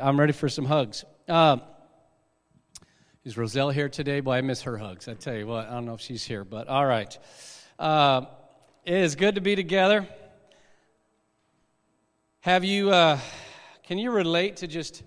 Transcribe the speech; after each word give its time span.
I'm 0.00 0.18
ready 0.18 0.32
for 0.32 0.48
some 0.48 0.64
hugs. 0.64 1.04
Uh, 1.28 1.58
is 3.24 3.36
Roselle 3.36 3.70
here 3.70 3.88
today? 3.88 4.20
Boy, 4.20 4.34
I 4.34 4.40
miss 4.40 4.62
her 4.62 4.78
hugs. 4.78 5.08
I 5.08 5.14
tell 5.14 5.34
you 5.34 5.46
what, 5.46 5.68
I 5.68 5.72
don't 5.72 5.86
know 5.86 5.94
if 5.94 6.00
she's 6.00 6.24
here, 6.24 6.44
but 6.44 6.68
all 6.68 6.86
right. 6.86 7.16
Uh, 7.78 8.22
it 8.84 8.94
is 8.94 9.14
good 9.14 9.34
to 9.34 9.40
be 9.40 9.56
together. 9.56 10.06
Have 12.40 12.64
you, 12.64 12.90
uh, 12.90 13.18
can 13.82 13.98
you 13.98 14.10
relate 14.10 14.56
to 14.58 14.66
just 14.66 15.02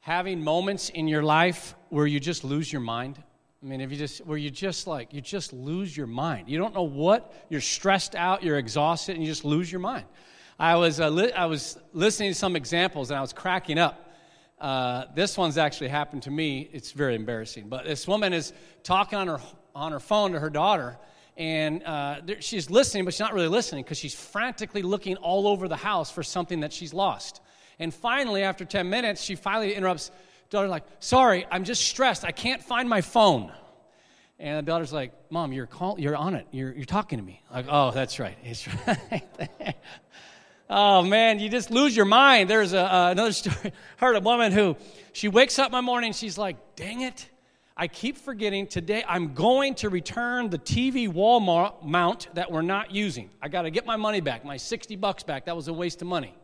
having 0.00 0.42
moments 0.42 0.90
in 0.90 1.08
your 1.08 1.22
life 1.22 1.74
where 1.90 2.06
you 2.06 2.20
just 2.20 2.44
lose 2.44 2.72
your 2.72 2.82
mind? 2.82 3.22
I 3.62 3.66
mean, 3.66 3.80
if 3.80 3.90
you 3.90 3.96
just, 3.96 4.24
where 4.26 4.38
you 4.38 4.50
just 4.50 4.86
like, 4.86 5.12
you 5.14 5.20
just 5.20 5.52
lose 5.52 5.96
your 5.96 6.06
mind. 6.06 6.48
You 6.48 6.58
don't 6.58 6.74
know 6.74 6.82
what, 6.82 7.32
you're 7.48 7.60
stressed 7.60 8.14
out, 8.14 8.42
you're 8.42 8.58
exhausted, 8.58 9.16
and 9.16 9.24
you 9.24 9.30
just 9.30 9.44
lose 9.44 9.70
your 9.72 9.80
mind. 9.80 10.06
I 10.58 10.76
was, 10.76 11.00
uh, 11.00 11.08
li- 11.08 11.32
I 11.32 11.46
was 11.46 11.78
listening 11.92 12.30
to 12.30 12.34
some 12.34 12.56
examples 12.56 13.10
and 13.10 13.18
I 13.18 13.20
was 13.20 13.32
cracking 13.32 13.78
up. 13.78 14.03
Uh, 14.58 15.04
this 15.14 15.36
one's 15.36 15.58
actually 15.58 15.88
happened 15.88 16.22
to 16.22 16.30
me. 16.30 16.68
It's 16.72 16.92
very 16.92 17.14
embarrassing. 17.14 17.68
But 17.68 17.84
this 17.84 18.06
woman 18.06 18.32
is 18.32 18.52
talking 18.82 19.18
on 19.18 19.28
her, 19.28 19.40
on 19.74 19.92
her 19.92 20.00
phone 20.00 20.32
to 20.32 20.40
her 20.40 20.50
daughter, 20.50 20.96
and 21.36 21.82
uh, 21.82 22.20
she's 22.40 22.70
listening, 22.70 23.04
but 23.04 23.14
she's 23.14 23.20
not 23.20 23.34
really 23.34 23.48
listening 23.48 23.82
because 23.82 23.98
she's 23.98 24.14
frantically 24.14 24.82
looking 24.82 25.16
all 25.16 25.48
over 25.48 25.66
the 25.66 25.76
house 25.76 26.10
for 26.10 26.22
something 26.22 26.60
that 26.60 26.72
she's 26.72 26.94
lost. 26.94 27.40
And 27.80 27.92
finally, 27.92 28.44
after 28.44 28.64
10 28.64 28.88
minutes, 28.88 29.20
she 29.22 29.34
finally 29.34 29.74
interrupts 29.74 30.12
daughter 30.54 30.68
like, 30.68 30.84
"Sorry, 31.00 31.46
I'm 31.50 31.64
just 31.64 31.82
stressed. 31.82 32.24
I 32.24 32.30
can't 32.30 32.62
find 32.62 32.88
my 32.88 33.00
phone." 33.00 33.52
And 34.38 34.58
the 34.58 34.62
daughter's 34.62 34.92
like, 34.92 35.12
"Mom, 35.30 35.52
you're 35.52 35.66
call, 35.66 35.98
you're 35.98 36.16
on 36.16 36.34
it. 36.34 36.46
You're 36.52 36.72
you're 36.72 36.84
talking 36.84 37.18
to 37.18 37.24
me." 37.24 37.42
Like, 37.52 37.66
"Oh, 37.68 37.90
that's 37.90 38.18
right. 38.18 38.36
It's 38.44 38.66
right." 38.86 39.76
Oh 40.76 41.02
man, 41.02 41.38
you 41.38 41.48
just 41.48 41.70
lose 41.70 41.94
your 41.94 42.04
mind. 42.04 42.50
There's 42.50 42.72
a, 42.72 42.92
uh, 42.92 43.10
another 43.12 43.30
story. 43.42 43.72
Heard 43.96 44.16
a 44.16 44.20
woman 44.20 44.50
who 44.50 44.76
she 45.12 45.28
wakes 45.28 45.56
up 45.60 45.70
one 45.70 45.84
morning. 45.84 46.12
She's 46.12 46.36
like, 46.36 46.56
"Dang 46.74 47.02
it, 47.02 47.30
I 47.76 47.86
keep 47.86 48.18
forgetting 48.18 48.66
today. 48.66 49.04
I'm 49.06 49.34
going 49.34 49.76
to 49.76 49.88
return 49.88 50.50
the 50.50 50.58
TV 50.58 51.06
wall 51.06 51.38
mount 51.84 52.26
that 52.34 52.50
we're 52.50 52.62
not 52.62 52.90
using. 52.90 53.30
I 53.40 53.46
got 53.46 53.62
to 53.62 53.70
get 53.70 53.86
my 53.86 53.94
money 53.94 54.20
back, 54.20 54.44
my 54.44 54.56
60 54.56 54.96
bucks 54.96 55.22
back. 55.22 55.44
That 55.44 55.54
was 55.54 55.68
a 55.68 55.72
waste 55.72 56.02
of 56.02 56.08
money." 56.08 56.34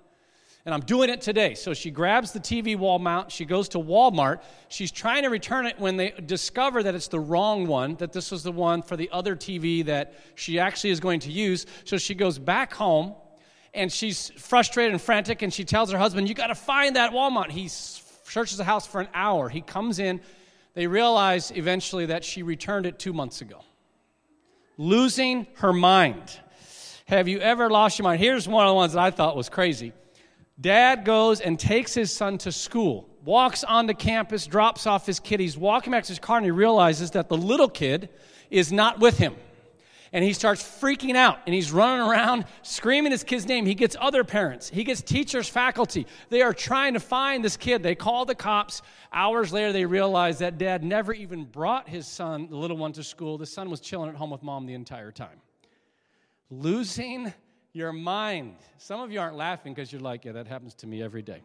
And 0.64 0.72
I'm 0.72 0.82
doing 0.82 1.10
it 1.10 1.22
today. 1.22 1.54
So 1.54 1.74
she 1.74 1.90
grabs 1.90 2.30
the 2.30 2.38
TV 2.38 2.76
wall 2.76 3.00
mount. 3.00 3.32
She 3.32 3.44
goes 3.44 3.68
to 3.70 3.78
Walmart. 3.78 4.42
She's 4.68 4.92
trying 4.92 5.24
to 5.24 5.30
return 5.30 5.66
it 5.66 5.80
when 5.80 5.96
they 5.96 6.10
discover 6.10 6.84
that 6.84 6.94
it's 6.94 7.08
the 7.08 7.18
wrong 7.18 7.66
one, 7.66 7.96
that 7.96 8.12
this 8.12 8.30
was 8.30 8.44
the 8.44 8.52
one 8.52 8.82
for 8.82 8.96
the 8.96 9.10
other 9.10 9.34
TV 9.34 9.84
that 9.86 10.14
she 10.36 10.60
actually 10.60 10.90
is 10.90 11.00
going 11.00 11.18
to 11.20 11.32
use. 11.32 11.66
So 11.84 11.98
she 11.98 12.14
goes 12.14 12.38
back 12.38 12.72
home 12.72 13.14
and 13.74 13.92
she's 13.92 14.30
frustrated 14.36 14.92
and 14.92 15.00
frantic, 15.00 15.42
and 15.42 15.52
she 15.52 15.64
tells 15.64 15.90
her 15.92 15.98
husband, 15.98 16.28
You 16.28 16.34
got 16.34 16.48
to 16.48 16.54
find 16.54 16.96
that 16.96 17.12
Walmart. 17.12 17.50
He 17.50 17.68
searches 17.68 18.58
the 18.58 18.64
house 18.64 18.86
for 18.86 19.00
an 19.00 19.08
hour. 19.14 19.48
He 19.48 19.60
comes 19.60 19.98
in. 19.98 20.20
They 20.74 20.86
realize 20.86 21.50
eventually 21.50 22.06
that 22.06 22.24
she 22.24 22.42
returned 22.42 22.86
it 22.86 22.98
two 22.98 23.12
months 23.12 23.40
ago. 23.40 23.60
Losing 24.76 25.46
her 25.54 25.72
mind. 25.72 26.38
Have 27.06 27.26
you 27.26 27.40
ever 27.40 27.68
lost 27.68 27.98
your 27.98 28.04
mind? 28.04 28.20
Here's 28.20 28.46
one 28.46 28.66
of 28.66 28.70
the 28.70 28.74
ones 28.74 28.92
that 28.92 29.02
I 29.02 29.10
thought 29.10 29.36
was 29.36 29.48
crazy. 29.48 29.92
Dad 30.60 31.04
goes 31.04 31.40
and 31.40 31.58
takes 31.58 31.92
his 31.94 32.12
son 32.12 32.38
to 32.38 32.52
school, 32.52 33.08
walks 33.24 33.64
onto 33.64 33.94
campus, 33.94 34.46
drops 34.46 34.86
off 34.86 35.06
his 35.06 35.18
kid. 35.18 35.40
He's 35.40 35.56
walking 35.56 35.90
back 35.90 36.04
to 36.04 36.08
his 36.08 36.18
car, 36.18 36.36
and 36.36 36.44
he 36.44 36.50
realizes 36.50 37.12
that 37.12 37.28
the 37.28 37.36
little 37.36 37.68
kid 37.68 38.10
is 38.50 38.70
not 38.72 39.00
with 39.00 39.18
him 39.18 39.34
and 40.12 40.24
he 40.24 40.32
starts 40.32 40.62
freaking 40.62 41.14
out 41.14 41.38
and 41.46 41.54
he's 41.54 41.70
running 41.70 42.06
around 42.06 42.44
screaming 42.62 43.12
his 43.12 43.22
kid's 43.22 43.46
name. 43.46 43.64
He 43.64 43.74
gets 43.74 43.96
other 44.00 44.24
parents, 44.24 44.68
he 44.68 44.84
gets 44.84 45.02
teachers, 45.02 45.48
faculty. 45.48 46.06
They 46.28 46.42
are 46.42 46.52
trying 46.52 46.94
to 46.94 47.00
find 47.00 47.44
this 47.44 47.56
kid. 47.56 47.82
They 47.82 47.94
call 47.94 48.24
the 48.24 48.34
cops. 48.34 48.82
Hours 49.12 49.52
later, 49.52 49.72
they 49.72 49.84
realize 49.84 50.38
that 50.38 50.58
dad 50.58 50.82
never 50.82 51.12
even 51.12 51.44
brought 51.44 51.88
his 51.88 52.06
son, 52.06 52.48
the 52.48 52.56
little 52.56 52.76
one, 52.76 52.92
to 52.92 53.04
school. 53.04 53.38
The 53.38 53.46
son 53.46 53.70
was 53.70 53.80
chilling 53.80 54.08
at 54.08 54.16
home 54.16 54.30
with 54.30 54.42
mom 54.42 54.66
the 54.66 54.74
entire 54.74 55.12
time. 55.12 55.40
Losing 56.50 57.32
your 57.72 57.92
mind. 57.92 58.56
Some 58.78 59.00
of 59.00 59.12
you 59.12 59.20
aren't 59.20 59.36
laughing 59.36 59.74
because 59.74 59.92
you're 59.92 60.00
like, 60.00 60.24
yeah, 60.24 60.32
that 60.32 60.48
happens 60.48 60.74
to 60.76 60.86
me 60.86 61.02
every 61.02 61.22
day. 61.22 61.42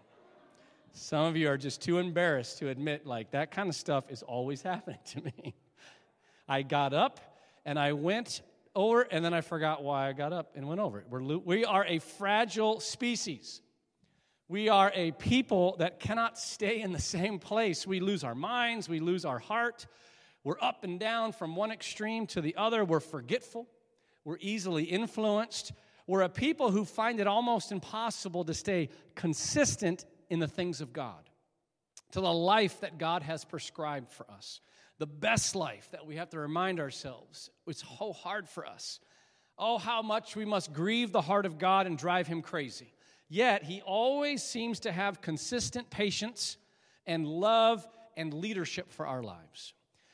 Some 0.91 1.25
of 1.25 1.35
you 1.35 1.50
are 1.50 1.57
just 1.57 1.81
too 1.81 2.00
embarrassed 2.00 2.57
to 2.59 2.69
admit, 2.69 3.06
like, 3.06 3.31
that 3.31 3.51
kind 3.51 3.69
of 3.69 3.75
stuff 3.75 4.06
is 4.09 4.23
always 4.23 4.61
happening 4.63 5.00
to 5.07 5.22
me. 5.22 5.53
I 6.47 6.61
got 6.61 6.94
up 6.94 7.19
and 7.66 7.78
I 7.78 7.94
went 7.94 8.41
over, 8.75 9.02
and 9.02 9.24
then 9.24 9.34
I 9.34 9.41
forgot 9.41 9.84
why 9.84 10.09
I 10.09 10.13
got 10.13 10.34
up 10.34 10.52
and 10.56 10.68
went 10.68 10.81
over 10.81 11.00
it. 11.00 11.08
We're, 11.09 11.22
we 11.22 11.66
are 11.66 11.86
a 11.86 12.00
fragile 12.00 12.80
species. 12.80 13.62
We 14.47 14.69
are 14.69 14.91
a 14.94 15.12
people 15.12 15.75
that 15.80 16.00
cannot 16.00 16.38
stay 16.38 16.81
in 16.81 16.91
the 16.91 17.00
same 17.00 17.40
place. 17.40 17.88
We 17.88 18.00
lose 18.00 18.24
our 18.24 18.35
minds, 18.35 18.88
we 18.88 19.00
lose 19.00 19.25
our 19.25 19.40
heart. 19.40 19.88
We're 20.44 20.62
up 20.62 20.84
and 20.84 21.00
down 21.00 21.31
from 21.31 21.56
one 21.56 21.72
extreme 21.72 22.28
to 22.28 22.41
the 22.41 22.56
other. 22.56 22.85
We're 22.85 23.00
forgetful, 23.00 23.68
we're 24.24 24.38
easily 24.40 24.84
influenced. 24.84 25.72
We're 26.08 26.22
a 26.22 26.30
people 26.30 26.69
who 26.69 26.85
find 26.85 27.19
it 27.19 27.25
almost 27.25 27.72
impossible 27.72 28.44
to 28.46 28.53
stay 28.53 28.90
consistent 29.16 30.06
in 30.30 30.38
the 30.38 30.47
things 30.47 30.80
of 30.80 30.94
God, 30.94 31.30
to 32.12 32.22
the 32.22 32.31
life 32.31 32.81
that 32.81 33.00
God 33.00 33.24
has 33.24 33.44
prescribed 33.44 34.12
for 34.12 34.30
us 34.30 34.62
the 34.97 35.07
best 35.07 35.56
life 35.56 35.89
that 35.91 36.06
we 36.06 36.16
have 36.16 36.29
to 36.29 36.39
remind 36.39 36.79
ourselves. 36.79 37.50
It's 37.67 37.83
so 38.00 38.13
hard 38.13 38.47
for 38.47 38.66
us. 38.66 39.00
Oh, 39.57 39.78
how 39.78 40.01
much 40.01 40.35
we 40.35 40.45
must 40.45 40.73
grieve 40.73 41.11
the 41.11 41.22
heart 41.22 41.45
of 41.45 41.57
God 41.57 41.88
and 41.88 41.97
drive 41.97 42.28
him 42.28 42.41
crazy. 42.41 42.94
Yet, 43.28 43.63
he 43.63 43.81
always 43.81 44.44
seems 44.44 44.81
to 44.81 44.91
have 44.91 45.22
consistent 45.22 45.89
patience 45.89 46.57
and 47.07 47.25
love 47.25 47.88
and 48.16 48.34
leadership 48.34 48.91
for 48.91 49.07
our 49.07 49.23
lives. 49.23 49.73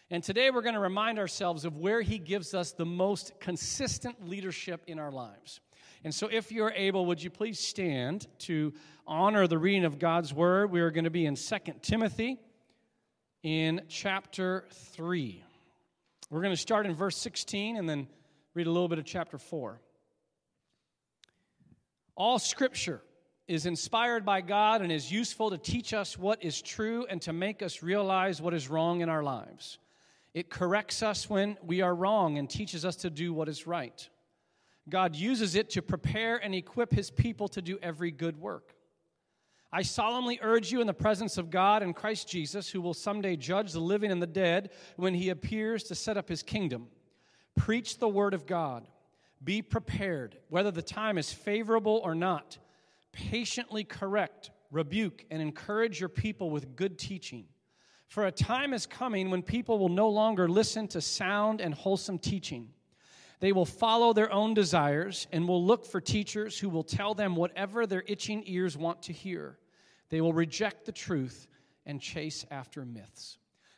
And 0.09 0.23
today 0.23 0.49
we're 0.49 0.61
going 0.61 0.75
to 0.75 0.81
remind 0.81 1.19
ourselves 1.19 1.65
of 1.65 1.77
where 1.77 2.01
he 2.01 2.17
gives 2.17 2.53
us 2.53 2.71
the 2.71 2.85
most 2.85 3.39
consistent 3.39 4.27
leadership 4.27 4.83
in 4.87 4.99
our 4.99 5.11
lives. 5.11 5.59
And 6.03 6.13
so, 6.13 6.27
if 6.27 6.51
you're 6.51 6.73
able, 6.75 7.05
would 7.05 7.21
you 7.21 7.29
please 7.29 7.59
stand 7.59 8.27
to 8.39 8.73
honor 9.05 9.47
the 9.47 9.57
reading 9.57 9.85
of 9.85 9.99
God's 9.99 10.33
word? 10.33 10.71
We 10.71 10.81
are 10.81 10.91
going 10.91 11.03
to 11.03 11.11
be 11.11 11.25
in 11.25 11.35
2 11.35 11.55
Timothy 11.81 12.39
in 13.43 13.81
chapter 13.87 14.65
3. 14.69 15.43
We're 16.29 16.41
going 16.41 16.53
to 16.53 16.61
start 16.61 16.85
in 16.85 16.95
verse 16.95 17.17
16 17.17 17.77
and 17.77 17.89
then 17.89 18.07
read 18.53 18.67
a 18.67 18.71
little 18.71 18.87
bit 18.87 18.99
of 18.99 19.05
chapter 19.05 19.37
4. 19.37 19.79
All 22.15 22.39
scripture 22.39 23.01
is 23.47 23.65
inspired 23.65 24.25
by 24.25 24.41
God 24.41 24.81
and 24.81 24.91
is 24.91 25.11
useful 25.11 25.49
to 25.49 25.57
teach 25.57 25.93
us 25.93 26.17
what 26.17 26.43
is 26.43 26.61
true 26.61 27.05
and 27.09 27.21
to 27.23 27.33
make 27.33 27.61
us 27.61 27.81
realize 27.81 28.41
what 28.41 28.53
is 28.53 28.69
wrong 28.69 29.01
in 29.01 29.09
our 29.09 29.23
lives. 29.23 29.79
It 30.33 30.49
corrects 30.49 31.03
us 31.03 31.29
when 31.29 31.57
we 31.63 31.81
are 31.81 31.93
wrong 31.93 32.37
and 32.37 32.49
teaches 32.49 32.85
us 32.85 32.95
to 32.97 33.09
do 33.09 33.33
what 33.33 33.49
is 33.49 33.67
right. 33.67 34.07
God 34.87 35.15
uses 35.15 35.55
it 35.55 35.71
to 35.71 35.81
prepare 35.81 36.37
and 36.37 36.55
equip 36.55 36.93
his 36.93 37.11
people 37.11 37.47
to 37.49 37.61
do 37.61 37.77
every 37.81 38.11
good 38.11 38.39
work. 38.39 38.73
I 39.73 39.83
solemnly 39.83 40.37
urge 40.41 40.71
you 40.71 40.81
in 40.81 40.87
the 40.87 40.93
presence 40.93 41.37
of 41.37 41.49
God 41.49 41.81
and 41.81 41.95
Christ 41.95 42.27
Jesus, 42.27 42.69
who 42.69 42.81
will 42.81 42.93
someday 42.93 43.37
judge 43.37 43.71
the 43.71 43.79
living 43.79 44.11
and 44.11 44.21
the 44.21 44.27
dead 44.27 44.71
when 44.97 45.13
he 45.13 45.29
appears 45.29 45.83
to 45.83 45.95
set 45.95 46.17
up 46.17 46.27
his 46.27 46.43
kingdom. 46.43 46.87
Preach 47.55 47.97
the 47.97 48.09
word 48.09 48.33
of 48.33 48.45
God. 48.45 48.85
Be 49.43 49.61
prepared, 49.61 50.37
whether 50.49 50.71
the 50.71 50.81
time 50.81 51.17
is 51.17 51.31
favorable 51.31 52.01
or 52.03 52.13
not. 52.13 52.57
Patiently 53.13 53.83
correct, 53.85 54.51
rebuke, 54.71 55.25
and 55.31 55.41
encourage 55.41 55.99
your 55.99 56.09
people 56.09 56.49
with 56.49 56.75
good 56.75 56.99
teaching. 56.99 57.45
For 58.07 58.25
a 58.25 58.31
time 58.31 58.73
is 58.73 58.85
coming 58.85 59.29
when 59.29 59.41
people 59.41 59.79
will 59.79 59.89
no 59.89 60.09
longer 60.09 60.49
listen 60.49 60.87
to 60.89 60.99
sound 60.99 61.61
and 61.61 61.73
wholesome 61.73 62.19
teaching. 62.19 62.69
They 63.39 63.53
will 63.53 63.65
follow 63.65 64.11
their 64.11 64.31
own 64.31 64.53
desires 64.53 65.27
and 65.31 65.47
will 65.47 65.65
look 65.65 65.85
for 65.85 66.01
teachers 66.01 66.59
who 66.59 66.69
will 66.69 66.83
tell 66.83 67.15
them 67.15 67.35
whatever 67.35 67.87
their 67.87 68.03
itching 68.05 68.43
ears 68.45 68.77
want 68.77 69.01
to 69.03 69.13
hear. 69.13 69.57
They 70.11 70.21
will 70.21 70.33
reject 70.33 70.85
the 70.85 70.91
truth 70.91 71.47
and 71.85 71.99
chase 71.99 72.45
after 72.51 72.85
myths. 72.85 73.37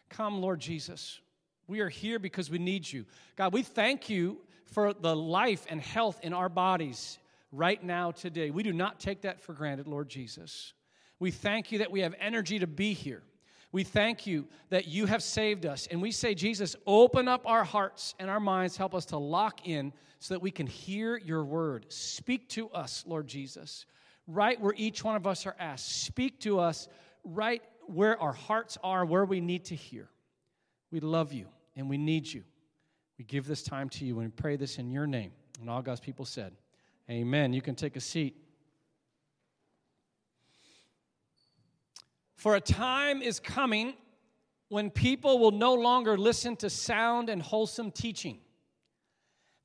Come, 0.09 0.41
Lord 0.41 0.59
Jesus. 0.59 1.21
We 1.67 1.79
are 1.79 1.89
here 1.89 2.19
because 2.19 2.49
we 2.49 2.59
need 2.59 2.91
you. 2.91 3.05
God, 3.37 3.53
we 3.53 3.63
thank 3.63 4.09
you 4.09 4.39
for 4.65 4.93
the 4.93 5.15
life 5.15 5.65
and 5.69 5.79
health 5.79 6.19
in 6.23 6.33
our 6.33 6.49
bodies 6.49 7.19
right 7.51 7.81
now, 7.81 8.11
today. 8.11 8.49
We 8.49 8.63
do 8.63 8.73
not 8.73 8.99
take 8.99 9.21
that 9.21 9.39
for 9.39 9.53
granted, 9.53 9.87
Lord 9.87 10.09
Jesus. 10.09 10.73
We 11.19 11.31
thank 11.31 11.71
you 11.71 11.77
that 11.77 11.91
we 11.91 12.01
have 12.01 12.15
energy 12.19 12.59
to 12.59 12.67
be 12.67 12.93
here. 12.93 13.21
We 13.71 13.83
thank 13.83 14.27
you 14.27 14.47
that 14.69 14.87
you 14.87 15.05
have 15.05 15.23
saved 15.23 15.65
us. 15.65 15.87
And 15.89 16.01
we 16.01 16.11
say, 16.11 16.33
Jesus, 16.33 16.75
open 16.85 17.27
up 17.27 17.43
our 17.45 17.63
hearts 17.63 18.13
and 18.19 18.29
our 18.29 18.39
minds, 18.39 18.75
help 18.75 18.93
us 18.93 19.05
to 19.05 19.17
lock 19.17 19.67
in 19.67 19.93
so 20.19 20.33
that 20.33 20.41
we 20.41 20.51
can 20.51 20.67
hear 20.67 21.17
your 21.17 21.43
word. 21.43 21.85
Speak 21.89 22.49
to 22.49 22.69
us, 22.69 23.03
Lord 23.07 23.27
Jesus 23.27 23.85
right 24.27 24.59
where 24.59 24.73
each 24.75 25.03
one 25.03 25.15
of 25.15 25.27
us 25.27 25.45
are 25.45 25.55
asked. 25.59 26.03
Speak 26.03 26.39
to 26.41 26.59
us 26.59 26.87
right 27.23 27.61
where 27.87 28.19
our 28.21 28.33
hearts 28.33 28.77
are, 28.83 29.05
where 29.05 29.25
we 29.25 29.41
need 29.41 29.65
to 29.65 29.75
hear. 29.75 30.09
We 30.91 30.99
love 30.99 31.33
you 31.33 31.47
and 31.75 31.89
we 31.89 31.97
need 31.97 32.31
you. 32.31 32.43
We 33.17 33.25
give 33.25 33.45
this 33.45 33.63
time 33.63 33.89
to 33.89 34.05
you 34.05 34.19
and 34.19 34.27
we 34.27 34.31
pray 34.31 34.55
this 34.55 34.77
in 34.77 34.91
your 34.91 35.07
name. 35.07 35.31
And 35.59 35.69
all 35.69 35.81
God's 35.81 35.99
people 35.99 36.25
said, 36.25 36.53
Amen. 37.09 37.53
You 37.53 37.61
can 37.61 37.75
take 37.75 37.95
a 37.95 37.99
seat. 37.99 38.37
For 42.35 42.55
a 42.55 42.61
time 42.61 43.21
is 43.21 43.39
coming 43.39 43.93
when 44.69 44.89
people 44.89 45.39
will 45.39 45.51
no 45.51 45.73
longer 45.73 46.17
listen 46.17 46.55
to 46.57 46.69
sound 46.69 47.29
and 47.29 47.41
wholesome 47.41 47.91
teaching. 47.91 48.39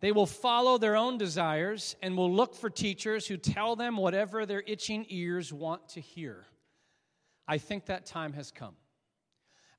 They 0.01 0.13
will 0.13 0.27
follow 0.27 0.79
their 0.79 0.97
own 0.97 1.19
desires 1.19 1.97
and 2.03 2.17
will 2.17 2.33
look 2.33 2.55
for 2.55 2.71
teachers 2.71 3.27
who 3.27 3.37
tell 3.37 3.75
them 3.75 3.97
whatever 3.97 4.47
their 4.47 4.63
itching 4.67 5.07
ears 5.09 5.53
want 5.53 5.89
to 5.91 6.01
hear. 6.01 6.47
I 7.49 7.59
think 7.59 7.87
that 7.87 8.07
time 8.07 8.33
has 8.35 8.51
come. 8.53 8.77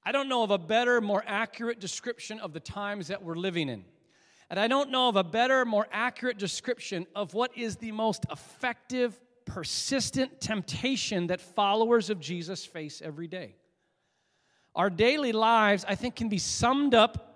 I 0.04 0.12
don't 0.12 0.28
know 0.28 0.44
of 0.44 0.52
a 0.52 0.58
better, 0.58 1.00
more 1.02 1.24
accurate 1.26 1.80
description 1.80 2.40
of 2.40 2.52
the 2.52 2.60
times 2.60 3.08
that 3.08 3.24
we're 3.24 3.36
living 3.36 3.70
in. 3.70 3.86
And 4.50 4.60
I 4.60 4.68
don't 4.68 4.90
know 4.90 5.08
of 5.08 5.16
a 5.16 5.24
better, 5.24 5.64
more 5.64 5.88
accurate 5.92 6.38
description 6.38 7.06
of 7.16 7.34
what 7.34 7.56
is 7.56 7.76
the 7.76 7.92
most 7.92 8.26
effective, 8.32 9.20
persistent 9.46 10.42
temptation 10.42 11.28
that 11.28 11.40
followers 11.40 12.10
of 12.10 12.20
Jesus 12.20 12.66
face 12.66 13.02
every 13.04 13.28
day. 13.28 13.56
Our 14.76 14.90
daily 14.90 15.32
lives, 15.32 15.86
I 15.88 15.96
think, 15.96 16.16
can 16.16 16.30
be 16.30 16.40
summed 16.40 16.96
up 16.96 17.29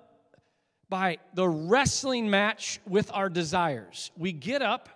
by 0.93 1.17
the 1.33 1.49
wrestling 1.49 2.29
match 2.29 2.79
with 2.85 3.09
our 3.15 3.27
desires. 3.27 4.11
We 4.15 4.31
get 4.31 4.61
up 4.61 4.89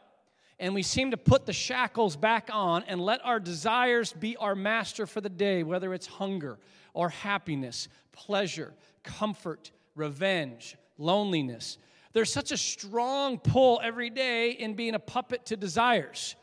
and 0.60 0.76
we 0.76 0.84
seem 0.84 1.10
to 1.10 1.18
put 1.18 1.48
the 1.48 1.54
shackles 1.54 2.16
back 2.16 2.52
on 2.54 2.84
and 2.84 3.02
let 3.02 3.26
our 3.26 3.40
desires 3.40 4.14
be 4.14 4.38
our 4.38 4.54
master 4.54 5.08
for 5.08 5.22
the 5.22 5.30
day, 5.30 5.64
whether 5.64 5.96
it's 5.96 6.06
hunger 6.06 6.60
or 6.94 7.10
happiness, 7.10 7.88
pleasure, 8.12 8.76
comfort, 9.02 9.72
revenge, 9.96 10.78
loneliness. 11.00 11.80
There's 12.14 12.32
such 12.32 12.52
a 12.52 12.58
strong 12.58 13.40
pull 13.40 13.82
every 13.84 14.12
day 14.12 14.52
in 14.52 14.76
being 14.76 14.94
a 14.94 15.00
puppet 15.00 15.48
to 15.48 15.58
desires. 15.58 16.36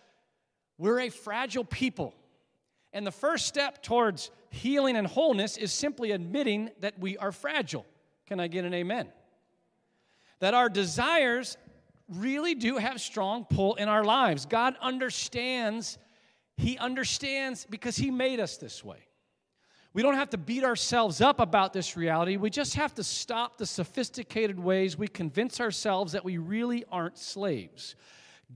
We're 0.78 0.98
a 0.98 1.10
fragile 1.10 1.64
people. 1.64 2.12
And 2.92 3.06
the 3.06 3.12
first 3.12 3.46
step 3.46 3.84
towards 3.84 4.32
healing 4.50 4.96
and 4.96 5.06
wholeness 5.06 5.56
is 5.56 5.72
simply 5.72 6.10
admitting 6.10 6.70
that 6.80 6.98
we 6.98 7.16
are 7.18 7.30
fragile. 7.30 7.86
Can 8.26 8.40
I 8.40 8.48
get 8.48 8.64
an 8.64 8.74
amen? 8.74 9.12
That 10.40 10.54
our 10.54 10.68
desires 10.68 11.56
really 12.08 12.54
do 12.54 12.76
have 12.76 13.00
strong 13.00 13.44
pull 13.44 13.74
in 13.74 13.88
our 13.88 14.04
lives. 14.04 14.46
God 14.46 14.76
understands, 14.80 15.98
He 16.56 16.78
understands 16.78 17.66
because 17.68 17.96
He 17.96 18.10
made 18.10 18.40
us 18.40 18.56
this 18.56 18.84
way. 18.84 18.98
We 19.94 20.02
don't 20.02 20.14
have 20.14 20.30
to 20.30 20.38
beat 20.38 20.64
ourselves 20.64 21.20
up 21.20 21.38
about 21.38 21.72
this 21.72 21.96
reality. 21.96 22.36
We 22.36 22.50
just 22.50 22.74
have 22.74 22.94
to 22.96 23.04
stop 23.04 23.58
the 23.58 23.66
sophisticated 23.66 24.58
ways 24.58 24.98
we 24.98 25.06
convince 25.06 25.60
ourselves 25.60 26.12
that 26.12 26.24
we 26.24 26.36
really 26.36 26.84
aren't 26.90 27.16
slaves. 27.16 27.94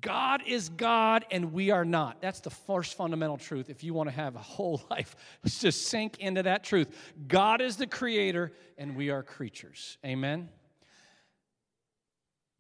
God 0.01 0.43
is 0.47 0.69
God 0.69 1.25
and 1.31 1.53
we 1.53 1.71
are 1.71 1.85
not. 1.85 2.21
That's 2.21 2.41
the 2.41 2.51
first 2.51 2.97
fundamental 2.97 3.37
truth. 3.37 3.71
If 3.71 3.83
you 3.83 3.95
want 3.95 4.09
to 4.09 4.15
have 4.15 4.35
a 4.35 4.41
whole 4.41 4.83
life, 4.91 5.15
just 5.47 5.87
sink 5.87 6.19
into 6.19 6.43
that 6.43 6.65
truth. 6.65 6.89
God 7.27 7.61
is 7.61 7.77
the 7.77 7.87
creator 7.87 8.53
and 8.77 8.97
we 8.97 9.11
are 9.11 9.23
creatures. 9.23 9.97
Amen. 10.05 10.49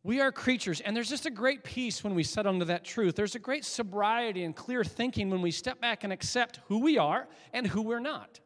We 0.08 0.22
are 0.22 0.32
creatures, 0.32 0.81
and 0.81 0.96
there's 0.96 1.10
just 1.10 1.26
a 1.26 1.31
great 1.31 1.62
peace 1.64 2.02
when 2.02 2.14
we 2.14 2.22
set 2.22 2.46
under 2.46 2.64
that 2.64 2.82
truth. 2.82 3.14
There's 3.14 3.34
a 3.34 3.38
great 3.38 3.62
sobriety 3.62 4.43
and 4.44 4.56
clear 4.56 4.82
thinking 4.82 5.28
when 5.28 5.43
we 5.43 5.50
step 5.50 5.82
back 5.82 6.02
and 6.02 6.10
accept 6.10 6.60
who 6.69 6.78
we 6.78 6.96
are 6.96 7.28
and 7.52 7.66
who 7.66 7.82
we're 7.82 7.99
not. 8.00 8.40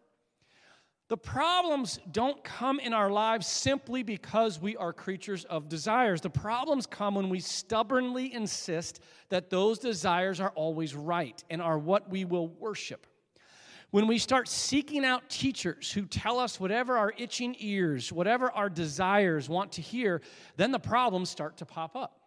The 1.07 1.17
problems 1.17 2.01
don't 2.11 2.43
come 2.43 2.81
in 2.81 2.93
our 2.93 3.11
lives 3.11 3.47
simply 3.47 4.03
because 4.03 4.61
we 4.61 4.77
are 4.77 4.93
creatures 4.93 5.45
of 5.45 5.69
desires. 5.69 6.21
The 6.21 6.31
problems 6.31 6.85
come 6.85 7.15
when 7.15 7.29
we 7.29 7.39
stubbornly 7.39 8.35
insist 8.35 8.99
that 9.29 9.49
those 9.49 9.79
desires 9.79 10.41
are 10.41 10.51
always 10.57 10.97
right 10.97 11.45
and 11.49 11.63
are 11.63 11.79
what 11.79 12.11
we 12.11 12.25
will 12.25 12.49
worship. 12.49 13.07
When 13.93 14.07
we 14.07 14.17
start 14.17 14.49
seeking 14.49 15.05
out 15.05 15.29
teachers 15.29 15.93
who 15.93 16.07
tell 16.07 16.39
us 16.39 16.59
whatever 16.59 16.97
our 16.97 17.13
itching 17.19 17.55
ears, 17.59 18.11
whatever 18.11 18.51
our 18.51 18.71
desires 18.71 19.51
want 19.51 19.73
to 19.73 19.83
hear, 19.83 20.23
then 20.57 20.73
the 20.73 20.79
problems 20.79 21.29
start 21.29 21.59
to 21.59 21.67
pop 21.67 21.95
up. 21.95 22.19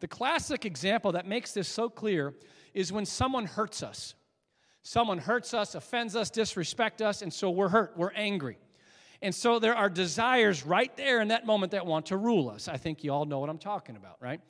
The 0.00 0.08
classic 0.08 0.64
example 0.64 1.12
that 1.12 1.26
makes 1.28 1.52
this 1.52 1.68
so 1.68 1.90
clear 1.90 2.32
is 2.72 2.94
when 2.94 3.04
someone 3.04 3.44
hurts 3.44 3.82
us. 3.82 4.14
Someone 4.82 5.18
hurts 5.18 5.52
us, 5.52 5.74
offends 5.74 6.16
us, 6.16 6.30
disrespect 6.30 7.02
us, 7.02 7.20
and 7.20 7.30
so 7.30 7.50
we're 7.50 7.68
hurt, 7.68 7.92
we're 7.98 8.12
angry. 8.12 8.56
And 9.20 9.34
so 9.34 9.58
there 9.58 9.74
are 9.74 9.90
desires 9.90 10.64
right 10.64 10.96
there 10.96 11.20
in 11.20 11.28
that 11.28 11.44
moment 11.44 11.72
that 11.72 11.84
want 11.84 12.06
to 12.06 12.16
rule 12.16 12.48
us. 12.48 12.68
I 12.68 12.78
think 12.78 13.04
you 13.04 13.12
all 13.12 13.26
know 13.26 13.38
what 13.38 13.50
I'm 13.50 13.58
talking 13.58 13.96
about, 13.96 14.16
right? 14.20 14.40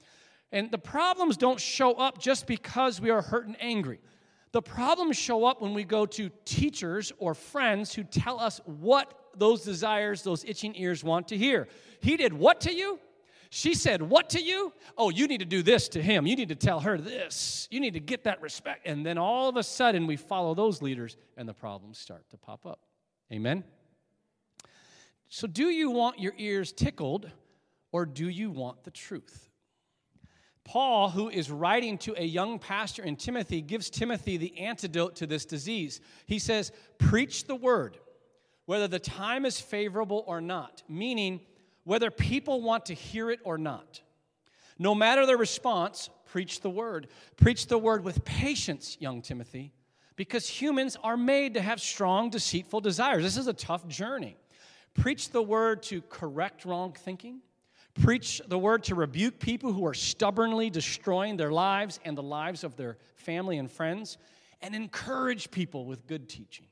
And 0.52 0.70
the 0.70 0.78
problems 0.78 1.36
don't 1.36 1.58
show 1.58 1.94
up 1.94 2.20
just 2.20 2.46
because 2.46 3.00
we 3.00 3.10
are 3.10 3.22
hurt 3.22 3.48
and 3.48 3.56
angry. 3.58 3.98
The 4.56 4.62
problems 4.62 5.18
show 5.18 5.44
up 5.44 5.60
when 5.60 5.74
we 5.74 5.84
go 5.84 6.06
to 6.06 6.30
teachers 6.46 7.12
or 7.18 7.34
friends 7.34 7.94
who 7.94 8.04
tell 8.04 8.40
us 8.40 8.58
what 8.64 9.12
those 9.36 9.62
desires, 9.62 10.22
those 10.22 10.46
itching 10.46 10.72
ears 10.76 11.04
want 11.04 11.28
to 11.28 11.36
hear. 11.36 11.68
He 12.00 12.16
did 12.16 12.32
what 12.32 12.62
to 12.62 12.72
you? 12.72 12.98
She 13.50 13.74
said 13.74 14.00
what 14.00 14.30
to 14.30 14.40
you? 14.40 14.72
Oh, 14.96 15.10
you 15.10 15.28
need 15.28 15.40
to 15.40 15.44
do 15.44 15.62
this 15.62 15.88
to 15.88 16.02
him. 16.02 16.26
You 16.26 16.36
need 16.36 16.48
to 16.48 16.54
tell 16.54 16.80
her 16.80 16.96
this. 16.96 17.68
You 17.70 17.80
need 17.80 17.92
to 17.92 18.00
get 18.00 18.24
that 18.24 18.40
respect. 18.40 18.86
And 18.86 19.04
then 19.04 19.18
all 19.18 19.50
of 19.50 19.58
a 19.58 19.62
sudden, 19.62 20.06
we 20.06 20.16
follow 20.16 20.54
those 20.54 20.80
leaders 20.80 21.18
and 21.36 21.46
the 21.46 21.52
problems 21.52 21.98
start 21.98 22.24
to 22.30 22.38
pop 22.38 22.64
up. 22.64 22.80
Amen? 23.30 23.62
So, 25.28 25.46
do 25.46 25.66
you 25.66 25.90
want 25.90 26.18
your 26.18 26.32
ears 26.38 26.72
tickled 26.72 27.30
or 27.92 28.06
do 28.06 28.26
you 28.26 28.50
want 28.50 28.84
the 28.84 28.90
truth? 28.90 29.50
Paul, 30.66 31.10
who 31.10 31.28
is 31.28 31.48
writing 31.48 31.96
to 31.98 32.20
a 32.20 32.24
young 32.24 32.58
pastor 32.58 33.04
in 33.04 33.14
Timothy, 33.14 33.60
gives 33.60 33.88
Timothy 33.88 34.36
the 34.36 34.58
antidote 34.58 35.14
to 35.16 35.26
this 35.26 35.44
disease. 35.44 36.00
He 36.26 36.40
says, 36.40 36.72
Preach 36.98 37.44
the 37.44 37.54
word, 37.54 37.98
whether 38.64 38.88
the 38.88 38.98
time 38.98 39.46
is 39.46 39.60
favorable 39.60 40.24
or 40.26 40.40
not, 40.40 40.82
meaning 40.88 41.40
whether 41.84 42.10
people 42.10 42.62
want 42.62 42.86
to 42.86 42.94
hear 42.94 43.30
it 43.30 43.38
or 43.44 43.58
not. 43.58 44.00
No 44.76 44.92
matter 44.92 45.24
the 45.24 45.36
response, 45.36 46.10
preach 46.24 46.60
the 46.60 46.70
word. 46.70 47.06
Preach 47.36 47.68
the 47.68 47.78
word 47.78 48.02
with 48.02 48.24
patience, 48.24 48.96
young 48.98 49.22
Timothy, 49.22 49.72
because 50.16 50.48
humans 50.48 50.96
are 51.04 51.16
made 51.16 51.54
to 51.54 51.62
have 51.62 51.80
strong, 51.80 52.28
deceitful 52.28 52.80
desires. 52.80 53.22
This 53.22 53.36
is 53.36 53.46
a 53.46 53.52
tough 53.52 53.86
journey. 53.86 54.36
Preach 54.94 55.30
the 55.30 55.42
word 55.42 55.84
to 55.84 56.02
correct 56.02 56.64
wrong 56.64 56.92
thinking 56.92 57.40
preach 58.02 58.40
the 58.46 58.58
word 58.58 58.84
to 58.84 58.94
rebuke 58.94 59.38
people 59.38 59.72
who 59.72 59.86
are 59.86 59.94
stubbornly 59.94 60.70
destroying 60.70 61.36
their 61.36 61.50
lives 61.50 61.98
and 62.04 62.16
the 62.16 62.22
lives 62.22 62.64
of 62.64 62.76
their 62.76 62.98
family 63.14 63.58
and 63.58 63.70
friends, 63.70 64.18
and 64.62 64.74
encourage 64.74 65.50
people 65.50 65.84
with 65.84 66.06
good 66.06 66.28
teaching. 66.28 66.66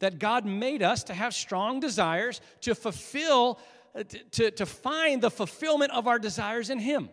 That 0.00 0.18
God 0.18 0.46
made 0.46 0.82
us 0.82 1.04
to 1.04 1.14
have 1.14 1.34
strong 1.34 1.80
desires 1.80 2.40
to 2.60 2.74
fulfill, 2.74 3.58
uh, 3.94 4.04
to, 4.32 4.50
to 4.52 4.66
find 4.66 5.22
the 5.22 5.30
fulfillment 5.30 5.92
of 5.92 6.06
our 6.06 6.18
desires 6.18 6.70
in 6.70 6.78
Him. 6.78 7.08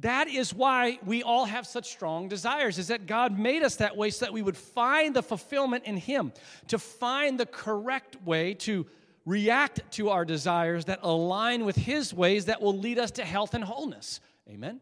That 0.00 0.28
is 0.28 0.52
why 0.52 0.98
we 1.06 1.22
all 1.22 1.46
have 1.46 1.66
such 1.66 1.90
strong 1.90 2.28
desires, 2.28 2.78
is 2.78 2.88
that 2.88 3.06
God 3.06 3.38
made 3.38 3.62
us 3.62 3.76
that 3.76 3.96
way 3.96 4.10
so 4.10 4.26
that 4.26 4.32
we 4.32 4.42
would 4.42 4.56
find 4.56 5.16
the 5.16 5.22
fulfillment 5.22 5.84
in 5.84 5.96
Him, 5.96 6.32
to 6.68 6.78
find 6.78 7.40
the 7.40 7.46
correct 7.46 8.22
way 8.24 8.54
to 8.54 8.86
react 9.26 9.80
to 9.92 10.08
our 10.08 10.24
desires 10.24 10.86
that 10.86 11.00
align 11.02 11.66
with 11.66 11.76
His 11.76 12.14
ways 12.14 12.46
that 12.46 12.62
will 12.62 12.78
lead 12.78 12.98
us 12.98 13.10
to 13.12 13.24
health 13.24 13.52
and 13.52 13.64
wholeness. 13.64 14.20
Amen? 14.48 14.80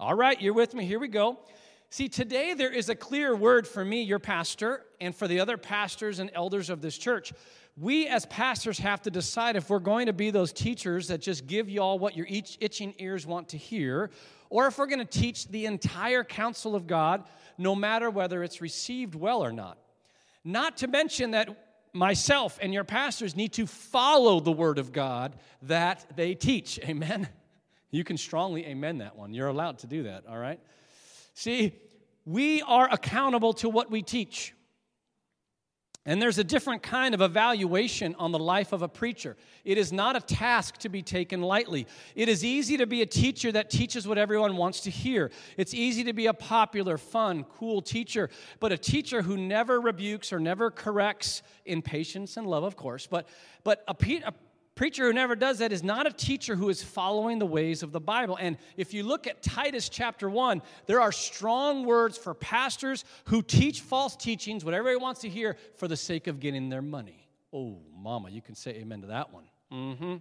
All 0.00 0.14
right, 0.14 0.40
you're 0.40 0.54
with 0.54 0.74
me. 0.74 0.84
Here 0.84 0.98
we 0.98 1.08
go. 1.08 1.38
See, 1.90 2.08
today 2.08 2.54
there 2.54 2.72
is 2.72 2.88
a 2.88 2.94
clear 2.94 3.36
word 3.36 3.68
for 3.68 3.84
me, 3.84 4.02
your 4.02 4.18
pastor, 4.18 4.86
and 4.98 5.14
for 5.14 5.28
the 5.28 5.40
other 5.40 5.58
pastors 5.58 6.18
and 6.18 6.30
elders 6.34 6.70
of 6.70 6.80
this 6.80 6.96
church. 6.96 7.34
We 7.76 8.06
as 8.08 8.24
pastors 8.26 8.78
have 8.78 9.02
to 9.02 9.10
decide 9.10 9.56
if 9.56 9.68
we're 9.68 9.78
going 9.78 10.06
to 10.06 10.14
be 10.14 10.30
those 10.30 10.54
teachers 10.54 11.08
that 11.08 11.20
just 11.20 11.46
give 11.46 11.68
you 11.68 11.82
all 11.82 11.98
what 11.98 12.16
your 12.16 12.26
each 12.28 12.56
itching 12.60 12.94
ears 12.98 13.26
want 13.26 13.50
to 13.50 13.58
hear, 13.58 14.10
or 14.48 14.66
if 14.66 14.78
we're 14.78 14.86
going 14.86 14.98
to 14.98 15.04
teach 15.04 15.48
the 15.48 15.66
entire 15.66 16.24
counsel 16.24 16.74
of 16.74 16.86
God, 16.86 17.24
no 17.58 17.74
matter 17.74 18.08
whether 18.08 18.42
it's 18.42 18.62
received 18.62 19.14
well 19.14 19.44
or 19.44 19.52
not. 19.52 19.76
Not 20.44 20.78
to 20.78 20.88
mention 20.88 21.32
that 21.32 21.71
myself 21.92 22.58
and 22.60 22.72
your 22.72 22.84
pastors 22.84 23.36
need 23.36 23.52
to 23.54 23.66
follow 23.66 24.40
the 24.40 24.52
word 24.52 24.78
of 24.78 24.92
God 24.92 25.36
that 25.62 26.04
they 26.16 26.34
teach. 26.34 26.78
Amen. 26.84 27.28
You 27.90 28.04
can 28.04 28.16
strongly 28.16 28.64
amen 28.64 28.98
that 28.98 29.16
one. 29.16 29.34
You're 29.34 29.48
allowed 29.48 29.80
to 29.80 29.86
do 29.86 30.04
that, 30.04 30.24
all 30.26 30.38
right? 30.38 30.58
See, 31.34 31.74
we 32.24 32.62
are 32.62 32.88
accountable 32.90 33.52
to 33.54 33.68
what 33.68 33.90
we 33.90 34.00
teach. 34.00 34.54
And 36.04 36.20
there's 36.20 36.38
a 36.38 36.44
different 36.44 36.82
kind 36.82 37.14
of 37.14 37.20
evaluation 37.20 38.16
on 38.18 38.32
the 38.32 38.38
life 38.38 38.72
of 38.72 38.82
a 38.82 38.88
preacher. 38.88 39.36
It 39.64 39.78
is 39.78 39.92
not 39.92 40.16
a 40.16 40.20
task 40.20 40.78
to 40.78 40.88
be 40.88 41.00
taken 41.00 41.42
lightly. 41.42 41.86
It 42.16 42.28
is 42.28 42.44
easy 42.44 42.76
to 42.78 42.86
be 42.86 43.02
a 43.02 43.06
teacher 43.06 43.52
that 43.52 43.70
teaches 43.70 44.08
what 44.08 44.18
everyone 44.18 44.56
wants 44.56 44.80
to 44.80 44.90
hear. 44.90 45.30
It's 45.56 45.74
easy 45.74 46.02
to 46.04 46.12
be 46.12 46.26
a 46.26 46.34
popular, 46.34 46.98
fun, 46.98 47.44
cool 47.44 47.80
teacher, 47.80 48.30
but 48.58 48.72
a 48.72 48.78
teacher 48.78 49.22
who 49.22 49.36
never 49.36 49.80
rebukes 49.80 50.32
or 50.32 50.40
never 50.40 50.72
corrects 50.72 51.42
in 51.64 51.82
patience 51.82 52.36
and 52.36 52.48
love, 52.48 52.64
of 52.64 52.74
course, 52.74 53.06
but, 53.06 53.28
but 53.62 53.84
a, 53.86 53.94
a 54.26 54.34
preacher 54.74 55.06
who 55.06 55.12
never 55.12 55.36
does 55.36 55.58
that 55.58 55.72
is 55.72 55.82
not 55.82 56.06
a 56.06 56.12
teacher 56.12 56.56
who 56.56 56.68
is 56.68 56.82
following 56.82 57.38
the 57.38 57.46
ways 57.46 57.82
of 57.82 57.92
the 57.92 58.00
Bible. 58.00 58.36
And 58.40 58.56
if 58.76 58.94
you 58.94 59.02
look 59.02 59.26
at 59.26 59.42
Titus 59.42 59.88
chapter 59.88 60.28
1, 60.30 60.62
there 60.86 61.00
are 61.00 61.12
strong 61.12 61.84
words 61.84 62.16
for 62.16 62.34
pastors 62.34 63.04
who 63.26 63.42
teach 63.42 63.80
false 63.80 64.16
teachings, 64.16 64.64
what 64.64 64.74
everybody 64.74 65.02
wants 65.02 65.20
to 65.22 65.28
hear, 65.28 65.56
for 65.76 65.88
the 65.88 65.96
sake 65.96 66.26
of 66.26 66.40
getting 66.40 66.68
their 66.68 66.82
money. 66.82 67.28
Oh, 67.52 67.78
mama, 67.94 68.30
you 68.30 68.40
can 68.40 68.54
say 68.54 68.70
amen 68.72 69.02
to 69.02 69.08
that 69.08 69.32
one. 69.32 69.44
Mm-hmm. 69.72 70.16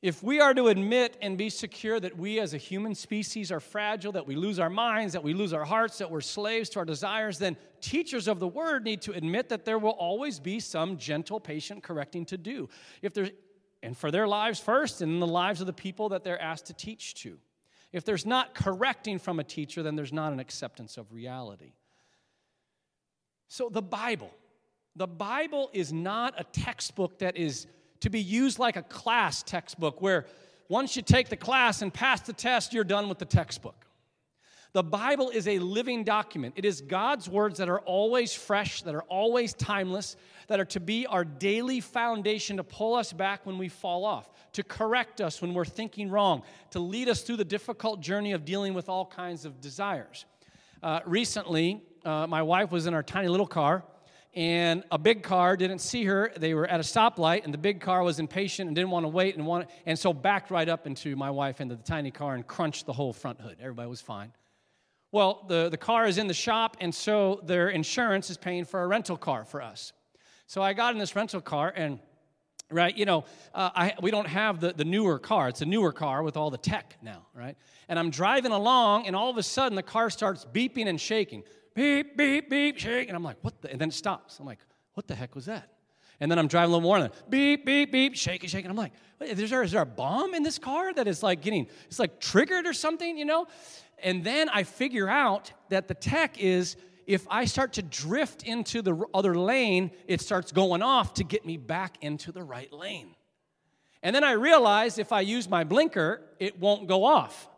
If 0.00 0.22
we 0.22 0.40
are 0.40 0.54
to 0.54 0.68
admit 0.68 1.16
and 1.20 1.36
be 1.36 1.50
secure 1.50 1.98
that 1.98 2.16
we 2.16 2.38
as 2.38 2.54
a 2.54 2.56
human 2.56 2.94
species 2.94 3.50
are 3.50 3.58
fragile, 3.58 4.12
that 4.12 4.26
we 4.26 4.36
lose 4.36 4.60
our 4.60 4.70
minds, 4.70 5.12
that 5.12 5.24
we 5.24 5.34
lose 5.34 5.52
our 5.52 5.64
hearts, 5.64 5.98
that 5.98 6.10
we're 6.10 6.20
slaves 6.20 6.68
to 6.70 6.78
our 6.78 6.84
desires, 6.84 7.38
then 7.38 7.56
teachers 7.80 8.28
of 8.28 8.38
the 8.38 8.46
word 8.46 8.84
need 8.84 9.02
to 9.02 9.12
admit 9.12 9.48
that 9.48 9.64
there 9.64 9.78
will 9.78 9.90
always 9.90 10.38
be 10.38 10.60
some 10.60 10.98
gentle, 10.98 11.40
patient 11.40 11.82
correcting 11.82 12.24
to 12.26 12.38
do. 12.38 12.68
If 13.02 13.12
there's 13.12 13.30
and 13.82 13.96
for 13.96 14.10
their 14.10 14.26
lives 14.26 14.58
first 14.58 15.02
and 15.02 15.12
in 15.12 15.20
the 15.20 15.26
lives 15.26 15.60
of 15.60 15.66
the 15.66 15.72
people 15.72 16.08
that 16.10 16.24
they're 16.24 16.40
asked 16.40 16.66
to 16.66 16.74
teach 16.74 17.14
to. 17.22 17.38
If 17.92 18.04
there's 18.04 18.26
not 18.26 18.54
correcting 18.54 19.18
from 19.18 19.40
a 19.40 19.44
teacher, 19.44 19.82
then 19.82 19.96
there's 19.96 20.12
not 20.12 20.32
an 20.32 20.40
acceptance 20.40 20.96
of 20.96 21.12
reality. 21.12 21.72
So 23.48 23.68
the 23.70 23.82
Bible, 23.82 24.30
the 24.94 25.06
Bible 25.06 25.70
is 25.72 25.92
not 25.92 26.34
a 26.38 26.44
textbook 26.44 27.20
that 27.20 27.36
is 27.36 27.66
to 28.00 28.10
be 28.10 28.20
used 28.20 28.58
like 28.58 28.76
a 28.76 28.82
class 28.82 29.42
textbook 29.42 30.00
where 30.00 30.26
once 30.68 30.96
you 30.96 31.02
take 31.02 31.28
the 31.28 31.36
class 31.36 31.82
and 31.82 31.92
pass 31.92 32.20
the 32.20 32.32
test, 32.32 32.72
you're 32.72 32.84
done 32.84 33.08
with 33.08 33.18
the 33.18 33.24
textbook. 33.24 33.86
The 34.72 34.82
Bible 34.82 35.30
is 35.30 35.48
a 35.48 35.58
living 35.58 36.04
document. 36.04 36.54
It 36.56 36.66
is 36.66 36.82
God's 36.82 37.26
words 37.28 37.58
that 37.58 37.70
are 37.70 37.80
always 37.80 38.34
fresh, 38.34 38.82
that 38.82 38.94
are 38.94 39.02
always 39.02 39.54
timeless, 39.54 40.16
that 40.48 40.60
are 40.60 40.66
to 40.66 40.80
be 40.80 41.06
our 41.06 41.24
daily 41.24 41.80
foundation 41.80 42.58
to 42.58 42.64
pull 42.64 42.94
us 42.94 43.12
back 43.12 43.46
when 43.46 43.56
we 43.56 43.68
fall 43.68 44.04
off, 44.04 44.30
to 44.52 44.62
correct 44.62 45.22
us 45.22 45.40
when 45.40 45.54
we're 45.54 45.64
thinking 45.64 46.10
wrong, 46.10 46.42
to 46.70 46.80
lead 46.80 47.08
us 47.08 47.22
through 47.22 47.36
the 47.36 47.44
difficult 47.46 48.00
journey 48.00 48.32
of 48.32 48.44
dealing 48.44 48.74
with 48.74 48.90
all 48.90 49.06
kinds 49.06 49.46
of 49.46 49.58
desires. 49.62 50.26
Uh, 50.82 51.00
recently, 51.06 51.82
uh, 52.04 52.26
my 52.26 52.42
wife 52.42 52.70
was 52.70 52.86
in 52.86 52.92
our 52.92 53.02
tiny 53.02 53.28
little 53.28 53.46
car 53.46 53.82
and 54.38 54.84
a 54.92 54.98
big 54.98 55.24
car 55.24 55.56
didn't 55.56 55.80
see 55.80 56.04
her. 56.04 56.30
They 56.38 56.54
were 56.54 56.64
at 56.64 56.78
a 56.78 56.84
stoplight, 56.84 57.44
and 57.44 57.52
the 57.52 57.58
big 57.58 57.80
car 57.80 58.04
was 58.04 58.20
impatient 58.20 58.68
and 58.68 58.76
didn't 58.76 58.92
want 58.92 59.02
to 59.02 59.08
wait, 59.08 59.36
and 59.36 59.66
and 59.84 59.98
so 59.98 60.12
backed 60.12 60.52
right 60.52 60.68
up 60.68 60.86
into 60.86 61.16
my 61.16 61.28
wife 61.28 61.60
into 61.60 61.74
the 61.74 61.82
tiny 61.82 62.12
car 62.12 62.36
and 62.36 62.46
crunched 62.46 62.86
the 62.86 62.92
whole 62.92 63.12
front 63.12 63.40
hood. 63.40 63.56
Everybody 63.60 63.88
was 63.88 64.00
fine. 64.00 64.32
Well, 65.10 65.44
the, 65.48 65.70
the 65.70 65.76
car 65.76 66.06
is 66.06 66.18
in 66.18 66.28
the 66.28 66.34
shop, 66.34 66.76
and 66.80 66.94
so 66.94 67.40
their 67.46 67.70
insurance 67.70 68.30
is 68.30 68.36
paying 68.36 68.64
for 68.64 68.80
a 68.80 68.86
rental 68.86 69.16
car 69.16 69.44
for 69.44 69.60
us. 69.60 69.92
So 70.46 70.62
I 70.62 70.72
got 70.72 70.92
in 70.92 71.00
this 71.00 71.16
rental 71.16 71.40
car, 71.40 71.72
and 71.74 71.98
right, 72.70 72.96
you 72.96 73.06
know, 73.06 73.24
uh, 73.52 73.70
I, 73.74 73.94
we 74.00 74.12
don't 74.12 74.28
have 74.28 74.60
the, 74.60 74.72
the 74.72 74.84
newer 74.84 75.18
car. 75.18 75.48
It's 75.48 75.62
a 75.62 75.66
newer 75.66 75.92
car 75.92 76.22
with 76.22 76.36
all 76.36 76.50
the 76.50 76.58
tech 76.58 76.96
now, 77.02 77.26
right? 77.34 77.56
And 77.88 77.98
I'm 77.98 78.10
driving 78.10 78.52
along, 78.52 79.08
and 79.08 79.16
all 79.16 79.30
of 79.30 79.36
a 79.36 79.42
sudden 79.42 79.74
the 79.74 79.82
car 79.82 80.10
starts 80.10 80.44
beeping 80.44 80.86
and 80.86 81.00
shaking 81.00 81.42
beep, 81.78 82.16
beep, 82.16 82.50
beep, 82.50 82.76
shake. 82.76 83.06
And 83.06 83.16
I'm 83.16 83.22
like, 83.22 83.36
what 83.42 83.62
the? 83.62 83.70
And 83.70 83.80
then 83.80 83.90
it 83.90 83.94
stops. 83.94 84.40
I'm 84.40 84.46
like, 84.46 84.58
what 84.94 85.06
the 85.06 85.14
heck 85.14 85.36
was 85.36 85.46
that? 85.46 85.70
And 86.20 86.28
then 86.28 86.36
I'm 86.36 86.48
driving 86.48 86.72
a 86.72 86.76
little 86.76 86.80
more, 86.80 86.98
and 86.98 87.12
beep, 87.28 87.64
beep, 87.64 87.92
beep, 87.92 88.16
shaking, 88.16 88.48
shaking. 88.48 88.68
I'm 88.68 88.76
like, 88.76 88.92
is 89.20 89.48
there, 89.48 89.62
is 89.62 89.70
there 89.70 89.82
a 89.82 89.86
bomb 89.86 90.34
in 90.34 90.42
this 90.42 90.58
car 90.58 90.92
that 90.92 91.06
is 91.06 91.22
like 91.22 91.42
getting, 91.42 91.68
it's 91.86 92.00
like 92.00 92.18
triggered 92.18 92.66
or 92.66 92.72
something, 92.72 93.16
you 93.16 93.24
know? 93.24 93.46
And 94.02 94.24
then 94.24 94.48
I 94.48 94.64
figure 94.64 95.08
out 95.08 95.52
that 95.68 95.86
the 95.86 95.94
tech 95.94 96.40
is 96.40 96.76
if 97.06 97.24
I 97.30 97.44
start 97.44 97.74
to 97.74 97.82
drift 97.82 98.42
into 98.42 98.82
the 98.82 99.04
other 99.14 99.36
lane, 99.36 99.92
it 100.08 100.20
starts 100.20 100.50
going 100.50 100.82
off 100.82 101.14
to 101.14 101.24
get 101.24 101.46
me 101.46 101.56
back 101.56 101.98
into 102.00 102.32
the 102.32 102.42
right 102.42 102.72
lane. 102.72 103.14
And 104.02 104.14
then 104.14 104.24
I 104.24 104.32
realize 104.32 104.98
if 104.98 105.12
I 105.12 105.20
use 105.20 105.48
my 105.48 105.62
blinker, 105.62 106.20
it 106.40 106.58
won't 106.58 106.88
go 106.88 107.04
off. 107.04 107.48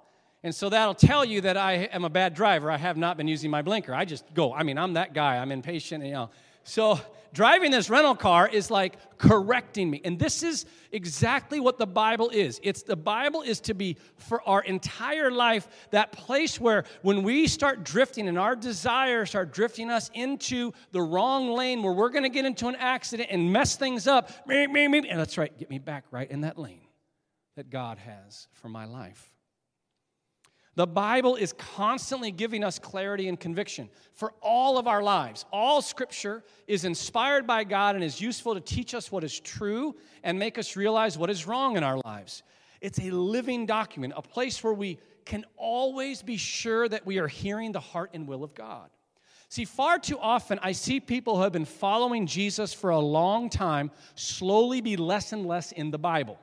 And 0.42 0.54
so 0.54 0.70
that'll 0.70 0.94
tell 0.94 1.25
you 1.25 1.42
that 1.42 1.56
I 1.56 1.73
am 1.92 2.04
a 2.04 2.11
bad 2.11 2.35
driver. 2.35 2.70
I 2.70 2.78
have 2.78 2.97
not 2.97 3.16
been 3.16 3.28
using 3.28 3.50
my 3.50 3.61
blinker. 3.61 3.94
I 3.94 4.06
just 4.06 4.25
go. 4.32 4.54
I 4.54 4.62
mean, 4.62 4.78
I'm 4.78 4.94
that 4.94 5.12
guy. 5.12 5.37
I'm 5.37 5.52
impatient, 5.52 6.04
you 6.04 6.12
know. 6.12 6.30
So 6.64 6.99
driving 7.32 7.70
this 7.70 7.90
rental 7.90 8.14
car 8.14 8.49
is 8.49 8.70
like 8.70 8.97
correcting 9.18 9.90
me. 9.90 10.00
And 10.02 10.18
this 10.18 10.42
is 10.42 10.66
exactly 10.92 11.61
what 11.61 11.78
the 11.78 11.87
Bible 11.87 12.30
is. 12.30 12.59
It's 12.62 12.82
the 12.82 12.97
Bible 12.97 13.42
is 13.42 13.61
to 13.61 13.75
be 13.75 13.97
for 14.16 14.42
our 14.49 14.62
entire 14.62 15.30
life 15.30 15.68
that 15.90 16.12
place 16.12 16.59
where 16.59 16.85
when 17.02 17.23
we 17.23 17.47
start 17.47 17.85
drifting 17.85 18.26
and 18.28 18.38
our 18.38 18.56
desires 18.56 19.30
start 19.30 19.52
drifting 19.52 19.90
us 19.90 20.11
into 20.14 20.73
the 20.92 21.02
wrong 21.02 21.50
lane 21.50 21.82
where 21.82 21.92
we're 21.92 22.11
going 22.11 22.25
to 22.25 22.30
get 22.30 22.47
into 22.47 22.68
an 22.68 22.76
accident 22.76 23.28
and 23.30 23.52
mess 23.52 23.76
things 23.76 24.06
up, 24.06 24.30
and 24.49 25.20
that's 25.20 25.37
right, 25.37 25.56
get 25.59 25.68
me 25.68 25.78
back 25.78 26.04
right 26.11 26.30
in 26.30 26.42
that 26.42 26.59
lane 26.59 26.87
that 27.56 27.68
God 27.68 27.99
has 27.99 28.49
for 28.52 28.68
my 28.68 28.87
life. 28.87 29.29
The 30.80 30.87
Bible 30.87 31.37
is 31.37 31.52
constantly 31.52 32.30
giving 32.30 32.64
us 32.64 32.78
clarity 32.78 33.28
and 33.28 33.38
conviction 33.38 33.90
for 34.14 34.32
all 34.40 34.78
of 34.78 34.87
our 34.87 35.02
lives. 35.02 35.44
All 35.52 35.82
scripture 35.82 36.42
is 36.66 36.87
inspired 36.87 37.46
by 37.46 37.64
God 37.64 37.96
and 37.96 38.02
is 38.02 38.18
useful 38.18 38.54
to 38.54 38.62
teach 38.62 38.94
us 38.94 39.12
what 39.12 39.22
is 39.22 39.38
true 39.38 39.94
and 40.22 40.38
make 40.38 40.56
us 40.56 40.76
realize 40.76 41.18
what 41.18 41.28
is 41.28 41.46
wrong 41.46 41.76
in 41.76 41.84
our 41.84 41.99
lives. 42.06 42.42
It's 42.80 42.99
a 42.99 43.10
living 43.10 43.66
document, 43.66 44.14
a 44.16 44.22
place 44.22 44.64
where 44.64 44.72
we 44.72 44.99
can 45.26 45.44
always 45.58 46.22
be 46.22 46.38
sure 46.38 46.88
that 46.88 47.04
we 47.04 47.18
are 47.18 47.28
hearing 47.28 47.72
the 47.72 47.80
heart 47.80 48.12
and 48.14 48.26
will 48.26 48.42
of 48.42 48.54
God. 48.54 48.88
See, 49.50 49.66
far 49.66 49.99
too 49.99 50.18
often 50.18 50.58
I 50.62 50.72
see 50.72 50.99
people 50.99 51.37
who 51.37 51.42
have 51.42 51.52
been 51.52 51.66
following 51.66 52.26
Jesus 52.26 52.72
for 52.72 52.88
a 52.88 52.99
long 52.99 53.50
time 53.50 53.90
slowly 54.14 54.80
be 54.80 54.96
less 54.96 55.34
and 55.34 55.44
less 55.44 55.72
in 55.72 55.90
the 55.90 55.99
Bible. 55.99 56.38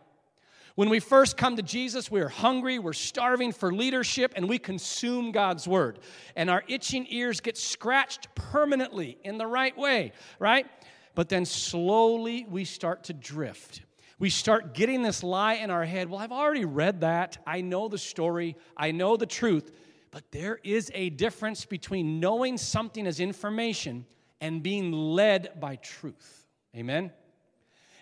When 0.78 0.90
we 0.90 1.00
first 1.00 1.38
come 1.38 1.56
to 1.56 1.64
Jesus, 1.64 2.12
we're 2.12 2.30
hungry, 2.30 2.78
we're 2.78 2.94
starving 2.94 3.52
for 3.52 3.74
leadership, 3.74 4.34
and 4.36 4.48
we 4.48 4.60
consume 4.60 5.32
God's 5.32 5.68
word. 5.68 5.98
And 6.36 6.52
our 6.52 6.64
itching 6.68 7.08
ears 7.10 7.40
get 7.40 7.58
scratched 7.58 8.28
permanently 8.36 9.18
in 9.24 9.40
the 9.40 9.48
right 9.48 9.76
way, 9.76 10.12
right? 10.38 10.68
But 11.16 11.30
then 11.30 11.46
slowly 11.46 12.46
we 12.48 12.64
start 12.64 13.06
to 13.06 13.14
drift. 13.14 13.82
We 14.20 14.30
start 14.30 14.76
getting 14.76 15.02
this 15.02 15.24
lie 15.24 15.56
in 15.56 15.72
our 15.72 15.84
head. 15.84 16.12
Well, 16.12 16.20
I've 16.20 16.32
already 16.32 16.66
read 16.66 17.02
that. 17.02 17.40
I 17.48 17.62
know 17.62 17.88
the 17.88 17.98
story. 17.98 18.56
I 18.78 18.92
know 18.92 19.18
the 19.18 19.26
truth. 19.26 19.72
But 20.12 20.32
there 20.32 20.60
is 20.64 20.92
a 20.94 21.10
difference 21.10 21.66
between 21.66 22.20
knowing 22.20 22.56
something 22.56 23.08
as 23.08 23.20
information 23.20 24.06
and 24.42 24.62
being 24.62 24.92
led 24.92 25.60
by 25.60 25.78
truth. 25.78 26.46
Amen? 26.76 27.12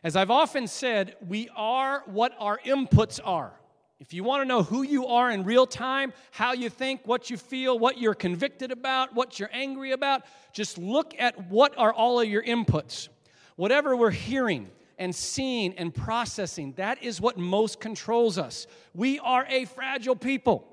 As 0.05 0.15
I've 0.15 0.29
often 0.29 0.67
said, 0.67 1.15
we 1.27 1.49
are 1.55 2.03
what 2.05 2.35
our 2.37 2.59
inputs 2.63 3.19
are. 3.25 3.51
If 3.99 4.13
you 4.13 4.23
want 4.23 4.43
to 4.43 4.47
know 4.47 4.61
who 4.61 4.83
you 4.83 5.07
are 5.07 5.31
in 5.31 5.43
real 5.43 5.65
time, 5.65 6.13
how 6.29 6.53
you 6.53 6.69
think, 6.69 7.01
what 7.05 7.31
you 7.31 7.37
feel, 7.37 7.79
what 7.79 7.97
you're 7.97 8.13
convicted 8.13 8.71
about, 8.71 9.15
what 9.15 9.39
you're 9.39 9.49
angry 9.51 9.93
about, 9.93 10.21
just 10.53 10.77
look 10.77 11.15
at 11.17 11.49
what 11.49 11.73
are 11.75 11.91
all 11.91 12.19
of 12.19 12.27
your 12.27 12.43
inputs. 12.43 13.07
Whatever 13.55 13.95
we're 13.95 14.11
hearing 14.11 14.69
and 14.99 15.15
seeing 15.15 15.73
and 15.73 15.91
processing, 15.91 16.73
that 16.73 17.01
is 17.01 17.19
what 17.19 17.39
most 17.39 17.79
controls 17.79 18.37
us. 18.37 18.67
We 18.93 19.17
are 19.21 19.47
a 19.49 19.65
fragile 19.65 20.15
people. 20.15 20.67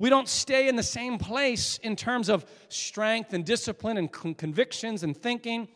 We 0.00 0.10
don't 0.10 0.28
stay 0.28 0.66
in 0.66 0.74
the 0.74 0.82
same 0.82 1.18
place 1.18 1.78
in 1.84 1.94
terms 1.94 2.28
of 2.28 2.44
strength 2.68 3.32
and 3.32 3.44
discipline 3.44 3.96
and 3.96 4.10
convictions 4.36 5.04
and 5.04 5.16
thinking. 5.16 5.68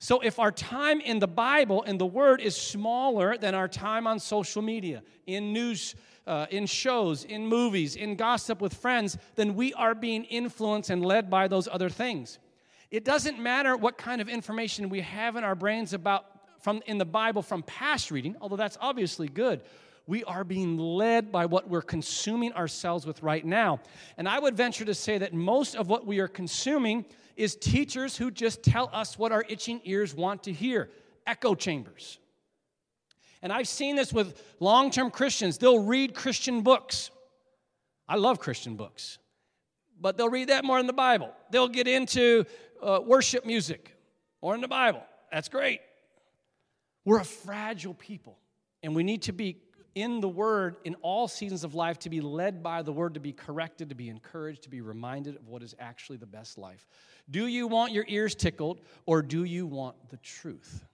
So, 0.00 0.20
if 0.20 0.38
our 0.38 0.52
time 0.52 1.00
in 1.00 1.18
the 1.18 1.26
Bible 1.26 1.82
and 1.82 2.00
the 2.00 2.06
Word 2.06 2.40
is 2.40 2.56
smaller 2.56 3.36
than 3.36 3.54
our 3.54 3.66
time 3.66 4.06
on 4.06 4.20
social 4.20 4.62
media, 4.62 5.02
in 5.26 5.52
news, 5.52 5.96
uh, 6.24 6.46
in 6.50 6.66
shows, 6.66 7.24
in 7.24 7.46
movies, 7.46 7.96
in 7.96 8.14
gossip 8.14 8.60
with 8.60 8.74
friends, 8.74 9.18
then 9.34 9.56
we 9.56 9.74
are 9.74 9.96
being 9.96 10.22
influenced 10.24 10.90
and 10.90 11.04
led 11.04 11.28
by 11.28 11.48
those 11.48 11.66
other 11.66 11.88
things. 11.88 12.38
It 12.92 13.04
doesn't 13.04 13.40
matter 13.40 13.76
what 13.76 13.98
kind 13.98 14.20
of 14.20 14.28
information 14.28 14.88
we 14.88 15.00
have 15.00 15.34
in 15.34 15.42
our 15.42 15.56
brains 15.56 15.92
about 15.92 16.26
from 16.60 16.80
in 16.86 16.98
the 16.98 17.04
Bible 17.04 17.42
from 17.42 17.62
past 17.64 18.10
reading, 18.10 18.36
although 18.40 18.56
that's 18.56 18.78
obviously 18.80 19.28
good. 19.28 19.62
We 20.06 20.24
are 20.24 20.42
being 20.42 20.78
led 20.78 21.30
by 21.30 21.46
what 21.46 21.68
we're 21.68 21.82
consuming 21.82 22.52
ourselves 22.54 23.04
with 23.04 23.22
right 23.22 23.44
now. 23.44 23.80
And 24.16 24.28
I 24.28 24.38
would 24.38 24.56
venture 24.56 24.84
to 24.86 24.94
say 24.94 25.18
that 25.18 25.34
most 25.34 25.76
of 25.76 25.88
what 25.88 26.06
we 26.06 26.20
are 26.20 26.28
consuming 26.28 27.04
is 27.38 27.54
teachers 27.54 28.16
who 28.16 28.30
just 28.30 28.62
tell 28.62 28.90
us 28.92 29.16
what 29.16 29.30
our 29.30 29.44
itching 29.48 29.80
ears 29.84 30.14
want 30.14 30.42
to 30.42 30.52
hear 30.52 30.90
echo 31.26 31.54
chambers. 31.54 32.18
And 33.42 33.52
I've 33.52 33.68
seen 33.68 33.94
this 33.94 34.12
with 34.12 34.42
long 34.58 34.90
term 34.90 35.10
Christians. 35.10 35.56
They'll 35.56 35.84
read 35.84 36.14
Christian 36.14 36.62
books. 36.62 37.10
I 38.08 38.16
love 38.16 38.40
Christian 38.40 38.74
books, 38.74 39.18
but 40.00 40.16
they'll 40.16 40.28
read 40.28 40.48
that 40.48 40.64
more 40.64 40.80
in 40.80 40.86
the 40.86 40.92
Bible. 40.92 41.32
They'll 41.50 41.68
get 41.68 41.86
into 41.86 42.44
uh, 42.82 43.00
worship 43.04 43.46
music 43.46 43.94
or 44.40 44.56
in 44.56 44.60
the 44.60 44.68
Bible. 44.68 45.02
That's 45.30 45.48
great. 45.48 45.80
We're 47.04 47.20
a 47.20 47.24
fragile 47.24 47.94
people, 47.94 48.38
and 48.82 48.96
we 48.96 49.04
need 49.04 49.22
to 49.22 49.32
be 49.32 49.58
in 50.02 50.20
the 50.20 50.28
Word 50.28 50.76
in 50.84 50.94
all 50.96 51.28
seasons 51.28 51.64
of 51.64 51.74
life, 51.74 51.98
to 52.00 52.10
be 52.10 52.20
led 52.20 52.62
by 52.62 52.82
the 52.82 52.92
Word, 52.92 53.14
to 53.14 53.20
be 53.20 53.32
corrected, 53.32 53.88
to 53.88 53.94
be 53.94 54.08
encouraged, 54.08 54.62
to 54.62 54.70
be 54.70 54.80
reminded 54.80 55.36
of 55.36 55.48
what 55.48 55.62
is 55.62 55.74
actually 55.78 56.18
the 56.18 56.26
best 56.26 56.58
life. 56.58 56.86
Do 57.30 57.46
you 57.46 57.66
want 57.66 57.92
your 57.92 58.04
ears 58.08 58.34
tickled, 58.34 58.80
or 59.06 59.22
do 59.22 59.44
you 59.44 59.66
want 59.66 59.96
the 60.10 60.16
truth? 60.18 60.84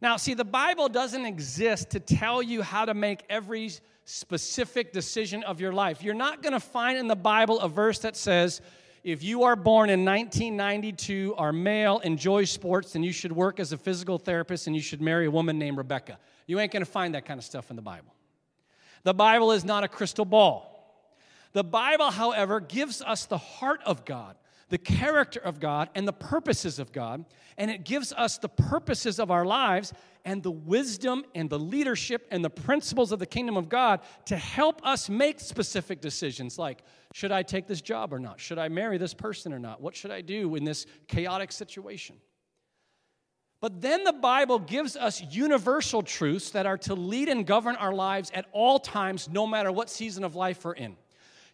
Now, 0.00 0.16
see, 0.16 0.34
the 0.34 0.44
Bible 0.44 0.88
doesn't 0.88 1.24
exist 1.24 1.90
to 1.90 2.00
tell 2.00 2.42
you 2.42 2.62
how 2.62 2.84
to 2.84 2.94
make 2.94 3.22
every 3.30 3.70
specific 4.04 4.92
decision 4.92 5.44
of 5.44 5.60
your 5.60 5.72
life. 5.72 6.02
You're 6.02 6.14
not 6.14 6.42
going 6.42 6.54
to 6.54 6.60
find 6.60 6.98
in 6.98 7.06
the 7.06 7.14
Bible 7.14 7.60
a 7.60 7.68
verse 7.68 8.00
that 8.00 8.16
says, 8.16 8.60
if 9.04 9.22
you 9.22 9.44
are 9.44 9.56
born 9.56 9.90
in 9.90 10.04
1992, 10.04 11.34
are 11.36 11.52
male, 11.52 11.98
enjoy 12.00 12.44
sports, 12.44 12.92
then 12.92 13.02
you 13.02 13.12
should 13.12 13.32
work 13.32 13.58
as 13.58 13.72
a 13.72 13.76
physical 13.76 14.18
therapist 14.18 14.66
and 14.66 14.76
you 14.76 14.82
should 14.82 15.00
marry 15.00 15.26
a 15.26 15.30
woman 15.30 15.58
named 15.58 15.76
Rebecca. 15.76 16.18
You 16.52 16.60
ain't 16.60 16.70
going 16.70 16.84
to 16.84 16.90
find 16.90 17.14
that 17.14 17.24
kind 17.24 17.38
of 17.38 17.44
stuff 17.44 17.70
in 17.70 17.76
the 17.76 17.82
Bible. 17.82 18.12
The 19.04 19.14
Bible 19.14 19.52
is 19.52 19.64
not 19.64 19.84
a 19.84 19.88
crystal 19.88 20.26
ball. 20.26 21.08
The 21.54 21.64
Bible, 21.64 22.10
however, 22.10 22.60
gives 22.60 23.00
us 23.00 23.24
the 23.24 23.38
heart 23.38 23.80
of 23.86 24.04
God, 24.04 24.36
the 24.68 24.76
character 24.76 25.40
of 25.40 25.60
God, 25.60 25.88
and 25.94 26.06
the 26.06 26.12
purposes 26.12 26.78
of 26.78 26.92
God. 26.92 27.24
And 27.56 27.70
it 27.70 27.86
gives 27.86 28.12
us 28.12 28.36
the 28.36 28.50
purposes 28.50 29.18
of 29.18 29.30
our 29.30 29.46
lives 29.46 29.94
and 30.26 30.42
the 30.42 30.50
wisdom 30.50 31.24
and 31.34 31.48
the 31.48 31.58
leadership 31.58 32.26
and 32.30 32.44
the 32.44 32.50
principles 32.50 33.12
of 33.12 33.18
the 33.18 33.24
kingdom 33.24 33.56
of 33.56 33.70
God 33.70 34.00
to 34.26 34.36
help 34.36 34.86
us 34.86 35.08
make 35.08 35.40
specific 35.40 36.02
decisions 36.02 36.58
like, 36.58 36.82
should 37.14 37.32
I 37.32 37.44
take 37.44 37.66
this 37.66 37.80
job 37.80 38.12
or 38.12 38.18
not? 38.18 38.38
Should 38.38 38.58
I 38.58 38.68
marry 38.68 38.98
this 38.98 39.14
person 39.14 39.54
or 39.54 39.58
not? 39.58 39.80
What 39.80 39.96
should 39.96 40.10
I 40.10 40.20
do 40.20 40.54
in 40.56 40.64
this 40.64 40.84
chaotic 41.08 41.50
situation? 41.50 42.16
But 43.62 43.80
then 43.80 44.04
the 44.04 44.12
Bible 44.12 44.58
gives 44.58 44.96
us 44.96 45.22
universal 45.30 46.02
truths 46.02 46.50
that 46.50 46.66
are 46.66 46.76
to 46.78 46.94
lead 46.94 47.30
and 47.30 47.46
govern 47.46 47.76
our 47.76 47.94
lives 47.94 48.30
at 48.34 48.44
all 48.52 48.78
times, 48.78 49.30
no 49.30 49.46
matter 49.46 49.72
what 49.72 49.88
season 49.88 50.24
of 50.24 50.34
life 50.34 50.62
we're 50.64 50.74
in 50.74 50.96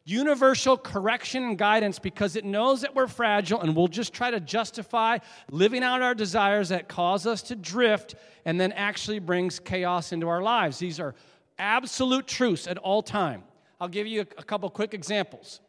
universal 0.08 0.78
correction 0.78 1.44
and 1.44 1.58
guidance 1.58 1.98
because 1.98 2.34
it 2.34 2.42
knows 2.42 2.80
that 2.80 2.94
we're 2.94 3.06
fragile 3.06 3.60
and 3.60 3.76
we'll 3.76 3.88
just 3.88 4.14
try 4.14 4.30
to 4.30 4.40
justify 4.40 5.18
living 5.50 5.82
out 5.82 6.00
our 6.00 6.14
desires 6.14 6.70
that 6.70 6.88
cause 6.88 7.26
us 7.26 7.42
to 7.42 7.54
drift 7.54 8.14
and 8.46 8.58
then 8.58 8.72
actually 8.72 9.18
brings 9.18 9.60
chaos 9.60 10.10
into 10.10 10.26
our 10.26 10.40
lives. 10.40 10.78
These 10.78 10.98
are 10.98 11.14
absolute 11.58 12.26
truths 12.26 12.66
at 12.66 12.78
all 12.78 13.02
time. 13.02 13.42
I'll 13.78 13.88
give 13.88 14.06
you 14.06 14.22
a, 14.22 14.24
couple 14.24 14.70
quick 14.70 14.94
examples. 14.94 15.60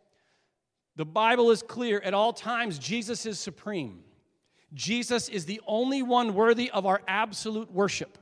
The 0.96 1.06
Bible 1.06 1.52
is 1.52 1.62
clear 1.62 2.00
at 2.00 2.14
all 2.14 2.32
times 2.32 2.80
Jesus 2.80 3.26
is 3.26 3.40
supreme. 3.40 4.04
Jesus 4.74 5.30
is 5.30 5.46
the 5.46 5.62
only 5.66 6.04
one 6.04 6.34
worthy 6.34 6.70
of 6.72 6.86
our 6.86 7.02
absolute 7.08 7.72
worship. 7.72 8.18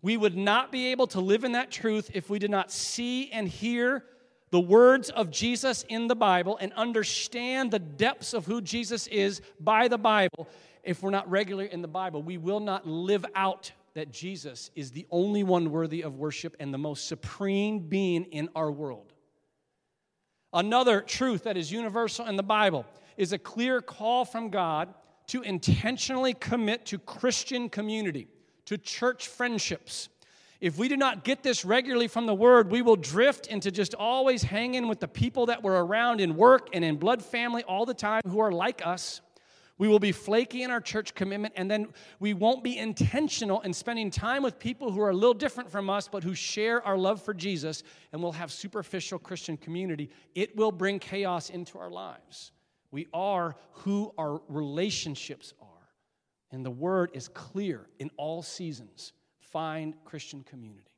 We 0.00 0.16
would 0.16 0.36
not 0.36 0.72
be 0.72 0.88
able 0.88 1.06
to 1.08 1.20
live 1.20 1.44
in 1.44 1.52
that 1.52 1.70
truth 1.70 2.10
if 2.14 2.28
we 2.28 2.38
did 2.38 2.50
not 2.50 2.72
see 2.72 3.30
and 3.30 3.46
hear 3.46 4.04
the 4.50 4.60
words 4.60 5.10
of 5.10 5.30
Jesus 5.30 5.84
in 5.88 6.08
the 6.08 6.14
Bible 6.16 6.58
and 6.60 6.72
understand 6.74 7.70
the 7.70 7.78
depths 7.78 8.34
of 8.34 8.44
who 8.44 8.60
Jesus 8.60 9.06
is 9.06 9.40
by 9.60 9.88
the 9.88 9.98
Bible, 9.98 10.48
if 10.82 11.02
we're 11.02 11.10
not 11.10 11.30
regular 11.30 11.64
in 11.64 11.82
the 11.82 11.88
Bible, 11.88 12.22
we 12.22 12.36
will 12.36 12.60
not 12.60 12.86
live 12.86 13.24
out 13.34 13.72
that 13.94 14.10
Jesus 14.12 14.70
is 14.74 14.90
the 14.90 15.06
only 15.10 15.42
one 15.42 15.70
worthy 15.70 16.02
of 16.02 16.16
worship 16.16 16.56
and 16.58 16.72
the 16.72 16.78
most 16.78 17.06
supreme 17.06 17.78
being 17.78 18.24
in 18.24 18.48
our 18.56 18.70
world. 18.70 19.12
Another 20.52 21.00
truth 21.00 21.44
that 21.44 21.56
is 21.56 21.70
universal 21.70 22.26
in 22.26 22.36
the 22.36 22.42
Bible 22.42 22.84
is 23.16 23.32
a 23.32 23.38
clear 23.38 23.80
call 23.80 24.24
from 24.24 24.50
God 24.50 24.92
to 25.28 25.42
intentionally 25.42 26.34
commit 26.34 26.86
to 26.86 26.98
Christian 26.98 27.68
community, 27.68 28.28
to 28.66 28.78
church 28.78 29.28
friendships, 29.28 30.08
if 30.62 30.78
we 30.78 30.86
do 30.86 30.96
not 30.96 31.24
get 31.24 31.42
this 31.42 31.64
regularly 31.64 32.06
from 32.06 32.26
the 32.26 32.34
word, 32.34 32.70
we 32.70 32.82
will 32.82 32.94
drift 32.94 33.48
into 33.48 33.72
just 33.72 33.96
always 33.96 34.44
hanging 34.44 34.86
with 34.86 35.00
the 35.00 35.08
people 35.08 35.46
that 35.46 35.60
we're 35.60 35.82
around 35.82 36.20
in 36.20 36.36
work 36.36 36.68
and 36.72 36.84
in 36.84 36.98
blood 36.98 37.20
family 37.20 37.64
all 37.64 37.84
the 37.84 37.94
time 37.94 38.22
who 38.28 38.38
are 38.38 38.52
like 38.52 38.86
us. 38.86 39.20
We 39.78 39.88
will 39.88 39.98
be 39.98 40.12
flaky 40.12 40.62
in 40.62 40.70
our 40.70 40.80
church 40.80 41.16
commitment, 41.16 41.54
and 41.56 41.68
then 41.68 41.88
we 42.20 42.32
won't 42.32 42.62
be 42.62 42.78
intentional 42.78 43.60
in 43.62 43.72
spending 43.72 44.08
time 44.08 44.44
with 44.44 44.60
people 44.60 44.92
who 44.92 45.00
are 45.00 45.10
a 45.10 45.14
little 45.14 45.34
different 45.34 45.68
from 45.68 45.90
us, 45.90 46.06
but 46.06 46.22
who 46.22 46.32
share 46.32 46.80
our 46.86 46.96
love 46.96 47.20
for 47.20 47.34
Jesus, 47.34 47.82
and 48.12 48.22
we'll 48.22 48.30
have 48.30 48.52
superficial 48.52 49.18
Christian 49.18 49.56
community. 49.56 50.10
It 50.36 50.54
will 50.54 50.70
bring 50.70 51.00
chaos 51.00 51.50
into 51.50 51.76
our 51.78 51.90
lives. 51.90 52.52
We 52.92 53.08
are 53.12 53.56
who 53.72 54.14
our 54.16 54.40
relationships 54.48 55.52
are. 55.60 55.66
And 56.52 56.64
the 56.64 56.70
word 56.70 57.10
is 57.14 57.26
clear 57.28 57.86
in 57.98 58.10
all 58.16 58.42
seasons 58.42 59.12
find 59.52 59.94
Christian 60.04 60.42
community. 60.44 60.92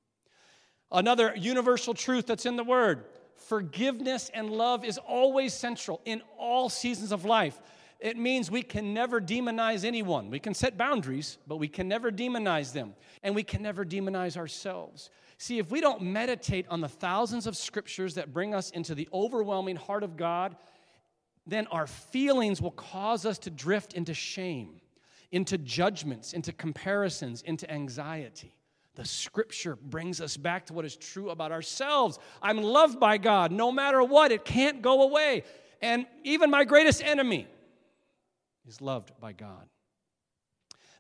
Another 0.91 1.35
universal 1.37 1.93
truth 1.93 2.27
that's 2.27 2.47
in 2.47 2.57
the 2.57 2.65
Word 2.65 3.05
forgiveness 3.37 4.31
and 4.33 4.49
love 4.49 4.85
is 4.85 4.97
always 4.97 5.53
central 5.53 6.01
in 6.05 6.23
all 6.39 6.69
seasons 6.69 7.11
of 7.11 7.25
life. 7.25 7.61
It 7.99 8.17
means 8.17 8.51
we 8.51 8.63
can 8.63 8.95
never 8.95 9.21
demonize 9.21 9.85
anyone. 9.85 10.31
We 10.31 10.39
can 10.39 10.55
set 10.55 10.79
boundaries, 10.79 11.39
but 11.47 11.57
we 11.57 11.69
can 11.69 11.89
never 11.89 12.13
demonize 12.13 12.73
them. 12.73 12.95
And 13.23 13.35
we 13.35 13.43
can 13.43 13.61
never 13.61 13.85
demonize 13.85 14.37
ourselves. 14.37 15.11
See, 15.37 15.59
if 15.59 15.71
we 15.71 15.81
don't 15.81 16.01
meditate 16.03 16.67
on 16.69 16.81
the 16.81 16.89
thousands 16.89 17.47
of 17.47 17.57
scriptures 17.57 18.15
that 18.15 18.33
bring 18.33 18.55
us 18.55 18.71
into 18.71 18.95
the 18.95 19.09
overwhelming 19.13 19.77
heart 19.77 20.05
of 20.05 20.17
God, 20.17 20.57
then 21.47 21.67
our 21.69 21.87
feelings 21.87 22.61
will 22.61 22.71
cause 22.71 23.27
us 23.27 23.39
to 23.41 23.51
drift 23.51 23.93
into 23.93 24.15
shame 24.15 24.81
into 25.35 25.59
judgments, 25.59 26.33
into 26.33 26.53
comparisons, 26.53 27.43
into 27.43 27.69
anxiety. 27.69 28.55
The 28.95 29.05
scripture 29.05 29.75
brings 29.75 30.21
us 30.21 30.37
back 30.37 30.67
to 30.67 30.73
what 30.73 30.85
is 30.85 30.95
true 30.95 31.31
about 31.31 31.51
ourselves. 31.51 32.21
I'm 32.41 32.63
loved 32.63 33.01
by 33.01 33.19
God 33.19 33.51
no 33.51 33.73
matter 33.73 34.01
what, 34.01 34.31
it 34.31 34.45
can't 34.45 34.81
go 34.81 35.03
away. 35.03 35.43
And 35.83 36.07
even 36.23 36.51
my 36.51 36.63
greatest 36.63 37.03
enemy 37.03 37.49
is 38.65 38.81
loved 38.81 39.11
by 39.21 39.33
God. 39.33 39.67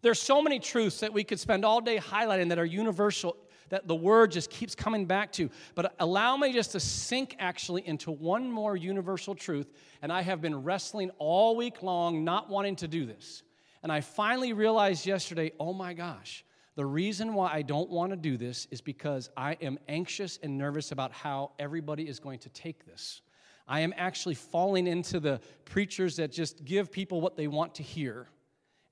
There's 0.02 0.20
so 0.20 0.42
many 0.42 0.58
truths 0.58 0.98
that 0.98 1.12
we 1.12 1.22
could 1.22 1.38
spend 1.38 1.64
all 1.64 1.80
day 1.80 1.98
highlighting 1.98 2.48
that 2.48 2.58
are 2.58 2.64
universal 2.64 3.36
that 3.68 3.88
the 3.88 3.94
word 3.94 4.30
just 4.30 4.50
keeps 4.50 4.74
coming 4.74 5.06
back 5.06 5.32
to. 5.32 5.50
But 5.74 5.94
allow 5.98 6.36
me 6.36 6.52
just 6.52 6.72
to 6.72 6.80
sink 6.80 7.36
actually 7.38 7.86
into 7.86 8.10
one 8.10 8.50
more 8.50 8.76
universal 8.76 9.34
truth. 9.34 9.72
And 10.02 10.12
I 10.12 10.22
have 10.22 10.40
been 10.40 10.62
wrestling 10.62 11.10
all 11.18 11.56
week 11.56 11.82
long, 11.82 12.24
not 12.24 12.48
wanting 12.48 12.76
to 12.76 12.88
do 12.88 13.06
this. 13.06 13.42
And 13.82 13.92
I 13.92 14.00
finally 14.00 14.52
realized 14.52 15.06
yesterday 15.06 15.52
oh 15.60 15.72
my 15.72 15.94
gosh, 15.94 16.44
the 16.76 16.86
reason 16.86 17.34
why 17.34 17.52
I 17.52 17.62
don't 17.62 17.90
want 17.90 18.10
to 18.10 18.16
do 18.16 18.36
this 18.36 18.66
is 18.70 18.80
because 18.80 19.30
I 19.36 19.52
am 19.60 19.78
anxious 19.88 20.38
and 20.42 20.58
nervous 20.58 20.90
about 20.90 21.12
how 21.12 21.52
everybody 21.58 22.08
is 22.08 22.18
going 22.18 22.40
to 22.40 22.48
take 22.48 22.84
this. 22.84 23.20
I 23.66 23.80
am 23.80 23.94
actually 23.96 24.34
falling 24.34 24.86
into 24.86 25.20
the 25.20 25.40
preachers 25.64 26.16
that 26.16 26.32
just 26.32 26.64
give 26.64 26.90
people 26.90 27.20
what 27.20 27.36
they 27.36 27.46
want 27.46 27.76
to 27.76 27.82
hear. 27.82 28.26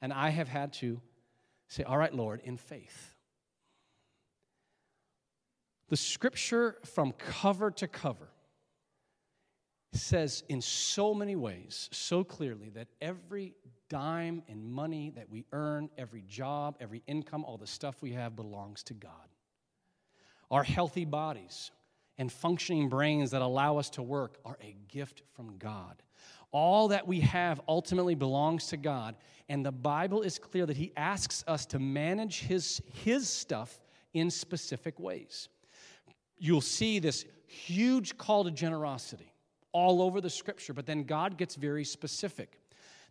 And 0.00 0.12
I 0.12 0.30
have 0.30 0.48
had 0.48 0.72
to 0.74 1.00
say, 1.68 1.82
All 1.82 1.98
right, 1.98 2.14
Lord, 2.14 2.40
in 2.44 2.56
faith. 2.56 3.11
The 5.92 5.98
scripture 5.98 6.78
from 6.86 7.12
cover 7.12 7.70
to 7.72 7.86
cover 7.86 8.30
says 9.92 10.42
in 10.48 10.62
so 10.62 11.12
many 11.12 11.36
ways, 11.36 11.90
so 11.92 12.24
clearly, 12.24 12.70
that 12.70 12.88
every 13.02 13.52
dime 13.90 14.42
and 14.48 14.72
money 14.72 15.12
that 15.16 15.28
we 15.28 15.44
earn, 15.52 15.90
every 15.98 16.22
job, 16.22 16.78
every 16.80 17.02
income, 17.06 17.44
all 17.44 17.58
the 17.58 17.66
stuff 17.66 18.00
we 18.00 18.12
have 18.12 18.34
belongs 18.34 18.82
to 18.84 18.94
God. 18.94 19.12
Our 20.50 20.62
healthy 20.62 21.04
bodies 21.04 21.72
and 22.16 22.32
functioning 22.32 22.88
brains 22.88 23.32
that 23.32 23.42
allow 23.42 23.76
us 23.76 23.90
to 23.90 24.02
work 24.02 24.38
are 24.46 24.56
a 24.62 24.74
gift 24.88 25.20
from 25.34 25.58
God. 25.58 26.02
All 26.52 26.88
that 26.88 27.06
we 27.06 27.20
have 27.20 27.60
ultimately 27.68 28.14
belongs 28.14 28.68
to 28.68 28.78
God, 28.78 29.14
and 29.50 29.62
the 29.62 29.72
Bible 29.72 30.22
is 30.22 30.38
clear 30.38 30.64
that 30.64 30.78
He 30.78 30.94
asks 30.96 31.44
us 31.46 31.66
to 31.66 31.78
manage 31.78 32.40
His, 32.40 32.80
his 33.04 33.28
stuff 33.28 33.78
in 34.14 34.30
specific 34.30 34.98
ways. 34.98 35.50
You'll 36.44 36.60
see 36.60 36.98
this 36.98 37.24
huge 37.46 38.18
call 38.18 38.42
to 38.42 38.50
generosity 38.50 39.32
all 39.70 40.02
over 40.02 40.20
the 40.20 40.28
scripture, 40.28 40.72
but 40.72 40.86
then 40.86 41.04
God 41.04 41.38
gets 41.38 41.54
very 41.54 41.84
specific. 41.84 42.58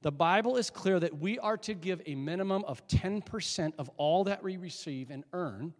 The 0.02 0.12
Bible 0.12 0.58
is 0.58 0.70
clear 0.70 1.00
that 1.00 1.18
we 1.18 1.40
are 1.40 1.56
to 1.60 1.74
give 1.74 2.02
a 2.06 2.14
minimum 2.14 2.66
of 2.66 2.86
10% 2.88 3.72
of 3.78 3.90
all 3.96 4.26
that 4.26 4.44
we 4.44 4.58
receive 4.58 5.12
and 5.12 5.24
earn 5.32 5.74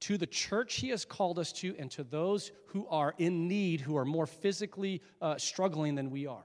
to 0.00 0.18
the 0.18 0.26
church 0.26 0.74
He 0.74 0.90
has 0.90 1.06
called 1.06 1.38
us 1.38 1.50
to 1.54 1.74
and 1.78 1.90
to 1.92 2.04
those 2.04 2.52
who 2.66 2.86
are 2.88 3.14
in 3.16 3.48
need, 3.48 3.80
who 3.80 3.96
are 3.96 4.04
more 4.04 4.26
physically 4.26 5.00
uh, 5.22 5.38
struggling 5.38 5.94
than 5.94 6.10
we 6.10 6.26
are. 6.26 6.44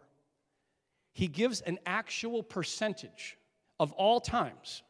He 1.12 1.28
gives 1.28 1.60
an 1.60 1.78
actual 1.86 2.42
percentage 2.42 3.38
of 3.82 3.92
all 3.92 4.22
times 4.22 4.82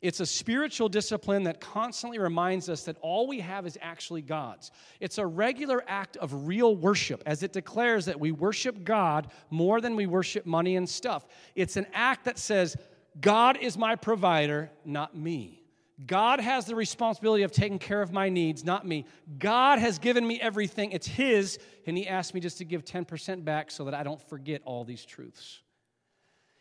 it's 0.00 0.20
a 0.20 0.26
spiritual 0.26 0.88
discipline 0.88 1.42
that 1.44 1.60
constantly 1.60 2.18
reminds 2.18 2.68
us 2.68 2.84
that 2.84 2.96
all 3.02 3.26
we 3.26 3.40
have 3.40 3.66
is 3.66 3.78
actually 3.82 4.22
God's. 4.22 4.70
It's 4.98 5.18
a 5.18 5.26
regular 5.26 5.84
act 5.86 6.16
of 6.16 6.46
real 6.46 6.74
worship 6.74 7.22
as 7.26 7.42
it 7.42 7.52
declares 7.52 8.06
that 8.06 8.18
we 8.18 8.32
worship 8.32 8.82
God 8.82 9.30
more 9.50 9.80
than 9.80 9.96
we 9.96 10.06
worship 10.06 10.46
money 10.46 10.76
and 10.76 10.88
stuff. 10.88 11.26
It's 11.54 11.76
an 11.76 11.86
act 11.92 12.24
that 12.24 12.38
says, 12.38 12.76
God 13.20 13.58
is 13.60 13.76
my 13.76 13.94
provider, 13.94 14.70
not 14.84 15.14
me. 15.14 15.62
God 16.06 16.40
has 16.40 16.64
the 16.64 16.74
responsibility 16.74 17.42
of 17.42 17.52
taking 17.52 17.78
care 17.78 18.00
of 18.00 18.10
my 18.10 18.30
needs, 18.30 18.64
not 18.64 18.86
me. 18.86 19.04
God 19.38 19.78
has 19.78 19.98
given 19.98 20.26
me 20.26 20.40
everything, 20.40 20.92
it's 20.92 21.06
His, 21.06 21.58
and 21.86 21.96
He 21.96 22.08
asked 22.08 22.32
me 22.32 22.40
just 22.40 22.56
to 22.58 22.64
give 22.64 22.86
10% 22.86 23.44
back 23.44 23.70
so 23.70 23.84
that 23.84 23.92
I 23.92 24.02
don't 24.02 24.20
forget 24.28 24.62
all 24.64 24.84
these 24.84 25.04
truths. 25.04 25.60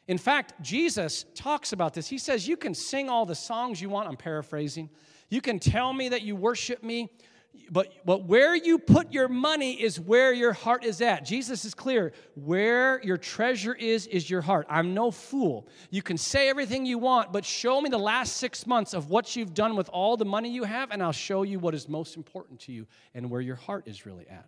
In 0.10 0.18
fact, 0.18 0.54
Jesus 0.64 1.26
talks 1.36 1.72
about 1.72 1.94
this. 1.94 2.08
He 2.08 2.18
says, 2.18 2.48
You 2.48 2.58
can 2.58 2.74
sing 2.74 3.10
all 3.10 3.28
the 3.28 3.36
songs 3.36 3.80
you 3.80 3.90
want. 3.90 4.10
I'm 4.10 4.18
paraphrasing. 4.18 4.90
You 5.30 5.40
can 5.40 5.60
tell 5.60 5.94
me 5.94 6.10
that 6.10 6.24
you 6.24 6.36
worship 6.36 6.82
me, 6.82 7.12
but, 7.70 7.94
but 8.08 8.24
where 8.24 8.56
you 8.56 8.80
put 8.80 9.14
your 9.14 9.28
money 9.28 9.80
is 9.80 10.00
where 10.00 10.34
your 10.34 10.52
heart 10.52 10.84
is 10.84 11.00
at. 11.02 11.26
Jesus 11.26 11.64
is 11.64 11.76
clear. 11.76 12.12
Where 12.34 13.00
your 13.04 13.18
treasure 13.18 13.76
is, 13.76 14.08
is 14.08 14.28
your 14.28 14.42
heart. 14.42 14.66
I'm 14.68 14.96
no 14.96 15.12
fool. 15.12 15.68
You 15.92 16.02
can 16.02 16.18
say 16.18 16.50
everything 16.50 16.88
you 16.88 16.98
want, 16.98 17.32
but 17.32 17.46
show 17.46 17.80
me 17.80 17.92
the 17.92 18.00
last 18.00 18.38
six 18.38 18.66
months 18.66 18.96
of 18.96 19.12
what 19.12 19.36
you've 19.36 19.54
done 19.54 19.76
with 19.76 19.90
all 19.90 20.18
the 20.18 20.26
money 20.26 20.50
you 20.50 20.64
have, 20.64 20.90
and 20.90 21.04
I'll 21.04 21.12
show 21.12 21.44
you 21.44 21.60
what 21.60 21.76
is 21.76 21.88
most 21.88 22.18
important 22.18 22.62
to 22.62 22.72
you 22.72 22.88
and 23.14 23.30
where 23.30 23.42
your 23.42 23.58
heart 23.58 23.84
is 23.88 24.08
really 24.08 24.28
at. 24.28 24.48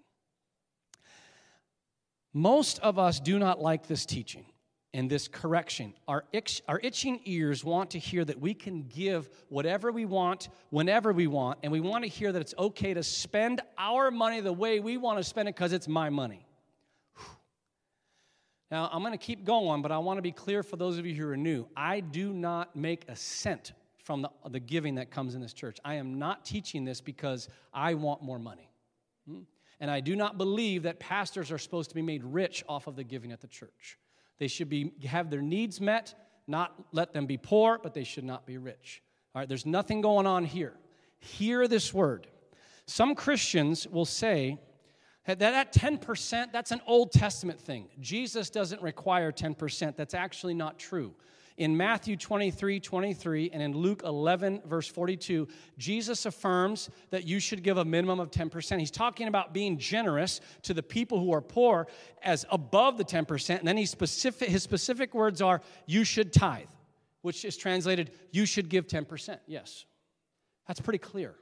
Most 2.34 2.80
of 2.80 2.97
us 2.97 3.19
do 3.19 3.38
not 3.38 3.62
like 3.62 3.86
this 3.86 4.08
teaching 4.08 4.45
and 4.93 5.10
this 5.10 5.27
correction. 5.27 5.93
Our, 6.08 6.25
itch, 6.34 6.62
our 6.67 6.80
itching 6.84 7.21
ears 7.25 7.63
want 7.63 7.91
to 7.91 7.99
hear 7.99 8.25
that 8.25 8.39
we 8.39 8.54
can 8.54 8.84
give 8.84 9.30
whatever 9.49 9.91
we 9.91 10.06
want, 10.06 10.49
whenever 10.69 11.13
we 11.13 11.27
want, 11.27 11.60
and 11.63 11.71
we 11.71 11.80
want 11.80 12.04
to 12.04 12.10
hear 12.10 12.32
that 12.32 12.41
it's 12.41 12.54
okay 12.58 12.93
to 12.93 13.04
spend 13.04 13.62
our 13.77 14.12
money 14.12 14.41
the 14.41 14.54
way 14.54 14.80
we 14.80 14.97
want 14.97 15.17
to 15.17 15.23
spend 15.23 15.47
it 15.47 15.56
because 15.56 15.71
it's 15.71 15.88
my 15.88 16.10
money. 16.10 16.45
Now, 18.69 18.89
I'm 18.91 19.01
going 19.01 19.12
to 19.12 19.17
keep 19.17 19.43
going, 19.43 19.82
but 19.82 19.91
I 19.91 19.97
want 19.97 20.17
to 20.17 20.21
be 20.21 20.32
clear 20.32 20.63
for 20.63 20.77
those 20.77 20.97
of 20.97 21.06
you 21.06 21.13
who 21.13 21.27
are 21.27 21.38
new. 21.38 21.67
I 21.75 21.99
do 21.99 22.32
not 22.32 22.73
make 22.75 23.04
a 23.10 23.15
cent 23.15 23.73
from 23.97 24.21
the, 24.21 24.30
the 24.49 24.62
giving 24.62 24.95
that 24.95 25.12
comes 25.12 25.36
in 25.36 25.41
this 25.41 25.54
church. 25.54 25.77
I 25.84 25.95
am 25.95 26.17
not 26.17 26.45
teaching 26.45 26.86
this 26.86 27.01
because 27.01 27.49
I 27.73 27.93
want 27.95 28.23
more 28.23 28.39
money. 28.39 28.69
Hmm? 29.27 29.41
And 29.82 29.91
I 29.91 29.99
do 29.99 30.15
not 30.15 30.38
believe 30.38 30.84
that 30.84 30.99
pastors 30.99 31.51
are 31.51 31.58
supposed 31.58 31.89
to 31.89 31.95
be 31.95 32.01
made 32.01 32.23
rich 32.23 32.63
off 32.69 32.88
of 32.88 32.95
the 32.95 33.04
giving 33.04 33.32
at 33.32 33.41
the 33.41 33.47
church. 33.47 33.97
They 34.41 34.47
should 34.47 34.69
be, 34.69 34.91
have 35.06 35.30
their 35.30 35.43
needs 35.43 35.80
met, 35.80 36.15
not 36.47 36.73
let 36.91 37.13
them 37.13 37.27
be 37.27 37.38
poor, 37.38 37.77
but 37.77 37.93
they 37.93 38.04
should 38.04 38.23
not 38.23 38.47
be 38.47 38.58
rich. 38.58 39.04
All 39.36 39.39
right, 39.39 39.47
there's 39.47 39.67
nothing 39.67 40.01
going 40.01 40.25
on 40.25 40.45
here. 40.45 40.73
Hear 41.19 41.67
this 41.67 41.93
word. 41.93 42.25
Some 42.88 43.13
Christians 43.13 43.86
will 43.88 44.04
say 44.04 44.58
that 45.27 45.38
that 45.38 45.71
10%, 45.71 46.51
that's 46.51 46.71
an 46.71 46.82
Old 46.88 47.12
Testament 47.12 47.62
thing. 47.62 47.88
Jesus 47.99 48.49
doesn't 48.49 48.82
require 48.82 49.32
10%. 49.32 49.95
That's 49.95 50.15
actually 50.15 50.56
not 50.56 50.80
true. 50.80 51.13
In 51.62 51.78
Matthew 51.78 52.17
23 52.17 52.80
23 52.80 53.52
and 53.54 53.62
in 53.62 53.78
Luke 53.78 54.02
11, 54.04 54.63
verse 54.65 54.88
42, 54.88 55.47
Jesus 55.78 56.26
affirms 56.26 56.89
that 57.12 57.28
you 57.28 57.39
should 57.39 57.62
give 57.62 57.78
a 57.78 57.86
minimum 57.86 58.19
of 58.19 58.32
10%. 58.32 58.80
He's 58.80 58.89
talking 58.89 59.28
about 59.28 59.54
being 59.54 59.78
generous 59.78 60.41
to 60.63 60.74
the 60.74 60.82
people 60.82 61.19
who 61.19 61.32
are 61.32 61.39
poor 61.39 61.86
as 62.24 62.47
above 62.50 62.97
the 62.97 63.06
10%. 63.06 63.60
And 63.60 63.67
then 63.67 63.78
he 63.78 63.86
specific, 63.86 64.50
his 64.50 64.63
specific 64.63 65.13
words 65.13 65.39
are, 65.39 65.62
you 65.86 66.04
should 66.04 66.34
tithe, 66.34 66.65
which 67.21 67.45
is 67.45 67.56
translated, 67.58 68.10
you 68.32 68.47
should 68.47 68.67
give 68.67 68.88
10%. 68.88 69.38
Yes. 69.45 69.86
That's 70.67 70.82
pretty 70.82 70.97
clear. 70.97 71.36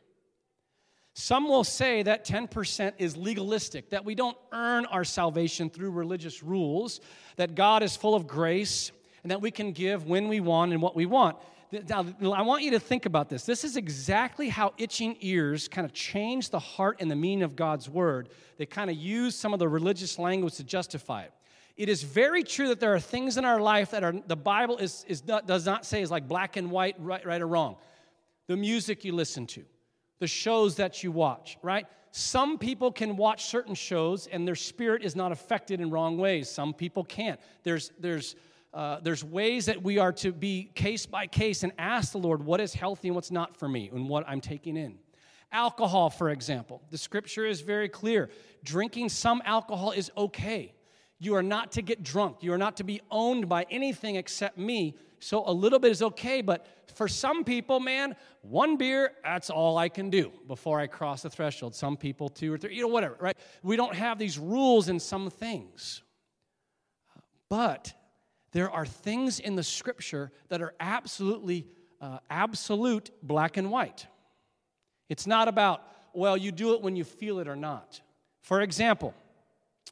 Some 1.14 1.48
will 1.48 1.64
say 1.64 2.04
that 2.04 2.26
10% 2.26 2.92
is 2.98 3.16
legalistic, 3.16 3.92
that 3.92 4.04
we 4.04 4.16
don't 4.16 4.38
earn 4.52 4.86
our 4.88 5.06
salvation 5.06 5.70
through 5.70 5.92
religious 5.92 6.44
rules, 6.44 7.00
that 7.38 7.56
God 7.56 7.84
is 7.84 7.96
full 7.96 8.16
of 8.16 8.28
grace 8.28 8.92
and 9.24 9.32
that 9.32 9.42
we 9.42 9.52
can 9.52 9.72
give 9.72 10.06
when 10.06 10.28
we 10.28 10.40
want 10.40 10.72
and 10.72 10.82
what 10.82 10.96
we 10.96 11.06
want. 11.06 11.38
Now, 11.88 12.06
I 12.34 12.42
want 12.42 12.64
you 12.64 12.72
to 12.72 12.80
think 12.80 13.06
about 13.06 13.30
this. 13.30 13.46
This 13.46 13.64
is 13.64 13.78
exactly 13.78 14.50
how 14.50 14.74
itching 14.78 15.18
ears 15.22 15.68
kind 15.68 15.86
of 15.86 15.94
change 15.94 16.50
the 16.50 16.60
heart 16.60 16.98
and 17.00 17.12
the 17.12 17.16
meaning 17.16 17.44
of 17.44 17.56
God's 17.56 17.88
word. 17.88 18.30
They 18.58 18.66
kind 18.66 18.90
of 18.90 18.96
use 18.96 19.36
some 19.36 19.54
of 19.54 19.60
the 19.60 19.68
religious 19.68 20.18
language 20.18 20.56
to 20.56 20.64
justify 20.64 21.24
it. 21.24 21.34
It 21.78 21.88
is 21.88 22.04
very 22.04 22.44
true 22.44 22.70
that 22.70 22.80
there 22.80 22.94
are 22.94 23.00
things 23.00 23.38
in 23.38 23.46
our 23.46 23.62
life 23.62 23.92
that 23.92 24.04
are 24.04 24.14
the 24.28 24.36
Bible 24.36 24.78
is, 24.80 25.06
is 25.08 25.22
does 25.22 25.66
not 25.66 25.86
say 25.86 26.02
is 26.02 26.12
like 26.12 26.28
black 26.28 26.58
and 26.58 26.72
white, 26.72 26.96
right, 27.00 27.26
right 27.26 27.42
or 27.42 27.48
wrong. 27.48 27.78
The 28.48 28.58
music 28.58 29.06
you 29.06 29.14
listen 29.14 29.46
to, 29.48 29.64
the 30.18 30.28
shows 30.28 30.76
that 30.76 31.04
you 31.04 31.12
watch, 31.12 31.58
right? 31.62 31.86
Some 32.12 32.58
people 32.58 32.92
can 32.92 33.16
watch 33.16 33.46
certain 33.46 33.76
shows 33.76 34.28
and 34.28 34.48
their 34.48 34.56
spirit 34.56 35.04
is 35.04 35.16
not 35.16 35.32
affected 35.32 35.80
in 35.80 35.92
wrong 35.92 36.18
ways. 36.18 36.50
Some 36.50 36.74
people 36.74 37.04
can't. 37.04 37.40
There's 37.64 37.92
there's 38.00 38.36
uh, 38.74 39.00
there's 39.02 39.24
ways 39.24 39.66
that 39.66 39.82
we 39.82 39.98
are 39.98 40.12
to 40.14 40.32
be 40.32 40.72
case 40.76 41.06
by 41.06 41.26
case 41.26 41.64
and 41.64 41.72
ask 41.78 42.12
the 42.12 42.20
Lord 42.20 42.44
what 42.44 42.62
is 42.62 42.74
healthy 42.74 43.08
and 43.08 43.16
what's 43.16 43.32
not 43.32 43.58
for 43.58 43.68
me 43.68 43.90
and 43.92 44.08
what 44.08 44.24
I'm 44.28 44.42
taking 44.42 44.78
in. 44.78 45.00
Alcohol, 45.52 46.12
for 46.12 46.30
example, 46.30 46.84
the 46.92 46.98
scripture 46.98 47.46
is 47.46 47.62
very 47.62 47.90
clear. 47.90 48.30
Drinking 48.64 49.10
some 49.10 49.42
alcohol 49.46 49.92
is 49.92 50.12
okay. 50.16 50.76
You 51.18 51.36
are 51.36 51.44
not 51.44 51.72
to 51.74 51.82
get 51.82 52.04
drunk. 52.04 52.38
You 52.42 52.54
are 52.54 52.58
not 52.58 52.78
to 52.78 52.84
be 52.84 53.02
owned 53.10 53.50
by 53.50 53.66
anything 53.72 54.16
except 54.16 54.58
me. 54.58 54.96
So 55.20 55.44
a 55.46 55.52
little 55.52 55.80
bit 55.80 55.92
is 55.92 56.02
okay, 56.02 56.42
but 56.42 56.66
for 56.96 57.08
some 57.08 57.44
people, 57.44 57.80
man, 57.80 58.16
one 58.42 58.78
beer, 58.78 59.12
that's 59.24 59.50
all 59.50 59.78
I 59.78 59.90
can 59.90 60.10
do 60.10 60.32
before 60.48 60.80
I 60.80 60.88
cross 60.88 61.24
the 61.24 61.30
threshold. 61.30 61.76
Some 61.76 61.98
people, 61.98 62.30
two 62.30 62.54
or 62.54 62.58
three, 62.58 62.76
you 62.76 62.84
know, 62.84 62.88
whatever, 62.88 63.18
right? 63.20 63.38
We 63.64 63.76
don't 63.76 63.96
have 63.96 64.18
these 64.18 64.38
rules 64.38 64.88
in 64.88 65.00
some 65.00 65.30
things. 65.30 66.04
But 67.50 67.94
there 68.52 68.72
are 68.72 68.86
things 68.86 69.40
in 69.40 69.56
the 69.56 69.64
scripture 69.64 70.32
that 70.50 70.62
are 70.62 70.74
absolutely 70.80 71.68
uh, 72.02 72.20
absolute 72.30 73.12
black 73.22 73.58
and 73.58 73.70
white. 73.70 74.08
It's 75.10 75.28
not 75.28 75.48
about, 75.48 75.84
well, 76.14 76.38
you 76.38 76.52
do 76.52 76.74
it 76.74 76.82
when 76.82 76.96
you 76.96 77.04
feel 77.04 77.40
it 77.40 77.48
or 77.48 77.56
not. 77.56 78.02
For 78.42 78.62
example, 78.62 79.14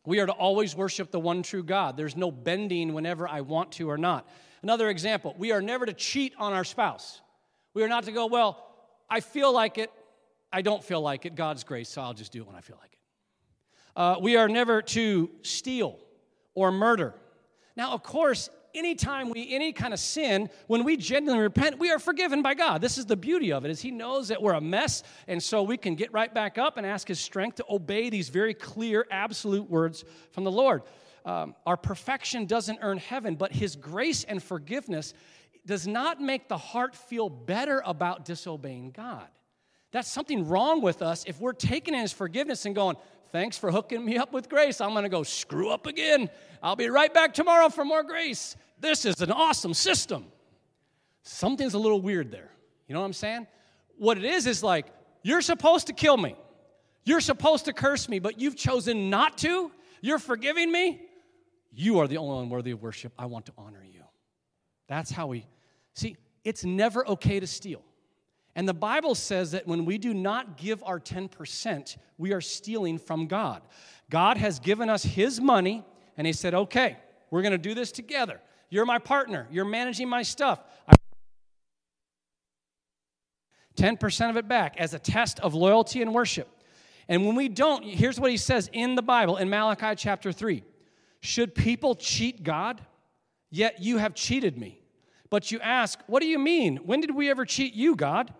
we 0.06 0.20
are 0.20 0.26
to 0.26 0.32
always 0.32 0.76
worship 0.76 1.12
the 1.12 1.20
one 1.20 1.43
true 1.43 1.63
God. 1.63 1.98
There's 1.98 2.15
no 2.15 2.32
bending 2.32 2.93
whenever 2.93 3.28
I 3.28 3.41
want 3.41 3.74
to 3.74 3.89
or 3.89 3.98
not. 3.98 4.28
Another 4.63 4.89
example, 4.89 5.36
we 5.38 5.52
are 5.52 5.62
never 5.62 5.86
to 5.86 5.93
cheat 5.93 6.34
on 6.38 6.54
our 6.54 6.63
spouse. 6.63 7.22
We 7.74 7.84
are 7.84 7.88
not 7.88 8.06
to 8.06 8.12
go, 8.12 8.26
well, 8.26 8.65
I 9.10 9.20
feel 9.20 9.54
like 9.54 9.78
it, 9.78 9.91
I 10.52 10.62
don't 10.62 10.84
feel 10.84 11.02
like 11.02 11.26
it, 11.26 11.36
God's 11.36 11.63
grace, 11.63 11.89
so 11.89 12.02
I'll 12.02 12.13
just 12.13 12.32
do 12.32 12.41
it 12.41 12.48
when 12.48 12.56
I 12.56 12.62
feel 12.62 12.78
like 12.82 12.93
it. 12.93 13.00
Uh, 13.96 14.15
we 14.22 14.38
are 14.38 14.48
never 14.48 14.82
to 14.82 15.30
steal 15.41 16.00
or 16.56 16.72
murder. 16.72 17.13
Now, 17.78 17.94
of 17.94 18.02
course, 18.02 18.50
anytime 18.74 19.30
we 19.30 19.54
any 19.54 19.72
kind 19.72 19.94
of 19.94 20.00
sin 20.00 20.50
when 20.68 20.84
we 20.84 20.98
genuinely 20.98 21.42
repent 21.42 21.80
we 21.80 21.90
are 21.90 22.00
forgiven 22.00 22.42
by 22.42 22.54
god. 22.54 22.82
This 22.82 22.98
is 22.98 23.06
the 23.06 23.16
beauty 23.16 23.52
of 23.52 23.66
it 23.66 23.72
is 23.72 23.82
he 23.82 23.92
knows 23.92 24.28
that 24.28 24.42
we're 24.42 24.54
a 24.54 24.62
mess 24.62 25.04
and 25.28 25.42
so 25.42 25.63
we 25.63 25.78
can 25.78 25.96
get 25.96 26.12
right 26.12 26.32
back 26.34 26.58
up 26.58 26.78
and 26.78 26.86
ask 26.86 27.08
his 27.08 27.20
strength 27.20 27.56
to 27.56 27.66
obey 27.70 28.10
these 28.10 28.30
very 28.30 28.54
clear 28.54 29.08
absolute 29.10 29.70
words 29.70 30.04
from 30.32 30.44
the 30.44 30.52
lord. 30.52 30.84
Um, 31.26 31.56
our 31.66 31.78
perfection 31.78 32.46
doesn't 32.46 32.80
earn 32.82 32.98
heaven 32.98 33.36
but 33.36 33.52
his 33.52 33.76
grace 33.76 34.24
and 34.26 34.44
forgiveness 34.44 35.13
does 35.66 35.88
not 35.88 36.22
make 36.22 36.48
the 36.48 36.58
heart 36.58 36.96
feel 36.96 37.30
better 37.30 37.82
about 37.86 38.26
disobeying 38.26 38.92
god 38.92 39.28
that's 39.91 40.12
something 40.12 40.47
wrong 40.47 40.82
with 40.82 41.02
us 41.02 41.23
if 41.28 41.39
we're 41.39 41.54
taking 41.54 41.93
in 41.93 42.02
his 42.02 42.12
forgiveness 42.12 42.65
and 42.65 42.76
going 42.76 42.97
Thanks 43.32 43.58
for 43.58 43.71
hooking 43.71 44.06
me 44.06 44.17
up 44.17 44.32
with 44.32 44.50
grace. 44.50 44.80
I'm 44.80 44.91
going 44.91 45.04
to 45.04 45.10
go 45.10 45.23
screw 45.23 45.69
up 45.69 45.86
again. 45.86 46.30
I'll 46.63 46.76
be 46.76 46.89
right 46.89 47.13
back 47.13 47.34
tomorrow 47.34 47.69
for 47.69 47.84
more 47.84 48.04
grace. 48.04 48.56
This 48.80 49.06
is 49.06 49.21
an 49.21 49.32
awesome 49.32 49.73
system. 49.73 50.26
Something's 51.23 51.73
a 51.73 51.80
little 51.80 52.02
weird 52.02 52.32
there. 52.32 52.50
You 52.88 52.93
know 52.93 53.02
what 53.02 53.08
I'm 53.08 53.13
saying? 53.13 53.47
What 53.97 54.17
it 54.17 54.23
is 54.23 54.47
is 54.47 54.63
like, 54.63 54.88
you're 55.23 55.41
supposed 55.41 55.88
to 55.88 55.93
kill 55.93 56.15
me. 56.15 56.36
You're 57.04 57.21
supposed 57.21 57.65
to 57.65 57.73
curse 57.73 58.08
me, 58.08 58.19
but 58.19 58.39
you've 58.39 58.56
chosen 58.56 59.10
not 59.10 59.38
to. 59.39 59.71
You're 60.02 60.19
forgiving 60.19 60.71
me. 60.71 61.02
You 61.73 62.00
are 62.00 62.08
the 62.08 62.17
only 62.17 62.36
one 62.36 62.50
worthy 62.50 62.71
of 62.71 62.82
worship. 62.82 63.13
I 63.19 63.26
want 63.26 63.45
to 63.47 63.54
honor 63.58 63.84
you. 63.84 64.04
That's 64.88 65.12
how 65.12 65.28
we 65.28 65.45
see 65.93 66.15
it's 66.43 66.63
never 66.63 67.06
okay 67.10 67.39
to 67.39 67.47
steal. 67.47 67.84
And 68.58 68.67
the 68.67 68.74
Bible 68.74 69.13
says 69.13 69.52
that 69.52 69.67
when 69.67 69.86
we 69.86 70.00
do 70.00 70.15
not 70.15 70.58
give 70.58 70.84
our 70.84 71.00
10%, 71.00 71.96
we 72.17 72.34
are 72.34 72.41
stealing 72.41 72.98
from 72.98 73.28
God. 73.28 73.62
God 74.10 74.38
has 74.38 74.60
given 74.60 74.89
us 74.89 75.04
His 75.04 75.39
money, 75.39 75.86
and 76.17 76.26
He 76.26 76.34
said, 76.34 76.56
okay, 76.56 76.98
we're 77.30 77.43
gonna 77.43 77.60
do 77.60 77.76
this 77.76 77.91
together. 77.91 78.41
You're 78.72 78.88
my 78.88 78.98
partner, 78.98 79.48
you're 79.52 79.63
managing 79.63 80.10
my 80.10 80.24
stuff. 80.24 80.60
10% 83.76 84.30
of 84.32 84.38
it 84.38 84.48
back 84.48 84.76
as 84.78 84.96
a 84.96 85.00
test 85.00 85.39
of 85.41 85.54
loyalty 85.54 86.02
and 86.02 86.12
worship. 86.12 86.50
And 87.08 87.28
when 87.28 87.36
we 87.36 87.50
don't, 87.50 87.84
here's 87.84 88.20
what 88.20 88.32
he 88.32 88.38
says 88.38 88.72
in 88.74 88.96
the 88.96 89.04
Bible 89.04 89.38
in 89.38 89.52
Malachi 89.52 89.93
chapter 89.96 90.32
3 90.32 90.63
Should 91.20 91.54
people 91.54 91.93
cheat 91.93 92.41
God? 92.41 92.82
Yet 93.52 93.84
you 93.84 94.00
have 94.00 94.15
cheated 94.15 94.58
me. 94.58 94.82
But 95.30 95.52
you 95.52 95.60
ask, 95.60 96.00
What 96.08 96.22
do 96.22 96.28
you 96.28 96.39
mean? 96.39 96.78
When 96.78 97.02
did 97.02 97.12
we 97.12 97.30
ever 97.30 97.46
cheat 97.46 97.76
you, 97.76 97.96
God? 97.96 98.34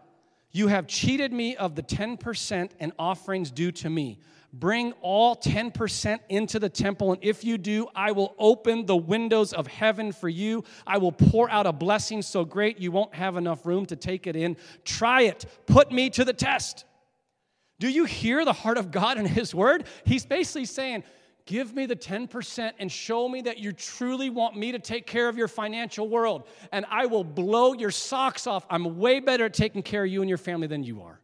You 0.52 0.68
have 0.68 0.88
cheated 0.88 1.34
me 1.34 1.56
of 1.56 1.76
the 1.76 1.84
10% 1.84 2.70
and 2.80 2.92
offerings 2.98 3.52
due 3.52 3.72
to 3.74 3.90
me. 3.90 4.20
Bring 4.54 4.94
all 5.02 5.36
10% 5.36 6.20
into 6.30 6.58
the 6.58 6.70
temple, 6.70 7.12
and 7.12 7.24
if 7.24 7.44
you 7.44 7.58
do, 7.58 7.88
I 7.94 8.14
will 8.14 8.34
open 8.40 8.86
the 8.86 8.96
windows 8.96 9.52
of 9.54 9.68
heaven 9.68 10.12
for 10.12 10.30
you. 10.30 10.64
I 10.86 10.98
will 10.98 11.12
pour 11.12 11.50
out 11.50 11.68
a 11.68 11.74
blessing 11.74 12.22
so 12.22 12.46
great 12.46 12.80
you 12.80 12.92
won't 12.92 13.14
have 13.14 13.36
enough 13.36 13.66
room 13.66 13.86
to 13.88 13.96
take 13.96 14.26
it 14.26 14.36
in. 14.36 14.56
Try 14.86 15.24
it. 15.24 15.46
Put 15.68 15.92
me 15.92 16.10
to 16.12 16.24
the 16.24 16.34
test. 16.34 16.86
Do 17.80 17.90
you 17.90 18.06
hear 18.06 18.46
the 18.46 18.54
heart 18.54 18.78
of 18.78 18.90
God 18.90 19.18
in 19.20 19.26
His 19.26 19.54
word? 19.54 19.84
He's 20.06 20.26
basically 20.26 20.66
saying, 20.66 21.04
give 21.48 21.74
me 21.74 21.88
the 21.88 21.96
10% 21.96 22.74
and 22.78 22.92
show 22.92 23.28
me 23.28 23.42
that 23.42 23.58
you 23.58 23.72
truly 23.72 24.30
want 24.30 24.56
me 24.56 24.72
to 24.74 24.80
take 24.80 25.08
care 25.08 25.28
of 25.28 25.38
your 25.38 25.48
financial 25.48 26.08
world, 26.08 26.48
and 26.72 26.86
I 26.90 27.08
will 27.08 27.24
blow 27.24 27.74
your 27.74 27.90
socks 27.90 28.46
off. 28.46 28.68
I'm 28.70 29.00
way 29.00 29.20
better 29.20 29.46
at 29.46 29.56
taking 29.56 29.82
care 29.82 30.04
of 30.04 30.12
you 30.12 30.22
and 30.22 30.30
your 30.30 30.38
family 30.38 30.68
than 30.68 30.84
you 30.84 31.02
are. 31.02 31.20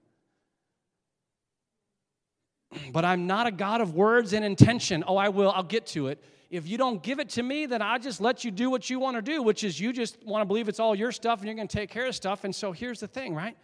But 2.91 3.05
I'm 3.05 3.27
not 3.27 3.45
a 3.45 3.51
God 3.51 3.81
of 3.81 3.93
words 3.93 4.33
and 4.33 4.43
intention. 4.43 5.03
Oh, 5.05 5.15
I 5.15 5.29
will, 5.29 5.51
I'll 5.51 5.61
get 5.61 5.85
to 5.87 6.07
it. 6.07 6.23
If 6.49 6.67
you 6.67 6.77
don't 6.77 7.03
give 7.03 7.19
it 7.19 7.29
to 7.29 7.43
me, 7.43 7.65
then 7.65 7.81
I 7.81 7.97
just 7.97 8.21
let 8.21 8.43
you 8.43 8.51
do 8.51 8.69
what 8.69 8.89
you 8.89 8.99
want 8.99 9.17
to 9.17 9.21
do, 9.21 9.43
which 9.43 9.63
is 9.63 9.79
you 9.79 9.93
just 9.93 10.23
want 10.25 10.41
to 10.41 10.45
believe 10.45 10.69
it's 10.69 10.79
all 10.79 10.95
your 10.95 11.11
stuff 11.11 11.39
and 11.39 11.47
you're 11.47 11.55
going 11.55 11.67
to 11.67 11.77
take 11.77 11.89
care 11.89 12.05
of 12.05 12.15
stuff. 12.15 12.43
And 12.43 12.53
so 12.53 12.71
here's 12.71 12.99
the 12.99 13.07
thing, 13.07 13.35
right? 13.35 13.57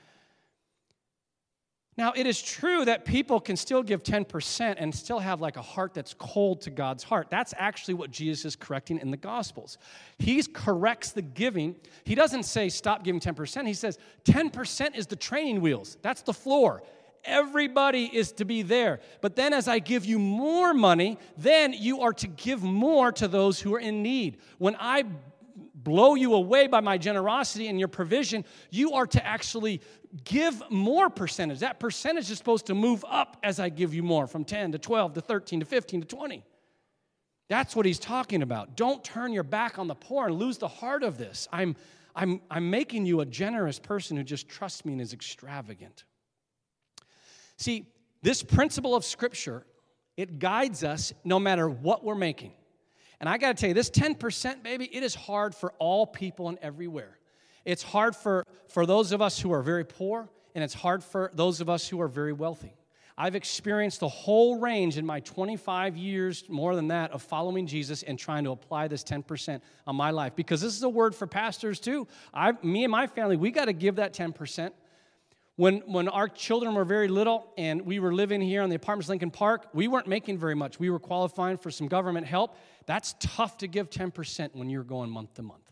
Now, 1.97 2.13
it 2.15 2.25
is 2.25 2.41
true 2.41 2.85
that 2.85 3.03
people 3.03 3.41
can 3.41 3.57
still 3.57 3.83
give 3.83 4.03
10% 4.03 4.75
and 4.77 4.95
still 4.95 5.19
have 5.19 5.41
like 5.41 5.57
a 5.57 5.61
heart 5.61 5.93
that's 5.93 6.13
cold 6.13 6.61
to 6.61 6.69
God's 6.69 7.03
heart. 7.03 7.27
That's 7.29 7.53
actually 7.57 7.95
what 7.95 8.09
Jesus 8.09 8.45
is 8.45 8.55
correcting 8.55 8.99
in 8.99 9.11
the 9.11 9.17
Gospels. 9.17 9.77
He 10.17 10.41
corrects 10.43 11.11
the 11.11 11.21
giving. 11.21 11.75
He 12.05 12.15
doesn't 12.15 12.43
say 12.43 12.69
stop 12.69 13.03
giving 13.03 13.19
10%. 13.19 13.67
He 13.67 13.73
says 13.73 13.97
10% 14.23 14.95
is 14.95 15.07
the 15.07 15.17
training 15.17 15.59
wheels, 15.59 15.97
that's 16.01 16.21
the 16.21 16.33
floor. 16.33 16.83
Everybody 17.25 18.05
is 18.05 18.31
to 18.33 18.45
be 18.45 18.61
there. 18.61 19.01
But 19.19 19.35
then, 19.35 19.53
as 19.53 19.67
I 19.67 19.79
give 19.79 20.05
you 20.05 20.19
more 20.19 20.73
money, 20.73 21.17
then 21.37 21.73
you 21.73 21.99
are 21.99 22.13
to 22.13 22.27
give 22.27 22.63
more 22.63 23.11
to 23.11 23.27
those 23.27 23.59
who 23.59 23.75
are 23.75 23.79
in 23.79 24.01
need. 24.01 24.37
When 24.57 24.77
I 24.79 25.03
blow 25.89 26.13
you 26.13 26.35
away 26.35 26.67
by 26.67 26.79
my 26.79 26.97
generosity 26.97 27.67
and 27.67 27.79
your 27.79 27.87
provision, 27.87 28.45
you 28.69 28.93
are 28.93 29.07
to 29.07 29.25
actually 29.25 29.81
give 30.23 30.61
more 30.69 31.09
percentage. 31.09 31.59
That 31.59 31.79
percentage 31.79 32.29
is 32.29 32.37
supposed 32.37 32.67
to 32.67 32.75
move 32.75 33.03
up 33.09 33.37
as 33.43 33.59
I 33.59 33.69
give 33.69 33.93
you 33.93 34.03
more 34.03 34.27
from 34.27 34.45
10 34.45 34.73
to 34.73 34.77
12 34.77 35.15
to 35.15 35.21
13 35.21 35.61
to 35.61 35.65
15 35.65 36.01
to 36.01 36.07
20. 36.07 36.43
That's 37.47 37.75
what 37.75 37.87
he's 37.87 37.97
talking 37.97 38.43
about. 38.43 38.77
Don't 38.77 39.03
turn 39.03 39.33
your 39.33 39.43
back 39.43 39.79
on 39.79 39.87
the 39.87 39.95
poor 39.95 40.27
and 40.27 40.35
lose 40.35 40.59
the 40.59 40.67
heart 40.67 41.01
of 41.01 41.17
this. 41.17 41.47
I'm, 41.51 41.75
I'm, 42.15 42.41
I'm 42.51 42.69
making 42.69 43.07
you 43.07 43.21
a 43.21 43.25
generous 43.25 43.79
person 43.79 44.15
who 44.15 44.23
just 44.23 44.47
trusts 44.47 44.85
me 44.85 44.93
and 44.93 45.01
is 45.01 45.13
extravagant. 45.13 46.03
See, 47.57 47.87
this 48.21 48.43
principle 48.43 48.95
of 48.95 49.03
Scripture, 49.03 49.65
it 50.15 50.37
guides 50.37 50.83
us 50.83 51.11
no 51.23 51.39
matter 51.39 51.67
what 51.67 52.03
we're 52.03 52.13
making. 52.13 52.53
And 53.19 53.27
I 53.27 53.37
got 53.37 53.55
to 53.55 53.61
tell 53.61 53.67
you, 53.69 53.73
this 53.73 53.89
10%, 53.89 54.63
baby, 54.63 54.89
it 54.91 55.03
is 55.03 55.13
hard 55.13 55.53
for 55.53 55.73
all 55.79 56.07
people 56.07 56.47
and 56.47 56.57
everywhere. 56.61 57.17
It's 57.65 57.83
hard 57.83 58.15
for, 58.15 58.47
for 58.67 58.85
those 58.85 59.11
of 59.11 59.21
us 59.21 59.39
who 59.39 59.51
are 59.51 59.61
very 59.61 59.83
poor, 59.83 60.29
and 60.55 60.63
it's 60.63 60.73
hard 60.73 61.03
for 61.03 61.29
those 61.33 61.61
of 61.61 61.69
us 61.69 61.87
who 61.87 61.99
are 62.01 62.07
very 62.07 62.33
wealthy. 62.33 62.73
I've 63.17 63.35
experienced 63.35 63.99
the 63.99 64.07
whole 64.07 64.59
range 64.59 64.97
in 64.97 65.05
my 65.05 65.19
25 65.19 65.97
years, 65.97 66.45
more 66.47 66.73
than 66.73 66.87
that, 66.87 67.11
of 67.11 67.21
following 67.21 67.67
Jesus 67.67 68.01
and 68.03 68.17
trying 68.17 68.45
to 68.45 68.51
apply 68.51 68.87
this 68.87 69.03
10% 69.03 69.59
on 69.85 69.95
my 69.97 70.11
life. 70.11 70.37
Because 70.37 70.61
this 70.61 70.73
is 70.73 70.83
a 70.83 70.89
word 70.89 71.13
for 71.13 71.27
pastors 71.27 71.81
too. 71.81 72.07
I, 72.33 72.53
me 72.63 72.85
and 72.85 72.91
my 72.91 73.07
family, 73.07 73.35
we 73.35 73.51
got 73.51 73.65
to 73.65 73.73
give 73.73 73.97
that 73.97 74.13
10%. 74.13 74.71
When, 75.59 75.79
when 75.87 76.07
our 76.07 76.29
children 76.29 76.73
were 76.73 76.85
very 76.85 77.09
little 77.09 77.51
and 77.57 77.81
we 77.81 77.99
were 77.99 78.13
living 78.13 78.39
here 78.39 78.61
on 78.61 78.69
the 78.69 78.77
apartments 78.77 79.09
Lincoln 79.09 79.29
Park, 79.29 79.67
we 79.73 79.89
weren't 79.89 80.07
making 80.07 80.37
very 80.37 80.55
much. 80.55 80.79
We 80.79 80.89
were 80.89 80.99
qualifying 80.99 81.57
for 81.57 81.69
some 81.69 81.89
government 81.89 82.27
help. 82.27 82.55
That's 82.85 83.13
tough 83.19 83.57
to 83.57 83.67
give 83.67 83.89
10% 83.89 84.55
when 84.55 84.69
you're 84.69 84.85
going 84.85 85.09
month 85.09 85.33
to 85.33 85.41
month. 85.41 85.69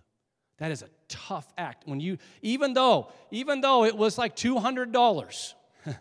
That 0.57 0.71
is 0.71 0.81
a 0.81 0.89
tough 1.07 1.47
act. 1.57 1.87
When 1.87 2.01
you, 2.01 2.17
even 2.41 2.73
though, 2.73 3.13
even 3.31 3.61
though 3.61 3.85
it 3.85 3.95
was 3.95 4.17
like 4.17 4.35
$200, 4.35 5.53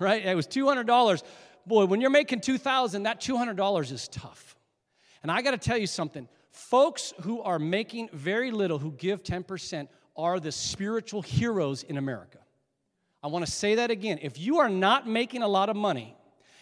right? 0.00 0.24
It 0.24 0.34
was 0.34 0.46
$200. 0.46 1.22
Boy, 1.66 1.84
when 1.84 2.00
you're 2.00 2.08
making 2.08 2.40
2000 2.40 3.02
that 3.02 3.20
$200 3.20 3.92
is 3.92 4.08
tough. 4.08 4.56
And 5.22 5.30
I 5.30 5.42
got 5.42 5.50
to 5.50 5.58
tell 5.58 5.76
you 5.76 5.86
something. 5.86 6.26
Folks 6.52 7.12
who 7.20 7.42
are 7.42 7.58
making 7.58 8.08
very 8.14 8.50
little, 8.50 8.78
who 8.78 8.92
give 8.92 9.22
10%, 9.22 9.88
are 10.16 10.40
the 10.40 10.52
spiritual 10.52 11.20
heroes 11.20 11.82
in 11.82 11.98
America. 11.98 12.38
I 13.26 13.28
want 13.28 13.44
to 13.44 13.50
say 13.50 13.74
that 13.74 13.90
again. 13.90 14.20
If 14.22 14.38
you 14.38 14.58
are 14.58 14.68
not 14.68 15.08
making 15.08 15.42
a 15.42 15.48
lot 15.48 15.68
of 15.68 15.74
money 15.74 16.14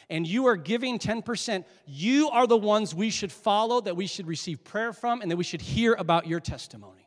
and 0.08 0.26
you 0.26 0.46
are 0.46 0.56
giving 0.56 0.98
10%, 0.98 1.62
you 1.86 2.30
are 2.30 2.46
the 2.46 2.56
ones 2.56 2.94
we 2.94 3.10
should 3.10 3.30
follow, 3.30 3.82
that 3.82 3.94
we 3.94 4.06
should 4.06 4.26
receive 4.26 4.64
prayer 4.64 4.94
from, 4.94 5.20
and 5.20 5.30
that 5.30 5.36
we 5.36 5.44
should 5.44 5.60
hear 5.60 5.92
about 5.92 6.26
your 6.26 6.40
testimony. 6.40 7.06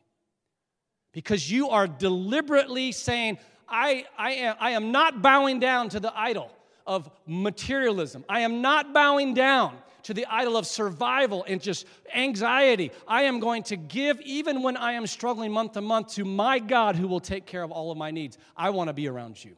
Because 1.12 1.50
you 1.50 1.70
are 1.70 1.88
deliberately 1.88 2.92
saying, 2.92 3.38
I, 3.68 4.04
I, 4.16 4.30
am, 4.34 4.56
I 4.60 4.70
am 4.70 4.92
not 4.92 5.22
bowing 5.22 5.58
down 5.58 5.88
to 5.88 5.98
the 5.98 6.16
idol 6.16 6.52
of 6.86 7.10
materialism. 7.26 8.24
I 8.28 8.42
am 8.42 8.62
not 8.62 8.94
bowing 8.94 9.34
down 9.34 9.76
to 10.04 10.14
the 10.14 10.26
idol 10.26 10.56
of 10.56 10.66
survival 10.66 11.44
and 11.46 11.60
just 11.60 11.86
anxiety. 12.14 12.90
I 13.06 13.22
am 13.22 13.40
going 13.40 13.62
to 13.64 13.76
give, 13.76 14.20
even 14.22 14.62
when 14.62 14.76
I 14.76 14.92
am 14.92 15.06
struggling 15.06 15.52
month 15.52 15.72
to 15.72 15.80
month, 15.80 16.14
to 16.14 16.24
my 16.24 16.58
God 16.58 16.96
who 16.96 17.08
will 17.08 17.20
take 17.20 17.46
care 17.46 17.62
of 17.62 17.70
all 17.70 17.90
of 17.90 17.98
my 17.98 18.10
needs. 18.10 18.38
I 18.56 18.70
want 18.70 18.88
to 18.88 18.94
be 18.94 19.08
around 19.08 19.42
you. 19.42 19.56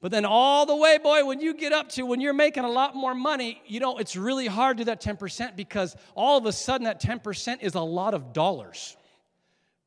But 0.00 0.10
then, 0.10 0.24
all 0.24 0.64
the 0.64 0.76
way, 0.76 0.96
boy, 0.96 1.26
when 1.26 1.40
you 1.40 1.52
get 1.52 1.74
up 1.74 1.90
to 1.90 2.04
when 2.04 2.22
you're 2.22 2.32
making 2.32 2.64
a 2.64 2.70
lot 2.70 2.96
more 2.96 3.14
money, 3.14 3.60
you 3.66 3.80
know, 3.80 3.98
it's 3.98 4.16
really 4.16 4.46
hard 4.46 4.78
to 4.78 4.84
do 4.84 4.86
that 4.86 5.02
10% 5.02 5.56
because 5.56 5.94
all 6.14 6.38
of 6.38 6.46
a 6.46 6.52
sudden 6.52 6.86
that 6.86 7.02
10% 7.02 7.58
is 7.60 7.74
a 7.74 7.80
lot 7.80 8.14
of 8.14 8.32
dollars. 8.32 8.96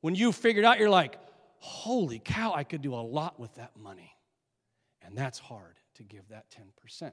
When 0.02 0.14
you 0.14 0.32
figured 0.32 0.66
out, 0.66 0.78
you're 0.78 0.90
like, 0.90 1.18
holy 1.58 2.20
cow, 2.20 2.54
I 2.54 2.64
could 2.64 2.84
do 2.84 2.94
a 2.94 3.02
lot 3.02 3.40
with 3.40 3.56
that 3.56 3.72
money. 3.76 4.16
And 5.02 5.18
that's 5.18 5.40
hard 5.40 5.80
to 5.96 6.04
give 6.04 6.28
that 6.30 6.46
10%. 6.52 7.12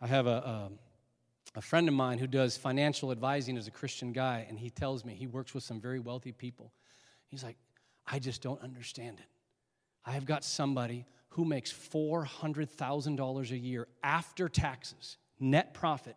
I 0.00 0.06
have 0.06 0.26
a, 0.26 0.30
a, 0.30 0.70
a, 1.56 1.60
friend 1.60 1.88
of 1.88 1.94
mine 1.94 2.18
who 2.18 2.26
does 2.26 2.56
financial 2.56 3.12
advising 3.12 3.56
as 3.56 3.66
a 3.66 3.70
Christian 3.70 4.12
guy, 4.12 4.46
and 4.48 4.58
he 4.58 4.70
tells 4.70 5.04
me 5.04 5.14
he 5.14 5.26
works 5.26 5.54
with 5.54 5.64
some 5.64 5.80
very 5.80 6.00
wealthy 6.00 6.32
people. 6.32 6.72
He's 7.28 7.42
like, 7.42 7.56
I 8.06 8.18
just 8.18 8.42
don't 8.42 8.60
understand 8.62 9.18
it. 9.18 9.26
I 10.04 10.12
have 10.12 10.26
got 10.26 10.44
somebody 10.44 11.06
who 11.30 11.44
makes 11.44 11.72
$400,000 11.72 13.50
a 13.50 13.58
year 13.58 13.88
after 14.02 14.48
taxes, 14.48 15.16
net 15.40 15.74
profit, 15.74 16.16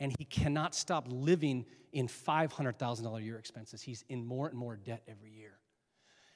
and 0.00 0.14
he 0.18 0.24
cannot 0.24 0.74
stop 0.74 1.06
living 1.08 1.66
in 1.92 2.08
$500,000 2.08 3.16
a 3.16 3.22
year 3.22 3.38
expenses. 3.38 3.82
He's 3.82 4.04
in 4.08 4.24
more 4.24 4.48
and 4.48 4.56
more 4.56 4.76
debt 4.76 5.02
every 5.08 5.30
year. 5.30 5.52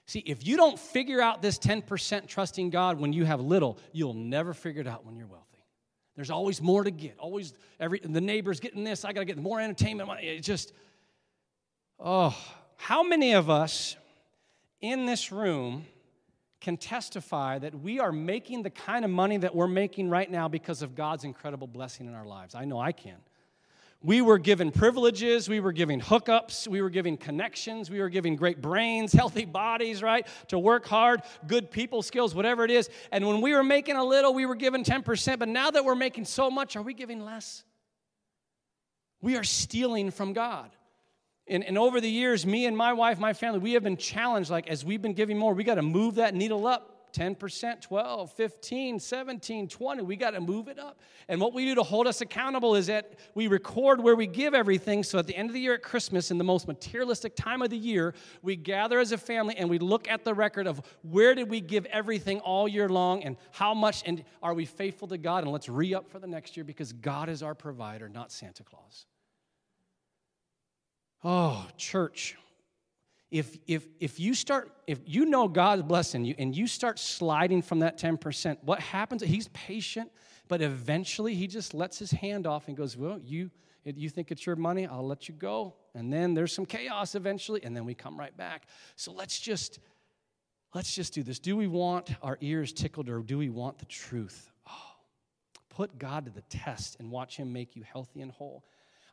See, 0.07 0.20
if 0.20 0.46
you 0.46 0.57
don't 0.57 0.79
figure 0.79 1.20
out 1.20 1.40
this 1.40 1.59
10% 1.59 2.26
trusting 2.26 2.70
God 2.70 2.98
when 2.98 3.12
you 3.12 3.24
have 3.24 3.40
little, 3.40 3.79
you'll 3.92 4.14
never 4.14 4.53
figure 4.55 4.81
it 4.81 4.87
out 4.87 5.05
when 5.05 5.16
you're 5.16 5.26
wealthy. 5.26 5.49
There's 6.16 6.31
always 6.31 6.61
more 6.61 6.85
to 6.85 6.90
get. 6.90 7.16
Always 7.18 7.55
every 7.79 8.01
the 8.01 8.20
neighbor's 8.20 8.61
getting 8.61 8.85
this. 8.85 9.05
I 9.05 9.12
got 9.12 9.20
to 9.20 9.27
get 9.27 9.38
more 9.38 9.61
entertainment. 9.61 10.11
It 10.23 10.40
just 10.40 10.73
oh, 11.99 12.37
how 12.77 13.03
many 13.03 13.33
of 13.33 13.49
us 13.49 13.96
in 14.81 15.07
this 15.07 15.31
room 15.31 15.87
can 16.61 16.77
testify 16.77 17.59
that 17.59 17.75
we 17.75 18.01
are 18.01 18.12
making 18.12 18.62
the 18.62 18.70
kind 18.70 19.05
of 19.05 19.11
money 19.11 19.38
that 19.38 19.55
we're 19.55 19.66
making 19.66 20.11
right 20.11 20.31
now 20.31 20.46
because 20.46 20.83
of 20.83 20.94
God's 20.94 21.25
incredible 21.25 21.66
blessing 21.66 22.07
in 22.07 22.14
our 22.14 22.27
lives? 22.27 22.55
I 22.55 22.64
know 22.64 22.79
I 22.79 22.92
can. 22.92 23.16
We 24.02 24.22
were 24.22 24.38
given 24.38 24.70
privileges, 24.70 25.46
we 25.46 25.60
were 25.60 25.72
given 25.72 26.00
hookups, 26.00 26.66
we 26.66 26.80
were 26.80 26.88
given 26.88 27.18
connections, 27.18 27.90
we 27.90 28.00
were 28.00 28.08
given 28.08 28.34
great 28.34 28.62
brains, 28.62 29.12
healthy 29.20 29.44
bodies, 29.44 30.02
right? 30.02 30.26
To 30.48 30.58
work 30.58 30.86
hard, 30.86 31.20
good 31.46 31.70
people 31.70 32.00
skills, 32.02 32.34
whatever 32.34 32.64
it 32.64 32.70
is. 32.70 32.88
And 33.12 33.26
when 33.26 33.42
we 33.42 33.52
were 33.52 33.62
making 33.62 33.96
a 33.96 34.04
little, 34.04 34.32
we 34.32 34.46
were 34.46 34.54
given 34.54 34.84
10%. 34.84 35.38
But 35.38 35.48
now 35.48 35.70
that 35.70 35.84
we're 35.84 35.94
making 35.94 36.24
so 36.24 36.50
much, 36.50 36.76
are 36.76 36.82
we 36.82 36.94
giving 36.94 37.22
less? 37.24 37.62
We 39.20 39.36
are 39.36 39.44
stealing 39.44 40.10
from 40.10 40.32
God. 40.32 40.70
And, 41.46 41.62
and 41.62 41.76
over 41.76 42.00
the 42.00 42.08
years, 42.08 42.46
me 42.46 42.64
and 42.64 42.74
my 42.74 42.94
wife, 42.94 43.18
my 43.18 43.34
family, 43.34 43.58
we 43.58 43.72
have 43.72 43.82
been 43.82 43.98
challenged 43.98 44.50
like, 44.50 44.68
as 44.68 44.82
we've 44.82 45.02
been 45.02 45.14
giving 45.14 45.36
more, 45.36 45.52
we 45.52 45.64
got 45.64 45.74
to 45.74 45.82
move 45.82 46.14
that 46.14 46.34
needle 46.34 46.66
up 46.66 46.89
10%, 47.12 47.81
12, 47.81 48.33
15, 48.33 49.01
17, 49.01 49.68
20. 49.68 50.03
We 50.03 50.16
got 50.16 50.31
to 50.33 50.40
move 50.40 50.68
it 50.68 50.79
up. 50.79 51.01
And 51.29 51.40
what 51.40 51.53
we 51.53 51.64
do 51.64 51.75
to 51.77 51.83
hold 51.83 52.07
us 52.07 52.20
accountable 52.20 52.75
is 52.75 52.87
that 52.87 53.18
we 53.35 53.46
record 53.46 54.01
where 54.01 54.16
we 54.16 54.27
give 54.27 54.55
everything. 54.55 55.03
So 55.03 55.18
at 55.18 55.27
the 55.27 55.37
end 55.37 55.51
of 55.51 55.55
the 55.55 55.61
year 55.61 55.75
at 55.75 55.83
Christmas, 55.83 56.31
in 56.31 56.38
the 56.38 56.44
most 56.44 56.68
materialistic 56.68 57.37
time 57.37 57.62
of 57.62 57.70
the 57.70 57.77
year, 57.77 58.14
we 58.42 58.57
gather 58.57 58.99
as 58.99 59.12
a 59.12 59.18
family 59.18 59.57
and 59.57 59.68
we 59.70 59.79
look 59.79 60.09
at 60.09 60.25
the 60.25 60.35
record 60.35 60.66
of 60.66 60.81
where 61.03 61.35
did 61.35 61.49
we 61.49 61.61
give 61.61 61.87
everything 61.87 62.40
all 62.40 62.68
year 62.68 62.88
long 62.88 63.23
and 63.23 63.37
how 63.53 63.75
much 63.75 64.03
and 64.07 64.25
are 64.42 64.55
we 64.55 64.64
faithful 64.64 65.09
to 65.09 65.18
God? 65.18 65.44
And 65.44 65.53
let's 65.53 65.68
re 65.68 65.94
up 65.94 66.09
for 66.11 66.18
the 66.18 66.27
next 66.27 66.57
year 66.57 66.64
because 66.64 66.92
God 66.92 67.29
is 67.29 67.42
our 67.42 67.55
provider, 67.55 68.09
not 68.09 68.33
Santa 68.33 68.64
Claus. 68.64 69.07
Oh, 71.23 71.66
church 71.77 72.37
if 73.31 73.59
if 73.66 73.87
if 74.01 74.19
you 74.19 74.35
start 74.35 74.73
if 74.87 75.01
you 75.07 75.25
know 75.25 75.47
god's 75.47 75.83
blessing 75.83 76.25
you 76.25 76.35
and 76.38 76.57
you 76.57 76.66
start 76.66 76.99
sliding 76.99 77.62
from 77.62 77.79
that 77.81 77.99
10% 77.99 78.59
what 78.62 78.81
happens 78.81 79.23
he's 79.23 79.49
patient 79.49 80.11
but 80.49 80.61
eventually 80.61 81.35
he 81.35 81.47
just 81.47 81.75
lets 81.75 81.99
his 81.99 82.11
hand 82.11 82.47
off 82.47 82.66
and 82.69 82.77
goes 82.77 82.97
well 82.97 83.19
you 83.19 83.51
you 83.85 84.09
think 84.09 84.31
it's 84.31 84.45
your 84.45 84.57
money 84.57 84.87
i'll 84.87 85.07
let 85.07 85.29
you 85.29 85.35
go. 85.35 85.75
And 85.95 86.12
then 86.12 86.35
there's 86.35 86.53
some 86.53 86.66
chaos 86.66 87.14
eventually 87.14 87.62
and 87.64 87.77
then 87.77 87.85
we 87.85 87.95
come 87.95 88.19
right 88.19 88.37
back. 88.37 88.64
So 88.97 89.12
let's 89.12 89.38
just 89.38 89.81
let's 90.75 90.95
just 90.95 91.14
do 91.14 91.23
this. 91.23 91.38
Do 91.38 91.57
we 91.57 91.66
want 91.66 92.11
our 92.23 92.38
ears 92.40 92.73
tickled 92.73 93.09
or 93.09 93.21
do 93.21 93.38
we 93.38 93.51
want 93.51 93.79
the 93.79 93.87
truth? 93.87 94.51
Oh 94.69 94.93
Put 95.69 95.99
God 95.99 96.27
to 96.27 96.31
the 96.31 96.43
test 96.43 96.97
and 97.01 97.11
watch 97.11 97.37
Him 97.37 97.53
make 97.53 97.75
you 97.75 97.83
healthy 97.83 98.21
and 98.21 98.31
whole. 98.31 98.64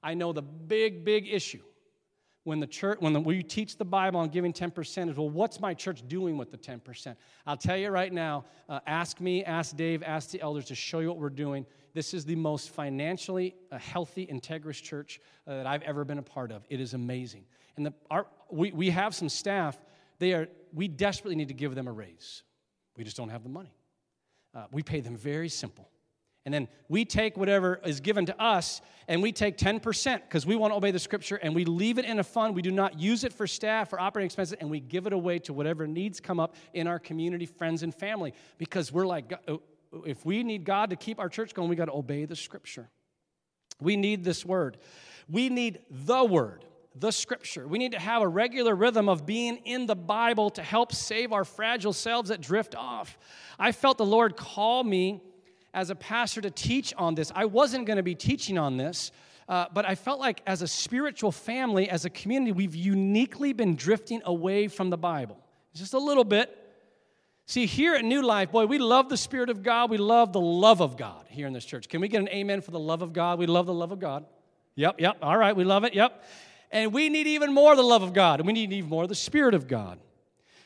I 0.04 0.14
know 0.14 0.34
the 0.34 0.42
big, 0.42 1.04
big 1.04 1.28
issue 1.28 1.64
when 2.48 2.62
the 2.62 2.68
church 2.68 2.98
when 3.02 3.12
the, 3.12 3.20
we 3.20 3.44
teach 3.44 3.76
the 3.76 3.84
bible 3.84 4.22
on 4.22 4.30
giving 4.30 4.54
10% 4.54 5.10
is 5.10 5.18
well 5.18 5.30
what's 5.30 5.60
my 5.60 5.74
church 5.74 6.02
doing 6.08 6.38
with 6.38 6.50
the 6.50 6.58
10% 6.58 7.14
i'll 7.46 7.58
tell 7.58 7.76
you 7.76 7.90
right 7.90 8.14
now 8.14 8.46
uh, 8.70 8.80
ask 8.88 9.20
me 9.20 9.44
ask 9.44 9.76
dave 9.76 10.02
ask 10.02 10.30
the 10.30 10.40
elders 10.40 10.64
to 10.64 10.74
show 10.74 11.00
you 11.00 11.10
what 11.10 11.18
we're 11.18 11.30
doing. 11.30 11.66
This 11.94 12.14
is 12.14 12.24
the 12.24 12.36
most 12.36 12.70
financially 12.70 13.54
uh, 13.70 13.78
healthy 13.78 14.26
integrous 14.26 14.82
church 14.82 15.20
uh, 15.46 15.58
that 15.58 15.68
i've 15.68 15.82
ever 15.82 16.06
been 16.06 16.20
a 16.20 16.24
part 16.24 16.54
of. 16.54 16.64
It 16.70 16.80
is 16.80 16.94
amazing. 16.94 17.44
And 17.76 17.86
the, 17.86 17.94
our, 18.10 18.28
we, 18.50 18.72
we 18.72 18.92
have 18.92 19.14
some 19.14 19.28
staff 19.28 19.78
they 20.20 20.32
are 20.32 20.48
we 20.74 20.88
desperately 20.88 21.36
need 21.36 21.50
to 21.50 21.54
give 21.54 21.76
them 21.76 21.90
a 21.90 21.92
raise. 21.92 22.44
We 22.96 23.04
just 23.04 23.18
don't 23.18 23.30
have 23.30 23.44
the 23.44 23.50
money. 23.50 23.76
Uh, 24.56 24.68
we 24.72 24.84
pay 24.84 25.02
them 25.02 25.18
very 25.18 25.50
simple 25.50 25.90
and 26.48 26.54
then 26.54 26.70
we 26.88 27.04
take 27.04 27.36
whatever 27.36 27.82
is 27.84 28.00
given 28.00 28.26
to 28.28 28.42
us 28.42 28.80
and 29.10 29.22
we 29.22 29.34
take 29.34 29.58
10% 29.58 30.22
because 30.22 30.46
we 30.46 30.56
want 30.56 30.72
to 30.72 30.78
obey 30.78 30.92
the 30.92 31.00
scripture 31.00 31.36
and 31.36 31.54
we 31.54 31.66
leave 31.66 31.98
it 31.98 32.06
in 32.06 32.20
a 32.20 32.24
fund. 32.24 32.56
We 32.56 32.62
do 32.62 32.72
not 32.72 32.98
use 32.98 33.26
it 33.26 33.34
for 33.34 33.48
staff 33.48 33.92
or 33.92 34.00
operating 34.00 34.28
expenses 34.28 34.56
and 34.62 34.70
we 34.70 34.80
give 34.80 35.08
it 35.08 35.12
away 35.12 35.40
to 35.40 35.52
whatever 35.52 35.86
needs 35.88 36.22
come 36.22 36.40
up 36.40 36.56
in 36.74 36.88
our 36.88 37.00
community, 37.00 37.46
friends, 37.46 37.84
and 37.84 37.94
family 37.94 38.34
because 38.58 38.94
we're 38.94 39.06
like, 39.06 39.34
uh, 39.46 39.58
if 40.06 40.26
we 40.26 40.42
need 40.42 40.64
God 40.64 40.92
to 40.92 40.96
keep 40.96 41.20
our 41.20 41.28
church 41.28 41.54
going, 41.54 41.68
we 41.68 41.76
got 41.76 41.88
to 41.88 41.94
obey 41.94 42.24
the 42.24 42.38
scripture. 42.38 42.88
We 43.82 43.98
need 43.98 44.24
this 44.24 44.46
word. 44.46 44.78
We 45.28 45.50
need 45.50 45.80
the 45.92 46.24
word 46.24 46.64
the 47.00 47.12
scripture. 47.12 47.68
We 47.68 47.78
need 47.78 47.92
to 47.92 48.00
have 48.00 48.24
a 48.24 48.28
regular 48.28 48.74
rhythm 48.74 49.08
of 49.08 49.26
being 49.26 49.58
in 49.58 49.86
the 49.86 49.96
Bible 49.96 50.50
to 50.52 50.64
help 50.64 50.92
save 50.94 51.32
our 51.32 51.46
fragile 51.46 51.94
selves 51.94 52.30
that 52.30 52.42
drift 52.42 52.74
off. 52.74 53.20
I 53.60 53.72
felt 53.72 54.00
the 54.00 54.06
Lord 54.06 54.36
call 54.36 54.84
me 54.84 55.22
as 55.78 55.92
a 55.92 55.96
pastor 55.96 56.42
to 56.42 56.50
teach 56.50 56.92
on 56.98 57.14
this. 57.14 57.32
I 57.36 57.46
wasn't 57.46 57.86
going 57.86 57.98
to 57.98 58.04
be 58.04 58.16
teaching 58.16 58.58
on 58.58 58.78
this, 58.78 59.12
uh, 59.48 59.68
but 59.72 59.86
I 59.86 59.94
felt 59.94 60.20
like 60.20 60.42
as 60.48 60.64
a 60.64 60.68
spiritual 60.68 61.32
family, 61.32 61.88
as 61.88 62.04
a 62.04 62.10
community, 62.10 62.52
we've 62.52 62.74
uniquely 62.74 63.54
been 63.54 63.76
drifting 63.76 64.24
away 64.26 64.70
from 64.70 64.90
the 64.90 64.98
Bible. 64.98 65.38
Just 65.76 65.94
a 65.94 66.00
little 66.00 66.24
bit. 66.24 66.50
See, 67.46 67.68
here 67.68 67.94
at 67.94 68.04
New 68.04 68.24
Life, 68.24 68.52
boy, 68.52 68.66
we 68.66 68.80
love 68.80 69.08
the 69.08 69.18
Spirit 69.18 69.52
of 69.52 69.62
God. 69.62 69.92
We 69.92 69.98
love 69.98 70.34
the 70.34 70.42
love 70.42 70.82
of 70.82 70.98
God 70.98 71.28
here 71.30 71.46
in 71.46 71.54
this 71.54 71.64
church. 71.64 71.88
Can 71.88 72.02
we 72.02 72.08
get 72.08 72.22
an 72.22 72.30
amen 72.30 72.62
for 72.62 72.72
the 72.72 72.80
love 72.80 73.04
of 73.04 73.14
God? 73.14 73.38
We 73.38 73.46
love 73.46 73.68
the 73.68 73.74
love 73.74 73.92
of 73.92 74.00
God. 74.00 74.26
Yep, 74.74 75.00
yep. 75.00 75.18
All 75.22 75.38
right, 75.38 75.56
we 75.56 75.64
love 75.64 75.84
it. 75.84 75.94
Yep. 75.94 76.24
And 76.72 76.92
we 76.92 77.10
need 77.10 77.28
even 77.28 77.54
more 77.54 77.76
the 77.76 77.84
love 77.84 78.02
of 78.02 78.14
God, 78.14 78.40
and 78.40 78.48
we 78.48 78.54
need 78.54 78.74
even 78.74 78.90
more 78.90 79.06
the 79.06 79.14
Spirit 79.14 79.54
of 79.54 79.68
God. 79.68 80.00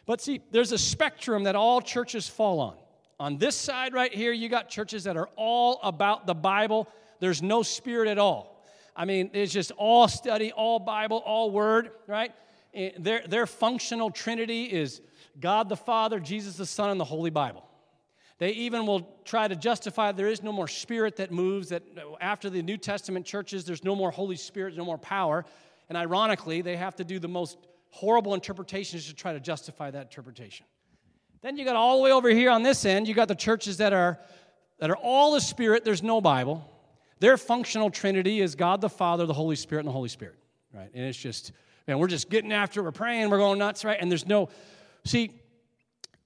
But 0.06 0.22
see, 0.22 0.42
there's 0.52 0.72
a 0.72 0.78
spectrum 0.78 1.44
that 1.44 1.58
all 1.58 1.82
churches 1.82 2.30
fall 2.30 2.62
on. 2.62 2.78
On 3.22 3.38
this 3.38 3.56
side 3.56 3.94
right 3.94 4.12
here, 4.12 4.32
you 4.32 4.50
got 4.50 4.68
churches 4.68 5.04
that 5.04 5.16
are 5.16 5.30
all 5.36 5.80
about 5.84 6.26
the 6.26 6.34
Bible. 6.34 6.88
There's 7.20 7.44
no 7.44 7.62
spirit 7.62 8.08
at 8.08 8.18
all. 8.18 8.66
I 8.96 9.06
mean, 9.06 9.30
it's 9.34 9.54
just 9.54 9.72
all 9.78 10.08
study, 10.08 10.52
all 10.52 10.80
Bible, 10.80 11.18
all 11.18 11.52
word, 11.52 11.92
right? 12.08 12.34
Eh, 12.74 12.90
their, 12.98 13.22
their 13.28 13.46
functional 13.46 14.10
trinity 14.10 14.64
is 14.64 15.02
God 15.40 15.70
the 15.70 15.76
Father, 15.76 16.20
Jesus 16.20 16.58
the 16.58 16.66
Son, 16.66 16.90
and 16.90 17.00
the 17.00 17.06
Holy 17.06 17.30
Bible. 17.30 17.64
They 18.40 18.54
even 18.54 18.88
will 18.88 19.08
try 19.24 19.48
to 19.48 19.56
justify 19.56 20.12
there 20.12 20.26
is 20.26 20.42
no 20.42 20.52
more 20.52 20.68
spirit 20.68 21.18
that 21.18 21.32
moves, 21.32 21.70
that 21.70 21.84
after 22.22 22.50
the 22.50 22.64
New 22.64 22.78
Testament 22.78 23.28
churches, 23.28 23.66
there's 23.66 23.84
no 23.84 23.96
more 23.96 24.10
Holy 24.10 24.36
Spirit, 24.36 24.76
no 24.76 24.84
more 24.84 24.98
power. 24.98 25.46
And 25.90 25.96
ironically, 25.96 26.64
they 26.64 26.76
have 26.76 26.96
to 26.96 27.04
do 27.04 27.20
the 27.20 27.28
most 27.28 27.60
horrible 27.92 28.34
interpretations 28.34 29.06
to 29.10 29.14
try 29.14 29.34
to 29.34 29.40
justify 29.40 29.92
that 29.92 30.02
interpretation. 30.02 30.66
Then 31.42 31.58
you 31.58 31.66
got 31.66 31.76
all 31.76 31.98
the 31.98 32.04
way 32.04 32.12
over 32.12 32.30
here 32.30 32.52
on 32.52 32.64
this 32.64 32.86
end, 32.86 33.08
you 33.08 33.14
got 33.14 33.28
the 33.28 33.36
churches 33.36 33.78
that 33.78 33.94
are 33.94 34.20
that 34.80 34.90
are 34.90 34.98
all 34.98 35.34
the 35.34 35.42
Spirit, 35.42 35.86
there's 35.86 36.02
no 36.02 36.20
Bible. 36.22 36.68
Their 37.20 37.38
functional 37.38 37.92
trinity 37.92 38.42
is 38.42 38.56
God 38.56 38.82
the 38.82 38.90
Father, 38.90 39.28
the 39.28 39.34
Holy 39.34 39.56
Spirit, 39.56 39.82
and 39.82 39.88
the 39.88 39.94
Holy 39.94 40.10
Spirit. 40.10 40.36
Right? 40.74 40.90
And 40.94 41.06
it's 41.06 41.18
just, 41.18 41.52
man, 41.88 42.00
we're 42.00 42.08
just 42.08 42.32
getting 42.32 42.52
after 42.52 42.80
it, 42.80 42.84
we're 42.84 42.92
praying, 42.92 43.30
we're 43.30 43.38
going 43.38 43.60
nuts, 43.60 43.86
right? 43.86 43.98
And 44.00 44.10
there's 44.10 44.26
no 44.26 44.50
see, 45.06 45.40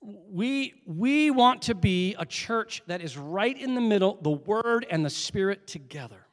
we 0.01 0.73
we 0.85 1.31
want 1.31 1.63
to 1.63 1.75
be 1.75 2.15
a 2.17 2.25
church 2.25 2.81
that 2.87 3.01
is 3.01 3.17
right 3.17 3.57
in 3.57 3.75
the 3.75 3.81
middle, 3.81 4.17
the 4.21 4.31
word 4.31 4.85
and 4.89 5.05
the 5.05 5.09
spirit 5.09 5.67
together. 5.67 6.25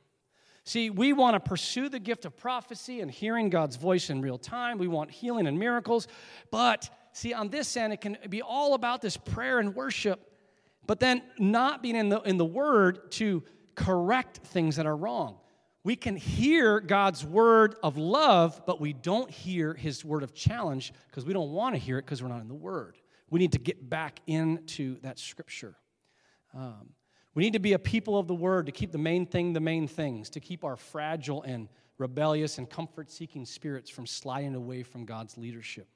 See, 0.65 0.91
we 0.91 1.13
want 1.13 1.35
to 1.35 1.41
pursue 1.41 1.89
the 1.89 1.99
gift 1.99 2.25
of 2.25 2.37
prophecy 2.37 3.01
and 3.01 3.11
hearing 3.11 3.51
God's 3.51 3.75
voice 3.75 4.11
in 4.11 4.21
real 4.21 4.39
time. 4.39 4.79
We 4.79 4.87
want 4.87 5.11
healing 5.11 5.49
and 5.49 5.59
miracles, 5.59 6.07
but 6.53 6.89
see, 7.13 7.33
on 7.33 7.49
this 7.49 7.77
end, 7.77 7.93
it 7.93 8.01
can 8.01 8.19
be 8.29 8.43
all 8.43 8.75
about 8.75 9.03
this 9.03 9.17
prayer 9.17 9.59
and 9.59 9.75
worship, 9.75 10.21
but 10.87 11.01
then 11.01 11.23
not 11.39 11.83
being 11.83 11.97
in 11.97 12.09
the, 12.09 12.21
in 12.23 12.37
the 12.37 12.45
Word 12.45 13.11
to 13.13 13.43
correct 13.75 14.39
things 14.39 14.77
that 14.77 14.87
are 14.87 14.97
wrong. 14.97 15.37
We 15.85 15.97
can 15.97 16.15
hear 16.15 16.79
God's 16.79 17.25
word 17.25 17.75
of 17.83 17.97
love, 17.97 18.63
but 18.67 18.81
we 18.81 18.93
don't 18.93 19.31
hear 19.31 19.75
his 19.75 20.05
word 20.05 20.23
of 20.23 20.33
challenge 20.33 20.93
because 21.09 21.25
we 21.25 21.33
don't 21.33 21.51
want 21.51 21.75
to 21.75 21.79
hear 21.79 21.99
it 21.99 22.03
because 22.03 22.23
we're 22.23 22.29
not 22.29 22.41
in 22.41 22.49
the 22.49 22.55
word. 22.55 22.97
We 23.31 23.41
need 23.41 23.53
to 23.53 23.59
get 23.59 23.91
back 23.91 24.21
into 24.27 25.01
that 25.01 25.19
scripture. 25.19 25.75
Um, 26.55 26.91
we 27.35 27.43
need 27.43 27.55
to 27.55 27.59
be 27.59 27.73
a 27.73 27.79
people 27.79 28.17
of 28.17 28.29
the 28.29 28.35
word 28.35 28.67
to 28.67 28.73
keep 28.73 28.93
the 28.93 28.99
main 28.99 29.27
thing 29.27 29.55
the 29.55 29.61
main 29.61 29.89
things, 29.89 30.31
to 30.31 30.41
keep 30.41 30.65
our 30.65 30.77
fragile 30.77 31.43
and 31.43 31.69
rebellious 31.99 32.59
and 32.59 32.69
comfort 32.69 33.11
seeking 33.11 33.45
spirits 33.45 33.91
from 33.91 34.07
sliding 34.07 34.55
away 34.55 34.83
from 34.83 35.05
God's 35.05 35.37
leadership. 35.37 35.89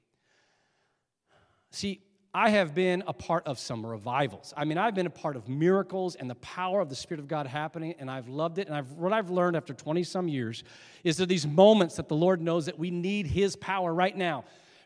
See, 1.76 2.00
I 2.32 2.48
have 2.48 2.74
been 2.74 3.04
a 3.06 3.12
part 3.12 3.46
of 3.46 3.58
some 3.58 3.84
revivals. 3.84 4.54
I 4.56 4.64
mean, 4.64 4.78
I've 4.78 4.94
been 4.94 5.06
a 5.06 5.10
part 5.10 5.36
of 5.36 5.46
miracles 5.46 6.14
and 6.14 6.28
the 6.30 6.36
power 6.36 6.80
of 6.80 6.88
the 6.88 6.94
Spirit 6.94 7.20
of 7.20 7.28
God 7.28 7.46
happening, 7.46 7.94
and 7.98 8.10
I've 8.10 8.28
loved 8.28 8.56
it. 8.56 8.66
And 8.66 8.74
I've, 8.74 8.92
what 8.92 9.12
I've 9.12 9.28
learned 9.28 9.58
after 9.58 9.74
20 9.74 10.02
some 10.02 10.26
years 10.26 10.64
is 11.04 11.18
that 11.18 11.28
these 11.28 11.46
moments 11.46 11.96
that 11.96 12.08
the 12.08 12.16
Lord 12.16 12.40
knows 12.40 12.64
that 12.64 12.78
we 12.78 12.90
need 12.90 13.26
His 13.26 13.56
power 13.56 13.92
right 13.92 14.16
now. 14.16 14.44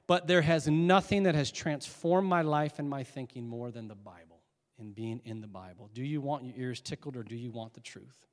But 0.09 0.27
there 0.27 0.43
has 0.43 0.67
nothing 0.67 1.23
that 1.23 1.37
has 1.37 1.53
transformed 1.53 2.29
my 2.29 2.43
life 2.43 2.81
and 2.81 2.91
my 2.91 3.05
thinking 3.05 3.47
more 3.47 3.71
than 3.71 3.87
the 3.87 3.95
Bible 3.95 4.41
and 4.81 4.93
being 4.93 5.21
in 5.25 5.41
the 5.41 5.47
Bible. 5.47 5.91
Do 5.95 6.03
you 6.03 6.21
want 6.21 6.43
your 6.43 6.55
ears 6.57 6.81
tickled 6.81 7.17
or 7.17 7.23
do 7.23 7.37
you 7.37 7.53
want 7.53 7.73
the 7.73 7.81
truth? 7.81 8.27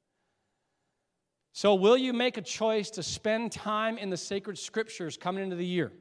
So, 1.53 1.75
will 1.75 1.97
you 1.97 2.11
make 2.11 2.37
a 2.37 2.41
choice 2.41 2.89
to 2.91 3.03
spend 3.03 3.51
time 3.51 3.99
in 3.99 4.09
the 4.09 4.17
sacred 4.17 4.57
scriptures 4.57 5.15
coming 5.15 5.43
into 5.43 5.55
the 5.55 5.65
year? 5.65 5.91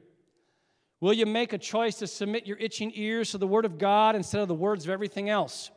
Will 0.99 1.13
you 1.13 1.25
make 1.25 1.53
a 1.53 1.57
choice 1.57 1.95
to 1.97 2.07
submit 2.07 2.47
your 2.47 2.57
itching 2.57 2.91
ears 2.95 3.31
to 3.31 3.37
the 3.37 3.47
Word 3.47 3.65
of 3.65 3.77
God 3.77 4.15
instead 4.15 4.41
of 4.41 4.47
the 4.47 4.55
words 4.55 4.85
of 4.85 4.89
everything 4.89 5.29
else? 5.29 5.69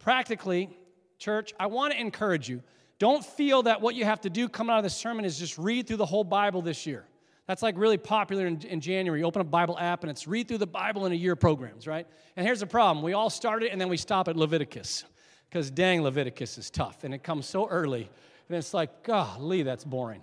Practically, 0.00 0.76
church, 1.18 1.54
I 1.60 1.66
want 1.66 1.92
to 1.92 2.00
encourage 2.00 2.48
you. 2.48 2.62
Don't 2.98 3.24
feel 3.24 3.62
that 3.64 3.80
what 3.80 3.94
you 3.94 4.04
have 4.04 4.20
to 4.22 4.30
do 4.30 4.48
coming 4.48 4.72
out 4.72 4.78
of 4.78 4.84
the 4.84 4.90
sermon 4.90 5.24
is 5.24 5.38
just 5.38 5.58
read 5.58 5.86
through 5.86 5.98
the 5.98 6.06
whole 6.06 6.24
Bible 6.24 6.62
this 6.62 6.86
year. 6.86 7.04
That's 7.46 7.62
like 7.62 7.76
really 7.76 7.98
popular 7.98 8.46
in, 8.46 8.62
in, 8.62 8.80
January. 8.80 9.20
You 9.20 9.26
open 9.26 9.42
a 9.42 9.44
Bible 9.44 9.78
app 9.78 10.02
and 10.02 10.10
it's 10.10 10.26
read 10.26 10.48
through 10.48 10.58
the 10.58 10.66
Bible 10.66 11.04
in 11.04 11.12
a 11.12 11.16
year 11.16 11.36
programs, 11.36 11.86
right? 11.86 12.06
And 12.36 12.46
here's 12.46 12.60
the 12.60 12.66
problem 12.66 13.04
we 13.04 13.12
all 13.12 13.30
start 13.30 13.62
it 13.62 13.70
and 13.70 13.80
then 13.80 13.88
we 13.88 13.98
stop 13.98 14.28
at 14.28 14.36
Leviticus 14.36 15.04
because 15.50 15.70
dang, 15.70 16.02
Leviticus 16.02 16.56
is 16.56 16.70
tough 16.70 17.04
and 17.04 17.12
it 17.12 17.22
comes 17.22 17.46
so 17.46 17.68
early. 17.68 18.08
And 18.48 18.56
it's 18.56 18.72
like, 18.72 19.02
golly, 19.02 19.62
that's 19.62 19.84
boring. 19.84 20.22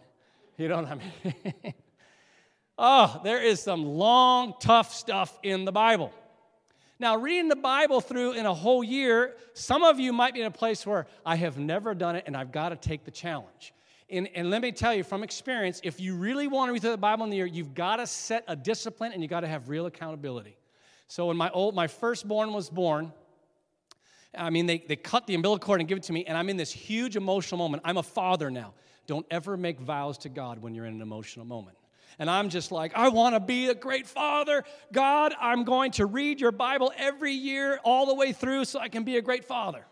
You 0.57 0.67
know 0.67 0.81
what 0.81 0.91
I 0.91 0.95
mean? 0.95 1.73
Oh, 2.83 3.21
there 3.23 3.39
is 3.39 3.61
some 3.61 3.85
long, 3.85 4.55
tough 4.59 4.91
stuff 4.91 5.37
in 5.43 5.65
the 5.65 5.71
Bible. 5.71 6.11
Now, 6.99 7.15
reading 7.15 7.47
the 7.47 7.55
Bible 7.55 8.01
through 8.01 8.31
in 8.31 8.47
a 8.47 8.53
whole 8.55 8.83
year, 8.83 9.35
some 9.53 9.83
of 9.83 9.99
you 9.99 10.11
might 10.11 10.33
be 10.33 10.41
in 10.41 10.47
a 10.47 10.51
place 10.51 10.83
where 10.83 11.05
I 11.23 11.35
have 11.35 11.59
never 11.59 11.93
done 11.93 12.15
it 12.15 12.23
and 12.25 12.35
I've 12.35 12.51
got 12.51 12.69
to 12.69 12.75
take 12.75 13.05
the 13.05 13.11
challenge. 13.11 13.75
And, 14.09 14.27
and 14.33 14.49
let 14.49 14.63
me 14.63 14.71
tell 14.71 14.95
you 14.95 15.03
from 15.03 15.21
experience, 15.21 15.79
if 15.83 15.99
you 15.99 16.15
really 16.15 16.47
want 16.47 16.69
to 16.69 16.73
read 16.73 16.81
through 16.81 16.89
the 16.89 16.97
Bible 16.97 17.23
in 17.23 17.29
the 17.29 17.37
year, 17.37 17.45
you've 17.45 17.75
got 17.75 17.97
to 17.97 18.07
set 18.07 18.45
a 18.47 18.55
discipline 18.55 19.11
and 19.11 19.21
you've 19.21 19.29
got 19.29 19.41
to 19.41 19.47
have 19.47 19.69
real 19.69 19.85
accountability. 19.85 20.57
So 21.07 21.27
when 21.27 21.37
my 21.37 21.51
old, 21.51 21.75
my 21.75 21.85
firstborn 21.85 22.51
was 22.51 22.67
born, 22.67 23.13
I 24.35 24.49
mean, 24.49 24.65
they, 24.65 24.79
they 24.79 24.95
cut 24.95 25.27
the 25.27 25.35
umbilical 25.35 25.63
cord 25.63 25.81
and 25.81 25.87
give 25.87 25.99
it 25.99 26.03
to 26.05 26.13
me, 26.13 26.25
and 26.25 26.35
I'm 26.35 26.49
in 26.49 26.57
this 26.57 26.71
huge 26.71 27.15
emotional 27.15 27.59
moment. 27.59 27.83
I'm 27.85 27.97
a 27.97 28.03
father 28.03 28.49
now. 28.49 28.73
Don't 29.05 29.25
ever 29.29 29.55
make 29.55 29.79
vows 29.79 30.17
to 30.19 30.29
God 30.29 30.63
when 30.63 30.73
you're 30.73 30.85
in 30.85 30.95
an 30.95 31.01
emotional 31.01 31.45
moment. 31.45 31.77
And 32.19 32.29
I'm 32.29 32.49
just 32.49 32.71
like, 32.71 32.93
I 32.95 33.09
want 33.09 33.35
to 33.35 33.39
be 33.39 33.67
a 33.67 33.75
great 33.75 34.07
father. 34.07 34.63
God, 34.91 35.33
I'm 35.39 35.63
going 35.63 35.91
to 35.93 36.05
read 36.05 36.39
your 36.39 36.51
Bible 36.51 36.91
every 36.97 37.33
year 37.33 37.79
all 37.83 38.05
the 38.05 38.15
way 38.15 38.33
through 38.33 38.65
so 38.65 38.79
I 38.79 38.89
can 38.89 39.03
be 39.03 39.17
a 39.17 39.21
great 39.21 39.45
father. 39.45 39.85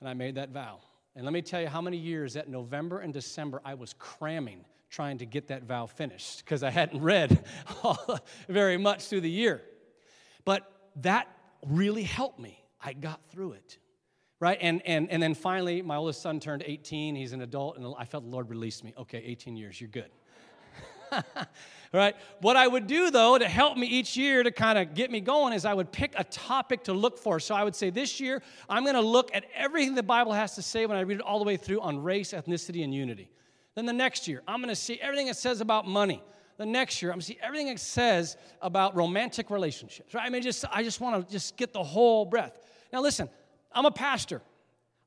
And 0.00 0.08
I 0.08 0.14
made 0.14 0.36
that 0.36 0.50
vow. 0.50 0.80
And 1.14 1.24
let 1.24 1.32
me 1.32 1.42
tell 1.42 1.60
you 1.60 1.68
how 1.68 1.80
many 1.80 1.96
years 1.96 2.34
that 2.34 2.48
November 2.48 3.00
and 3.00 3.12
December 3.12 3.60
I 3.64 3.74
was 3.74 3.94
cramming 3.98 4.64
trying 4.90 5.18
to 5.18 5.26
get 5.26 5.48
that 5.48 5.64
vow 5.64 5.86
finished 5.86 6.44
because 6.44 6.62
I 6.62 6.70
hadn't 6.70 7.02
read 7.02 7.44
very 8.48 8.78
much 8.78 9.06
through 9.06 9.22
the 9.22 9.30
year. 9.30 9.62
But 10.44 10.70
that 11.02 11.28
really 11.66 12.04
helped 12.04 12.38
me. 12.38 12.62
I 12.80 12.92
got 12.92 13.20
through 13.30 13.52
it. 13.52 13.78
Right? 14.40 14.58
And, 14.60 14.80
and, 14.86 15.10
and 15.10 15.20
then 15.20 15.34
finally, 15.34 15.82
my 15.82 15.96
oldest 15.96 16.22
son 16.22 16.38
turned 16.38 16.62
18. 16.64 17.16
He's 17.16 17.32
an 17.32 17.42
adult, 17.42 17.76
and 17.76 17.92
I 17.98 18.04
felt 18.04 18.22
the 18.22 18.30
Lord 18.30 18.48
released 18.48 18.84
me. 18.84 18.94
Okay, 18.96 19.18
18 19.18 19.56
years, 19.56 19.80
you're 19.80 19.90
good. 19.90 20.10
right? 21.92 22.14
What 22.40 22.56
I 22.56 22.66
would 22.66 22.86
do 22.86 23.10
though 23.10 23.38
to 23.38 23.48
help 23.48 23.76
me 23.76 23.86
each 23.86 24.16
year 24.16 24.42
to 24.42 24.50
kind 24.50 24.78
of 24.78 24.94
get 24.94 25.10
me 25.10 25.20
going 25.20 25.52
is 25.52 25.64
I 25.64 25.74
would 25.74 25.92
pick 25.92 26.12
a 26.16 26.24
topic 26.24 26.84
to 26.84 26.92
look 26.92 27.18
for. 27.18 27.40
So 27.40 27.54
I 27.54 27.64
would 27.64 27.74
say 27.74 27.90
this 27.90 28.20
year 28.20 28.42
I'm 28.68 28.84
going 28.84 28.94
to 28.94 29.00
look 29.00 29.30
at 29.34 29.44
everything 29.54 29.94
the 29.94 30.02
Bible 30.02 30.32
has 30.32 30.54
to 30.56 30.62
say 30.62 30.86
when 30.86 30.96
I 30.96 31.00
read 31.00 31.16
it 31.16 31.22
all 31.22 31.38
the 31.38 31.44
way 31.44 31.56
through 31.56 31.80
on 31.80 32.02
race, 32.02 32.32
ethnicity, 32.32 32.84
and 32.84 32.94
unity. 32.94 33.30
Then 33.74 33.86
the 33.86 33.92
next 33.92 34.28
year 34.28 34.42
I'm 34.46 34.60
going 34.60 34.68
to 34.68 34.76
see 34.76 35.00
everything 35.00 35.28
it 35.28 35.36
says 35.36 35.60
about 35.60 35.86
money. 35.86 36.22
The 36.56 36.66
next 36.66 37.00
year 37.00 37.10
I'm 37.12 37.16
going 37.16 37.20
to 37.20 37.26
see 37.26 37.38
everything 37.42 37.68
it 37.68 37.80
says 37.80 38.36
about 38.60 38.96
romantic 38.96 39.50
relationships. 39.50 40.14
Right? 40.14 40.24
I 40.24 40.30
mean, 40.30 40.42
just 40.42 40.64
I 40.72 40.82
just 40.82 41.00
want 41.00 41.26
to 41.26 41.32
just 41.32 41.56
get 41.56 41.72
the 41.72 41.82
whole 41.82 42.24
breadth. 42.24 42.58
Now 42.92 43.00
listen, 43.00 43.28
I'm 43.72 43.86
a 43.86 43.90
pastor. 43.90 44.42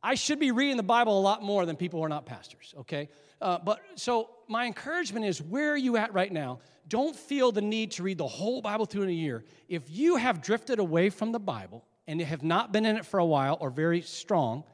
I 0.03 0.15
should 0.15 0.39
be 0.39 0.51
reading 0.51 0.77
the 0.77 0.83
Bible 0.83 1.17
a 1.17 1.21
lot 1.21 1.43
more 1.43 1.65
than 1.65 1.75
people 1.75 1.99
who 1.99 2.05
are 2.05 2.09
not 2.09 2.25
pastors, 2.25 2.73
okay? 2.79 3.09
Uh, 3.39 3.59
but 3.63 3.81
so 3.95 4.29
my 4.51 4.65
encouragement 4.65 5.25
is 5.25 5.41
where 5.41 5.71
are 5.71 5.77
you 5.77 5.95
at 5.95 6.13
right 6.13 6.31
now? 6.31 6.59
Don't 6.89 7.15
feel 7.15 7.53
the 7.53 7.61
need 7.61 7.91
to 7.91 8.03
read 8.03 8.17
the 8.17 8.27
whole 8.27 8.61
Bible 8.61 8.85
through 8.85 9.03
in 9.03 9.09
a 9.09 9.13
year. 9.13 9.45
If 9.69 9.83
you 9.89 10.17
have 10.17 10.41
drifted 10.41 10.77
away 10.77 11.09
from 11.09 11.31
the 11.31 11.39
Bible 11.39 11.85
and 12.05 12.19
have 12.21 12.43
not 12.43 12.73
been 12.73 12.85
in 12.85 12.97
it 12.97 13.05
for 13.05 13.19
a 13.19 13.25
while 13.25 13.57
or 13.61 13.69
very 13.69 14.01
strong, 14.01 14.65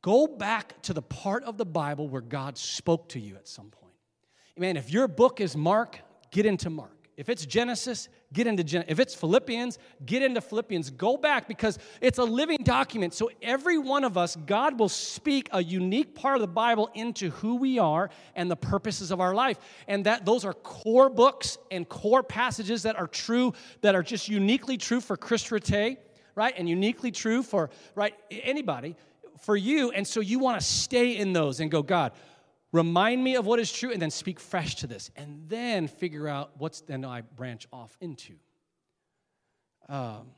go 0.00 0.28
back 0.28 0.80
to 0.82 0.92
the 0.92 1.02
part 1.02 1.42
of 1.42 1.58
the 1.58 1.66
Bible 1.66 2.08
where 2.08 2.22
God 2.22 2.56
spoke 2.56 3.08
to 3.10 3.20
you 3.20 3.34
at 3.34 3.48
some 3.48 3.70
point. 3.70 3.94
Man, 4.56 4.76
if 4.76 4.92
your 4.92 5.08
book 5.08 5.40
is 5.40 5.56
Mark, 5.56 5.98
get 6.30 6.46
into 6.46 6.70
Mark. 6.70 6.99
If 7.20 7.28
it's 7.28 7.44
Genesis, 7.44 8.08
get 8.32 8.46
into 8.46 8.64
Genesis. 8.64 8.90
If 8.90 8.98
it's 8.98 9.14
Philippians, 9.14 9.78
get 10.06 10.22
into 10.22 10.40
Philippians. 10.40 10.88
Go 10.88 11.18
back 11.18 11.46
because 11.46 11.78
it's 12.00 12.16
a 12.16 12.24
living 12.24 12.60
document. 12.62 13.12
So 13.12 13.30
every 13.42 13.76
one 13.76 14.04
of 14.04 14.16
us, 14.16 14.36
God 14.46 14.80
will 14.80 14.88
speak 14.88 15.50
a 15.52 15.62
unique 15.62 16.14
part 16.14 16.36
of 16.36 16.40
the 16.40 16.46
Bible 16.48 16.88
into 16.94 17.28
who 17.28 17.56
we 17.56 17.78
are 17.78 18.08
and 18.34 18.50
the 18.50 18.56
purposes 18.56 19.10
of 19.10 19.20
our 19.20 19.34
life. 19.34 19.58
And 19.86 20.06
that 20.06 20.24
those 20.24 20.46
are 20.46 20.54
core 20.54 21.10
books 21.10 21.58
and 21.70 21.86
core 21.86 22.22
passages 22.22 22.84
that 22.84 22.96
are 22.96 23.06
true, 23.06 23.52
that 23.82 23.94
are 23.94 24.02
just 24.02 24.30
uniquely 24.30 24.78
true 24.78 25.02
for 25.02 25.18
Chris 25.18 25.46
Rattay, 25.48 25.98
right? 26.34 26.54
And 26.56 26.70
uniquely 26.70 27.10
true 27.10 27.42
for 27.42 27.68
right 27.94 28.14
anybody, 28.30 28.96
for 29.42 29.58
you. 29.58 29.90
And 29.90 30.06
so 30.06 30.20
you 30.20 30.38
want 30.38 30.58
to 30.58 30.66
stay 30.66 31.18
in 31.18 31.34
those 31.34 31.60
and 31.60 31.70
go, 31.70 31.82
God, 31.82 32.12
remind 32.72 33.22
me 33.22 33.36
of 33.36 33.46
what 33.46 33.58
is 33.58 33.72
true, 33.72 33.92
and 33.92 34.00
then 34.00 34.10
speak 34.10 34.40
fresh 34.40 34.76
to 34.76 34.86
this, 34.86 35.10
and 35.16 35.48
then 35.48 35.88
figure 35.88 36.28
out 36.28 36.52
what's 36.58 36.80
then 36.80 37.04
I 37.04 37.22
branch 37.22 37.66
off 37.72 37.96
into. 38.00 38.34
Um, 39.88 40.28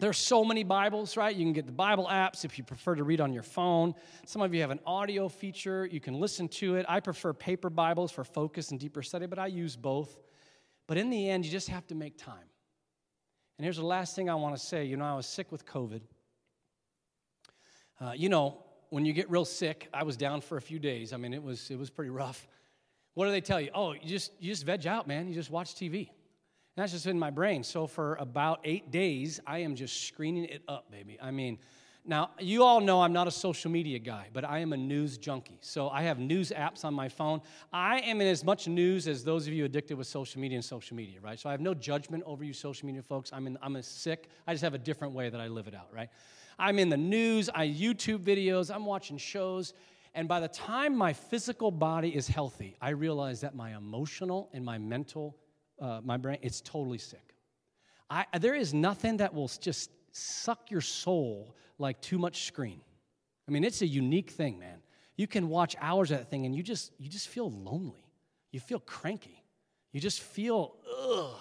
there's 0.00 0.18
so 0.18 0.44
many 0.44 0.64
Bibles, 0.64 1.16
right? 1.16 1.34
You 1.34 1.44
can 1.44 1.52
get 1.52 1.66
the 1.66 1.72
Bible 1.72 2.08
apps 2.10 2.44
if 2.44 2.58
you 2.58 2.64
prefer 2.64 2.96
to 2.96 3.04
read 3.04 3.20
on 3.20 3.32
your 3.32 3.44
phone. 3.44 3.94
Some 4.26 4.42
of 4.42 4.52
you 4.52 4.60
have 4.60 4.72
an 4.72 4.80
audio 4.84 5.28
feature. 5.28 5.86
You 5.86 6.00
can 6.00 6.14
listen 6.18 6.48
to 6.48 6.74
it. 6.74 6.84
I 6.88 6.98
prefer 6.98 7.32
paper 7.32 7.70
Bibles 7.70 8.10
for 8.10 8.24
focus 8.24 8.72
and 8.72 8.80
deeper 8.80 9.02
study, 9.02 9.26
but 9.26 9.38
I 9.38 9.46
use 9.46 9.76
both. 9.76 10.18
But 10.88 10.98
in 10.98 11.10
the 11.10 11.28
end, 11.28 11.46
you 11.46 11.50
just 11.50 11.68
have 11.68 11.86
to 11.86 11.94
make 11.94 12.18
time. 12.18 12.48
And 13.56 13.64
here's 13.64 13.76
the 13.76 13.86
last 13.86 14.16
thing 14.16 14.28
I 14.28 14.34
want 14.34 14.56
to 14.56 14.60
say. 14.60 14.84
You 14.84 14.96
know, 14.96 15.04
I 15.04 15.14
was 15.14 15.26
sick 15.26 15.52
with 15.52 15.64
COVID. 15.64 16.00
Uh, 18.00 18.12
you 18.16 18.28
know, 18.28 18.63
when 18.94 19.04
you 19.04 19.12
get 19.12 19.28
real 19.28 19.44
sick, 19.44 19.88
I 19.92 20.04
was 20.04 20.16
down 20.16 20.40
for 20.40 20.56
a 20.56 20.60
few 20.60 20.78
days. 20.78 21.12
I 21.12 21.16
mean, 21.16 21.34
it 21.34 21.42
was 21.42 21.68
it 21.68 21.76
was 21.76 21.90
pretty 21.90 22.10
rough. 22.10 22.46
What 23.14 23.24
do 23.24 23.32
they 23.32 23.40
tell 23.40 23.60
you? 23.60 23.70
Oh, 23.74 23.90
you 23.90 24.08
just 24.08 24.30
you 24.38 24.52
just 24.52 24.64
veg 24.64 24.86
out, 24.86 25.08
man. 25.08 25.26
You 25.26 25.34
just 25.34 25.50
watch 25.50 25.74
TV. 25.74 25.96
And 25.96 26.06
that's 26.76 26.92
just 26.92 27.06
in 27.06 27.18
my 27.18 27.30
brain. 27.30 27.64
So 27.64 27.88
for 27.88 28.14
about 28.20 28.60
eight 28.62 28.92
days, 28.92 29.40
I 29.48 29.58
am 29.58 29.74
just 29.74 30.06
screening 30.06 30.44
it 30.44 30.62
up, 30.68 30.92
baby. 30.92 31.18
I 31.20 31.32
mean, 31.32 31.58
now 32.04 32.30
you 32.38 32.62
all 32.62 32.80
know 32.80 33.02
I'm 33.02 33.12
not 33.12 33.26
a 33.26 33.32
social 33.32 33.68
media 33.68 33.98
guy, 33.98 34.28
but 34.32 34.44
I 34.44 34.60
am 34.60 34.72
a 34.72 34.76
news 34.76 35.18
junkie. 35.18 35.58
So 35.60 35.88
I 35.88 36.02
have 36.02 36.20
news 36.20 36.52
apps 36.56 36.84
on 36.84 36.94
my 36.94 37.08
phone. 37.08 37.40
I 37.72 37.98
am 37.98 38.20
in 38.20 38.28
as 38.28 38.44
much 38.44 38.68
news 38.68 39.08
as 39.08 39.24
those 39.24 39.48
of 39.48 39.54
you 39.54 39.64
addicted 39.64 39.96
with 39.96 40.06
social 40.06 40.40
media 40.40 40.56
and 40.56 40.64
social 40.64 40.96
media, 40.96 41.18
right? 41.20 41.40
So 41.40 41.48
I 41.48 41.52
have 41.52 41.60
no 41.60 41.74
judgment 41.74 42.22
over 42.26 42.44
you 42.44 42.52
social 42.52 42.86
media 42.86 43.02
folks. 43.02 43.32
I'm 43.32 43.48
in, 43.48 43.58
I'm 43.60 43.74
a 43.74 43.82
sick. 43.82 44.28
I 44.46 44.54
just 44.54 44.62
have 44.62 44.74
a 44.74 44.78
different 44.78 45.14
way 45.14 45.30
that 45.30 45.40
I 45.40 45.48
live 45.48 45.66
it 45.66 45.74
out, 45.74 45.88
right? 45.92 46.10
I'm 46.58 46.78
in 46.78 46.88
the 46.88 46.96
news, 46.96 47.50
I 47.54 47.66
YouTube 47.68 48.18
videos, 48.18 48.74
I'm 48.74 48.86
watching 48.86 49.18
shows. 49.18 49.74
And 50.14 50.28
by 50.28 50.40
the 50.40 50.48
time 50.48 50.96
my 50.96 51.12
physical 51.12 51.70
body 51.70 52.14
is 52.14 52.28
healthy, 52.28 52.76
I 52.80 52.90
realize 52.90 53.40
that 53.40 53.54
my 53.54 53.76
emotional 53.76 54.48
and 54.52 54.64
my 54.64 54.78
mental, 54.78 55.36
uh, 55.80 56.00
my 56.04 56.16
brain, 56.16 56.38
it's 56.42 56.60
totally 56.60 56.98
sick. 56.98 57.34
I, 58.08 58.26
there 58.38 58.54
is 58.54 58.72
nothing 58.72 59.16
that 59.16 59.34
will 59.34 59.48
just 59.48 59.90
suck 60.12 60.70
your 60.70 60.80
soul 60.80 61.56
like 61.78 62.00
too 62.00 62.18
much 62.18 62.46
screen. 62.46 62.80
I 63.48 63.50
mean, 63.50 63.64
it's 63.64 63.82
a 63.82 63.86
unique 63.86 64.30
thing, 64.30 64.58
man. 64.58 64.78
You 65.16 65.26
can 65.26 65.48
watch 65.48 65.76
hours 65.80 66.10
of 66.10 66.18
that 66.18 66.30
thing 66.30 66.46
and 66.46 66.54
you 66.54 66.62
just 66.62 66.92
you 66.98 67.08
just 67.08 67.28
feel 67.28 67.50
lonely. 67.50 68.04
You 68.52 68.60
feel 68.60 68.80
cranky. 68.80 69.42
You 69.92 70.00
just 70.00 70.20
feel 70.20 70.76
ugh. 71.08 71.36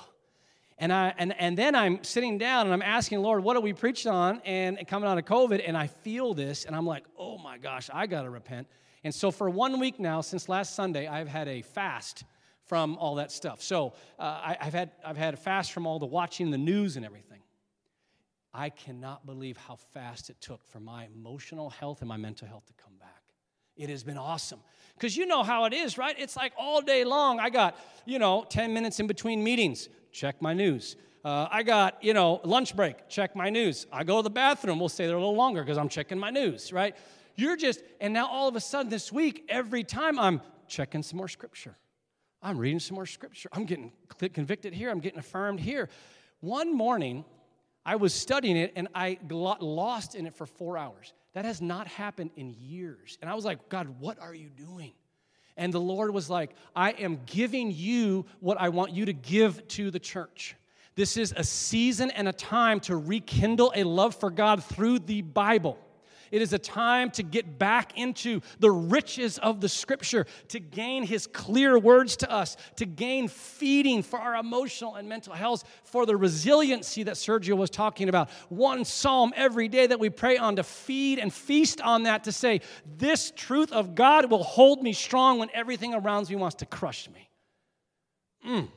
And, 0.77 0.91
I, 0.91 1.13
and, 1.17 1.33
and 1.39 1.57
then 1.57 1.75
I'm 1.75 2.03
sitting 2.03 2.37
down 2.37 2.65
and 2.65 2.73
I'm 2.73 2.81
asking, 2.81 3.21
Lord, 3.21 3.43
what 3.43 3.53
do 3.53 3.61
we 3.61 3.73
preach 3.73 4.07
on? 4.07 4.41
And 4.43 4.77
coming 4.87 5.07
out 5.07 5.17
of 5.17 5.25
COVID, 5.25 5.63
and 5.65 5.77
I 5.77 5.87
feel 5.87 6.33
this, 6.33 6.65
and 6.65 6.75
I'm 6.75 6.85
like, 6.85 7.05
oh 7.17 7.37
my 7.37 7.57
gosh, 7.57 7.89
I 7.93 8.07
got 8.07 8.23
to 8.23 8.29
repent. 8.29 8.67
And 9.03 9.13
so 9.13 9.31
for 9.31 9.49
one 9.49 9.79
week 9.79 9.99
now, 9.99 10.21
since 10.21 10.49
last 10.49 10.75
Sunday, 10.75 11.07
I've 11.07 11.27
had 11.27 11.47
a 11.47 11.61
fast 11.61 12.23
from 12.65 12.97
all 12.97 13.15
that 13.15 13.31
stuff. 13.31 13.61
So 13.61 13.93
uh, 14.17 14.23
I, 14.23 14.57
have 14.59 14.73
had, 14.73 14.91
I've 15.05 15.17
had 15.17 15.33
a 15.33 15.37
fast 15.37 15.73
from 15.73 15.85
all 15.85 15.99
the 15.99 16.05
watching 16.05 16.51
the 16.51 16.57
news 16.57 16.95
and 16.95 17.05
everything. 17.05 17.41
I 18.53 18.69
cannot 18.69 19.25
believe 19.25 19.57
how 19.57 19.75
fast 19.93 20.29
it 20.29 20.39
took 20.39 20.63
for 20.65 20.79
my 20.79 21.05
emotional 21.13 21.69
health 21.69 22.01
and 22.01 22.07
my 22.07 22.17
mental 22.17 22.47
health 22.47 22.65
to 22.67 22.73
come 22.73 22.93
back. 22.99 23.23
It 23.75 23.89
has 23.89 24.03
been 24.03 24.17
awesome. 24.17 24.59
Because 24.93 25.17
you 25.17 25.25
know 25.25 25.43
how 25.43 25.65
it 25.65 25.73
is, 25.73 25.97
right? 25.97 26.15
It's 26.17 26.35
like 26.35 26.53
all 26.57 26.81
day 26.81 27.03
long. 27.03 27.39
I 27.39 27.49
got, 27.49 27.75
you 28.05 28.19
know, 28.19 28.45
10 28.47 28.73
minutes 28.73 28.99
in 28.99 29.07
between 29.07 29.43
meetings, 29.43 29.89
check 30.13 30.41
my 30.41 30.53
news. 30.53 30.95
Uh, 31.25 31.47
I 31.49 31.63
got, 31.63 32.03
you 32.03 32.13
know, 32.13 32.39
lunch 32.43 32.75
break, 32.75 33.09
check 33.09 33.35
my 33.35 33.49
news. 33.49 33.87
I 33.91 34.03
go 34.03 34.17
to 34.17 34.23
the 34.23 34.29
bathroom, 34.29 34.79
we'll 34.79 34.89
stay 34.89 35.07
there 35.07 35.15
a 35.15 35.19
little 35.19 35.35
longer 35.35 35.63
because 35.63 35.77
I'm 35.77 35.89
checking 35.89 36.19
my 36.19 36.29
news, 36.29 36.71
right? 36.71 36.95
You're 37.35 37.57
just, 37.57 37.81
and 37.99 38.13
now 38.13 38.27
all 38.27 38.47
of 38.47 38.55
a 38.55 38.61
sudden 38.61 38.89
this 38.89 39.11
week, 39.11 39.45
every 39.49 39.83
time 39.83 40.19
I'm 40.19 40.41
checking 40.67 41.01
some 41.01 41.17
more 41.17 41.27
scripture. 41.27 41.75
I'm 42.41 42.57
reading 42.57 42.79
some 42.79 42.95
more 42.95 43.05
scripture. 43.05 43.49
I'm 43.53 43.65
getting 43.65 43.91
convicted 44.33 44.73
here, 44.73 44.89
I'm 44.89 44.99
getting 44.99 45.19
affirmed 45.19 45.59
here. 45.59 45.89
One 46.41 46.75
morning, 46.75 47.23
I 47.85 47.95
was 47.95 48.13
studying 48.13 48.57
it 48.57 48.73
and 48.75 48.89
I 48.93 49.15
got 49.15 49.61
lost 49.61 50.15
in 50.15 50.25
it 50.25 50.35
for 50.35 50.45
four 50.45 50.77
hours. 50.77 51.13
That 51.33 51.45
has 51.45 51.61
not 51.61 51.87
happened 51.87 52.31
in 52.35 52.53
years. 52.53 53.17
And 53.21 53.29
I 53.29 53.33
was 53.33 53.45
like, 53.45 53.69
God, 53.69 53.99
what 53.99 54.19
are 54.19 54.35
you 54.35 54.49
doing? 54.49 54.93
And 55.57 55.73
the 55.73 55.79
Lord 55.79 56.13
was 56.13 56.29
like, 56.29 56.51
I 56.75 56.91
am 56.91 57.19
giving 57.25 57.71
you 57.71 58.25
what 58.39 58.59
I 58.59 58.69
want 58.69 58.91
you 58.91 59.05
to 59.05 59.13
give 59.13 59.67
to 59.69 59.91
the 59.91 59.99
church. 59.99 60.55
This 60.95 61.17
is 61.17 61.33
a 61.35 61.43
season 61.43 62.11
and 62.11 62.27
a 62.27 62.33
time 62.33 62.79
to 62.81 62.95
rekindle 62.95 63.71
a 63.75 63.83
love 63.83 64.15
for 64.15 64.29
God 64.29 64.63
through 64.63 64.99
the 64.99 65.21
Bible. 65.21 65.77
It 66.33 66.41
is 66.41 66.51
a 66.51 66.57
time 66.57 67.11
to 67.11 67.21
get 67.21 67.59
back 67.59 67.95
into 67.95 68.41
the 68.57 68.71
riches 68.71 69.37
of 69.37 69.61
the 69.61 69.69
scripture, 69.69 70.25
to 70.47 70.59
gain 70.59 71.03
his 71.03 71.27
clear 71.27 71.77
words 71.77 72.17
to 72.17 72.31
us, 72.31 72.57
to 72.77 72.87
gain 72.87 73.27
feeding 73.27 74.01
for 74.01 74.17
our 74.17 74.37
emotional 74.37 74.95
and 74.95 75.07
mental 75.07 75.33
health, 75.35 75.63
for 75.83 76.07
the 76.07 76.17
resiliency 76.17 77.03
that 77.03 77.17
Sergio 77.17 77.55
was 77.55 77.69
talking 77.69 78.09
about. 78.09 78.31
One 78.49 78.83
psalm 78.83 79.31
every 79.35 79.67
day 79.67 79.85
that 79.85 79.99
we 79.99 80.09
pray 80.09 80.39
on 80.39 80.55
to 80.55 80.63
feed 80.63 81.19
and 81.19 81.31
feast 81.31 81.79
on 81.81 82.01
that, 82.03 82.23
to 82.23 82.31
say, 82.31 82.61
This 82.97 83.31
truth 83.35 83.71
of 83.71 83.93
God 83.93 84.31
will 84.31 84.41
hold 84.41 84.81
me 84.81 84.93
strong 84.93 85.37
when 85.37 85.49
everything 85.53 85.93
around 85.93 86.31
me 86.31 86.35
wants 86.35 86.55
to 86.55 86.65
crush 86.65 87.07
me. 87.11 87.29
Mm. 88.43 88.69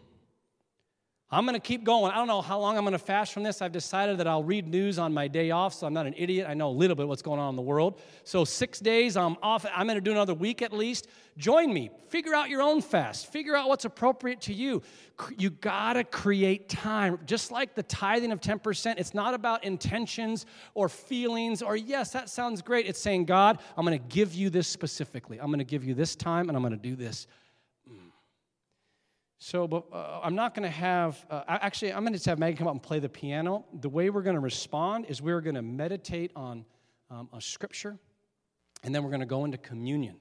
I'm 1.29 1.45
going 1.45 1.55
to 1.55 1.61
keep 1.61 1.83
going. 1.83 2.12
I 2.12 2.16
don't 2.16 2.29
know 2.29 2.41
how 2.41 2.61
long 2.61 2.79
I'm 2.79 2.85
going 2.85 2.93
to 2.93 3.01
fast 3.01 3.33
from 3.33 3.43
this. 3.43 3.61
I've 3.61 3.72
decided 3.72 4.18
that 4.18 4.29
I'll 4.29 4.45
read 4.45 4.68
news 4.68 4.97
on 4.97 5.12
my 5.12 5.27
day 5.27 5.51
off, 5.51 5.74
so 5.74 5.85
I'm 5.85 5.93
not 5.93 6.07
an 6.07 6.14
idiot. 6.16 6.47
I 6.49 6.55
know 6.55 6.68
a 6.68 6.70
little 6.70 6.95
bit 6.95 7.09
what's 7.09 7.22
going 7.22 7.41
on 7.41 7.51
in 7.51 7.57
the 7.57 7.62
world. 7.62 8.01
So, 8.22 8.45
six 8.45 8.79
days, 8.79 9.16
I'm 9.16 9.37
off. 9.43 9.66
I'm 9.74 9.89
going 9.89 9.97
to 9.97 10.01
do 10.01 10.12
another 10.12 10.35
week 10.35 10.62
at 10.62 10.72
least. 10.72 11.09
Join 11.37 11.74
me. 11.74 11.91
Figure 12.11 12.33
out 12.33 12.49
your 12.49 12.62
own 12.62 12.81
fast. 12.81 13.33
Figure 13.33 13.57
out 13.57 13.68
what's 13.68 13.85
appropriate 13.85 14.41
to 14.43 14.55
you. 14.55 14.83
You 15.37 15.51
got 15.51 15.95
to 15.95 16.05
create 16.05 16.68
time. 16.68 17.18
Just 17.27 17.51
like 17.51 17.74
the 17.74 17.83
tithing 17.83 18.31
of 18.31 18.41
10%, 18.41 18.95
it's 18.97 19.12
not 19.12 19.35
about 19.35 19.64
intentions 19.64 20.47
or 20.74 20.89
feelings 20.89 21.61
or, 21.61 21.77
yes, 21.77 22.11
that 22.11 22.31
sounds 22.31 22.62
great. 22.62 22.87
It's 22.87 23.01
saying, 23.01 23.24
God, 23.24 23.59
I'm 23.77 23.85
going 23.85 23.99
to 24.01 24.14
give 24.14 24.33
you 24.33 24.49
this 24.49 24.68
specifically. 24.68 25.41
I'm 25.41 25.49
going 25.49 25.59
to 25.59 25.64
give 25.64 25.83
you 25.83 25.95
this 25.95 26.14
time 26.14 26.49
and 26.49 26.57
I'm 26.57 26.62
going 26.62 26.70
to 26.70 26.79
do 26.79 26.95
this. 26.95 27.27
So, 29.39 29.68
but 29.68 29.84
uh, 29.93 30.20
I'm 30.22 30.34
not 30.34 30.55
going 30.55 30.62
to 30.62 30.74
have, 30.74 31.24
uh, 31.30 31.43
actually, 31.47 31.93
I'm 31.93 32.05
going 32.05 32.18
to 32.18 32.30
have 32.30 32.39
Maggie 32.39 32.57
come 32.57 32.68
up 32.68 32.72
and 32.72 32.82
play 32.82 33.01
the 33.01 33.09
piano. 33.09 33.66
The 33.80 33.89
way 33.89 34.09
we're 34.09 34.22
going 34.22 34.37
to 34.37 34.41
respond 34.41 35.07
is 35.09 35.20
we're 35.20 35.43
going 35.43 35.57
to 35.57 35.62
meditate 35.62 36.32
on 36.34 36.64
um, 37.11 37.28
a 37.34 37.41
scripture, 37.41 37.99
and 38.82 38.95
then 38.95 39.03
we're 39.03 39.11
going 39.11 39.20
to 39.20 39.26
go 39.26 39.45
into 39.45 39.59
communion. 39.59 40.16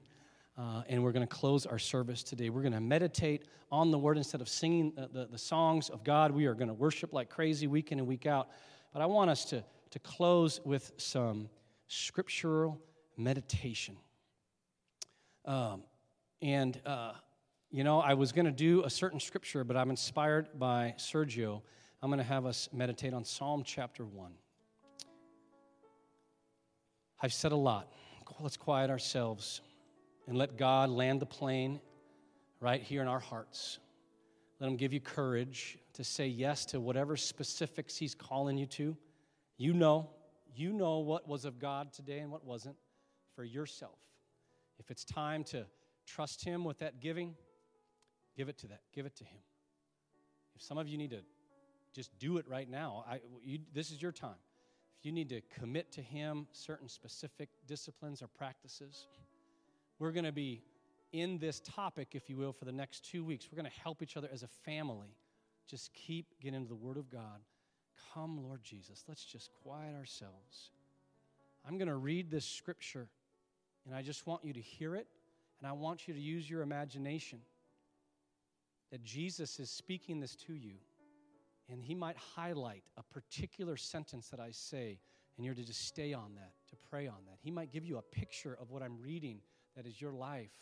Uh, 0.58 0.82
and 0.88 1.02
we're 1.02 1.12
going 1.12 1.26
to 1.26 1.34
close 1.34 1.66
our 1.66 1.78
service 1.78 2.22
today. 2.22 2.48
We're 2.48 2.62
going 2.62 2.72
to 2.72 2.80
meditate 2.80 3.44
on 3.70 3.90
the 3.90 3.98
word 3.98 4.16
instead 4.16 4.40
of 4.40 4.48
singing 4.48 4.92
the, 4.96 5.08
the, 5.08 5.26
the 5.26 5.38
songs 5.38 5.90
of 5.90 6.02
God. 6.02 6.30
We 6.30 6.46
are 6.46 6.54
going 6.54 6.68
to 6.68 6.74
worship 6.74 7.12
like 7.12 7.28
crazy 7.28 7.66
week 7.66 7.92
in 7.92 7.98
and 7.98 8.08
week 8.08 8.24
out. 8.24 8.48
But 8.92 9.02
I 9.02 9.06
want 9.06 9.28
us 9.28 9.44
to, 9.46 9.62
to 9.90 9.98
close 9.98 10.60
with 10.64 10.92
some 10.96 11.50
scriptural 11.88 12.80
meditation. 13.18 13.98
Um, 15.44 15.82
and 16.40 16.80
uh, 16.86 17.12
you 17.70 17.84
know, 17.84 18.00
I 18.00 18.14
was 18.14 18.32
going 18.32 18.46
to 18.46 18.52
do 18.52 18.84
a 18.84 18.90
certain 18.90 19.20
scripture, 19.20 19.64
but 19.64 19.76
I'm 19.76 19.90
inspired 19.90 20.58
by 20.58 20.94
Sergio. 20.98 21.62
I'm 22.02 22.10
going 22.10 22.18
to 22.18 22.24
have 22.24 22.46
us 22.46 22.68
meditate 22.72 23.12
on 23.12 23.24
Psalm 23.24 23.62
chapter 23.64 24.04
1. 24.04 24.32
I've 27.20 27.32
said 27.32 27.52
a 27.52 27.56
lot. 27.56 27.92
Let's 28.40 28.56
quiet 28.56 28.90
ourselves 28.90 29.62
and 30.28 30.36
let 30.36 30.56
God 30.56 30.90
land 30.90 31.20
the 31.20 31.26
plane 31.26 31.80
right 32.60 32.82
here 32.82 33.02
in 33.02 33.08
our 33.08 33.20
hearts. 33.20 33.78
Let 34.60 34.68
Him 34.68 34.76
give 34.76 34.92
you 34.92 35.00
courage 35.00 35.78
to 35.94 36.04
say 36.04 36.26
yes 36.26 36.66
to 36.66 36.80
whatever 36.80 37.16
specifics 37.16 37.96
He's 37.96 38.14
calling 38.14 38.58
you 38.58 38.66
to. 38.66 38.96
You 39.56 39.72
know, 39.72 40.10
you 40.54 40.72
know 40.72 40.98
what 40.98 41.28
was 41.28 41.44
of 41.44 41.58
God 41.58 41.92
today 41.92 42.18
and 42.18 42.30
what 42.30 42.44
wasn't 42.44 42.76
for 43.34 43.44
yourself. 43.44 43.98
If 44.78 44.90
it's 44.90 45.04
time 45.04 45.44
to 45.44 45.66
trust 46.06 46.44
Him 46.44 46.64
with 46.64 46.78
that 46.78 47.00
giving, 47.00 47.34
give 48.36 48.48
it 48.48 48.58
to 48.58 48.68
that. 48.68 48.80
Give 48.94 49.06
it 49.06 49.16
to 49.16 49.24
Him. 49.24 49.40
If 50.54 50.62
some 50.62 50.78
of 50.78 50.88
you 50.88 50.98
need 50.98 51.10
to 51.10 51.20
just 51.94 52.16
do 52.18 52.38
it 52.38 52.46
right 52.48 52.68
now, 52.68 53.04
I, 53.08 53.20
you, 53.44 53.58
this 53.72 53.90
is 53.90 54.00
your 54.00 54.12
time. 54.12 54.36
If 54.98 55.06
you 55.06 55.12
need 55.12 55.28
to 55.30 55.40
commit 55.58 55.92
to 55.92 56.02
Him 56.02 56.46
certain 56.52 56.88
specific 56.88 57.48
disciplines 57.66 58.22
or 58.22 58.28
practices, 58.28 59.06
we're 59.98 60.12
going 60.12 60.24
to 60.24 60.32
be 60.32 60.62
in 61.12 61.38
this 61.38 61.60
topic, 61.60 62.08
if 62.12 62.28
you 62.28 62.36
will, 62.36 62.52
for 62.52 62.64
the 62.64 62.72
next 62.72 63.04
two 63.04 63.24
weeks. 63.24 63.48
We're 63.50 63.60
going 63.60 63.70
to 63.70 63.80
help 63.80 64.02
each 64.02 64.16
other 64.16 64.28
as 64.32 64.42
a 64.42 64.48
family. 64.48 65.16
Just 65.66 65.92
keep 65.94 66.26
getting 66.40 66.56
into 66.56 66.68
the 66.68 66.74
Word 66.74 66.96
of 66.96 67.10
God. 67.10 67.40
Come, 68.14 68.42
Lord 68.42 68.62
Jesus. 68.62 69.04
Let's 69.08 69.24
just 69.24 69.50
quiet 69.62 69.94
ourselves. 69.94 70.70
I'm 71.66 71.78
going 71.78 71.88
to 71.88 71.96
read 71.96 72.30
this 72.30 72.44
scripture, 72.44 73.08
and 73.84 73.94
I 73.94 74.02
just 74.02 74.26
want 74.26 74.44
you 74.44 74.52
to 74.52 74.60
hear 74.60 74.94
it, 74.94 75.06
and 75.58 75.68
I 75.68 75.72
want 75.72 76.06
you 76.06 76.14
to 76.14 76.20
use 76.20 76.48
your 76.48 76.62
imagination 76.62 77.40
that 78.96 79.04
Jesus 79.04 79.60
is 79.60 79.68
speaking 79.68 80.20
this 80.20 80.34
to 80.34 80.54
you, 80.54 80.76
and 81.68 81.82
He 81.82 81.94
might 81.94 82.16
highlight 82.16 82.82
a 82.96 83.02
particular 83.02 83.76
sentence 83.76 84.28
that 84.28 84.40
I 84.40 84.52
say, 84.52 84.98
and 85.36 85.44
you're 85.44 85.54
to 85.54 85.62
just 85.62 85.86
stay 85.86 86.14
on 86.14 86.34
that, 86.36 86.52
to 86.70 86.76
pray 86.88 87.06
on 87.06 87.18
that. 87.26 87.36
He 87.42 87.50
might 87.50 87.70
give 87.70 87.84
you 87.84 87.98
a 87.98 88.02
picture 88.02 88.56
of 88.58 88.70
what 88.70 88.82
I'm 88.82 88.98
reading 89.02 89.40
that 89.76 89.84
is 89.84 90.00
your 90.00 90.14
life. 90.14 90.54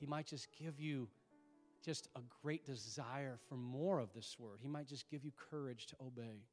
He 0.00 0.06
might 0.06 0.24
just 0.24 0.48
give 0.58 0.80
you 0.80 1.10
just 1.84 2.08
a 2.16 2.20
great 2.42 2.64
desire 2.64 3.38
for 3.50 3.56
more 3.56 3.98
of 3.98 4.14
this 4.14 4.38
word. 4.38 4.60
He 4.62 4.68
might 4.68 4.88
just 4.88 5.10
give 5.10 5.22
you 5.22 5.30
courage 5.50 5.88
to 5.88 5.96
obey. 6.00 6.46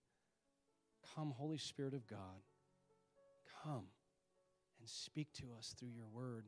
Come, 1.15 1.31
Holy 1.31 1.59
Spirit 1.59 1.93
of 1.93 2.05
God, 2.07 2.43
come 3.63 3.85
and 4.81 4.89
speak 4.89 5.31
to 5.35 5.45
us 5.57 5.73
through 5.79 5.91
your 5.95 6.07
word. 6.11 6.43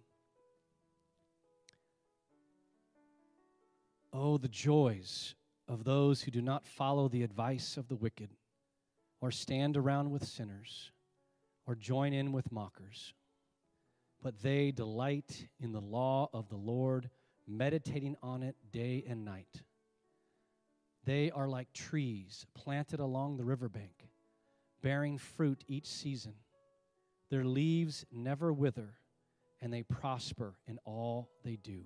Oh, 4.14 4.38
the 4.38 4.50
joys 4.50 5.36
of 5.68 5.84
those 5.86 6.22
who 6.22 6.32
do 6.32 6.42
not 6.42 6.66
follow 6.66 7.08
the 7.08 7.24
advice 7.24 7.78
of 7.78 7.88
the 7.88 7.96
wicked, 7.96 8.30
or 9.22 9.32
stand 9.32 9.78
around 9.78 10.12
with 10.12 10.28
sinners, 10.28 10.92
or 11.66 11.76
join 11.76 12.12
in 12.12 12.32
with 12.32 12.52
mockers. 12.52 13.14
But 14.22 14.42
they 14.42 14.72
delight 14.72 15.48
in 15.60 15.72
the 15.72 15.82
law 15.82 16.30
of 16.34 16.50
the 16.50 16.58
Lord, 16.58 17.10
meditating 17.48 18.18
on 18.22 18.44
it 18.44 18.56
day 18.72 19.04
and 19.08 19.24
night. 19.24 19.64
They 21.06 21.32
are 21.32 21.48
like 21.48 21.72
trees 21.74 22.46
planted 22.54 23.00
along 23.00 23.38
the 23.38 23.46
riverbank, 23.46 24.10
bearing 24.82 25.18
fruit 25.18 25.64
each 25.68 25.88
season. 25.88 26.34
Their 27.30 27.46
leaves 27.46 28.06
never 28.12 28.52
wither, 28.52 28.96
and 29.62 29.72
they 29.74 29.84
prosper 29.84 30.56
in 30.68 30.80
all 30.84 31.30
they 31.44 31.56
do. 31.56 31.86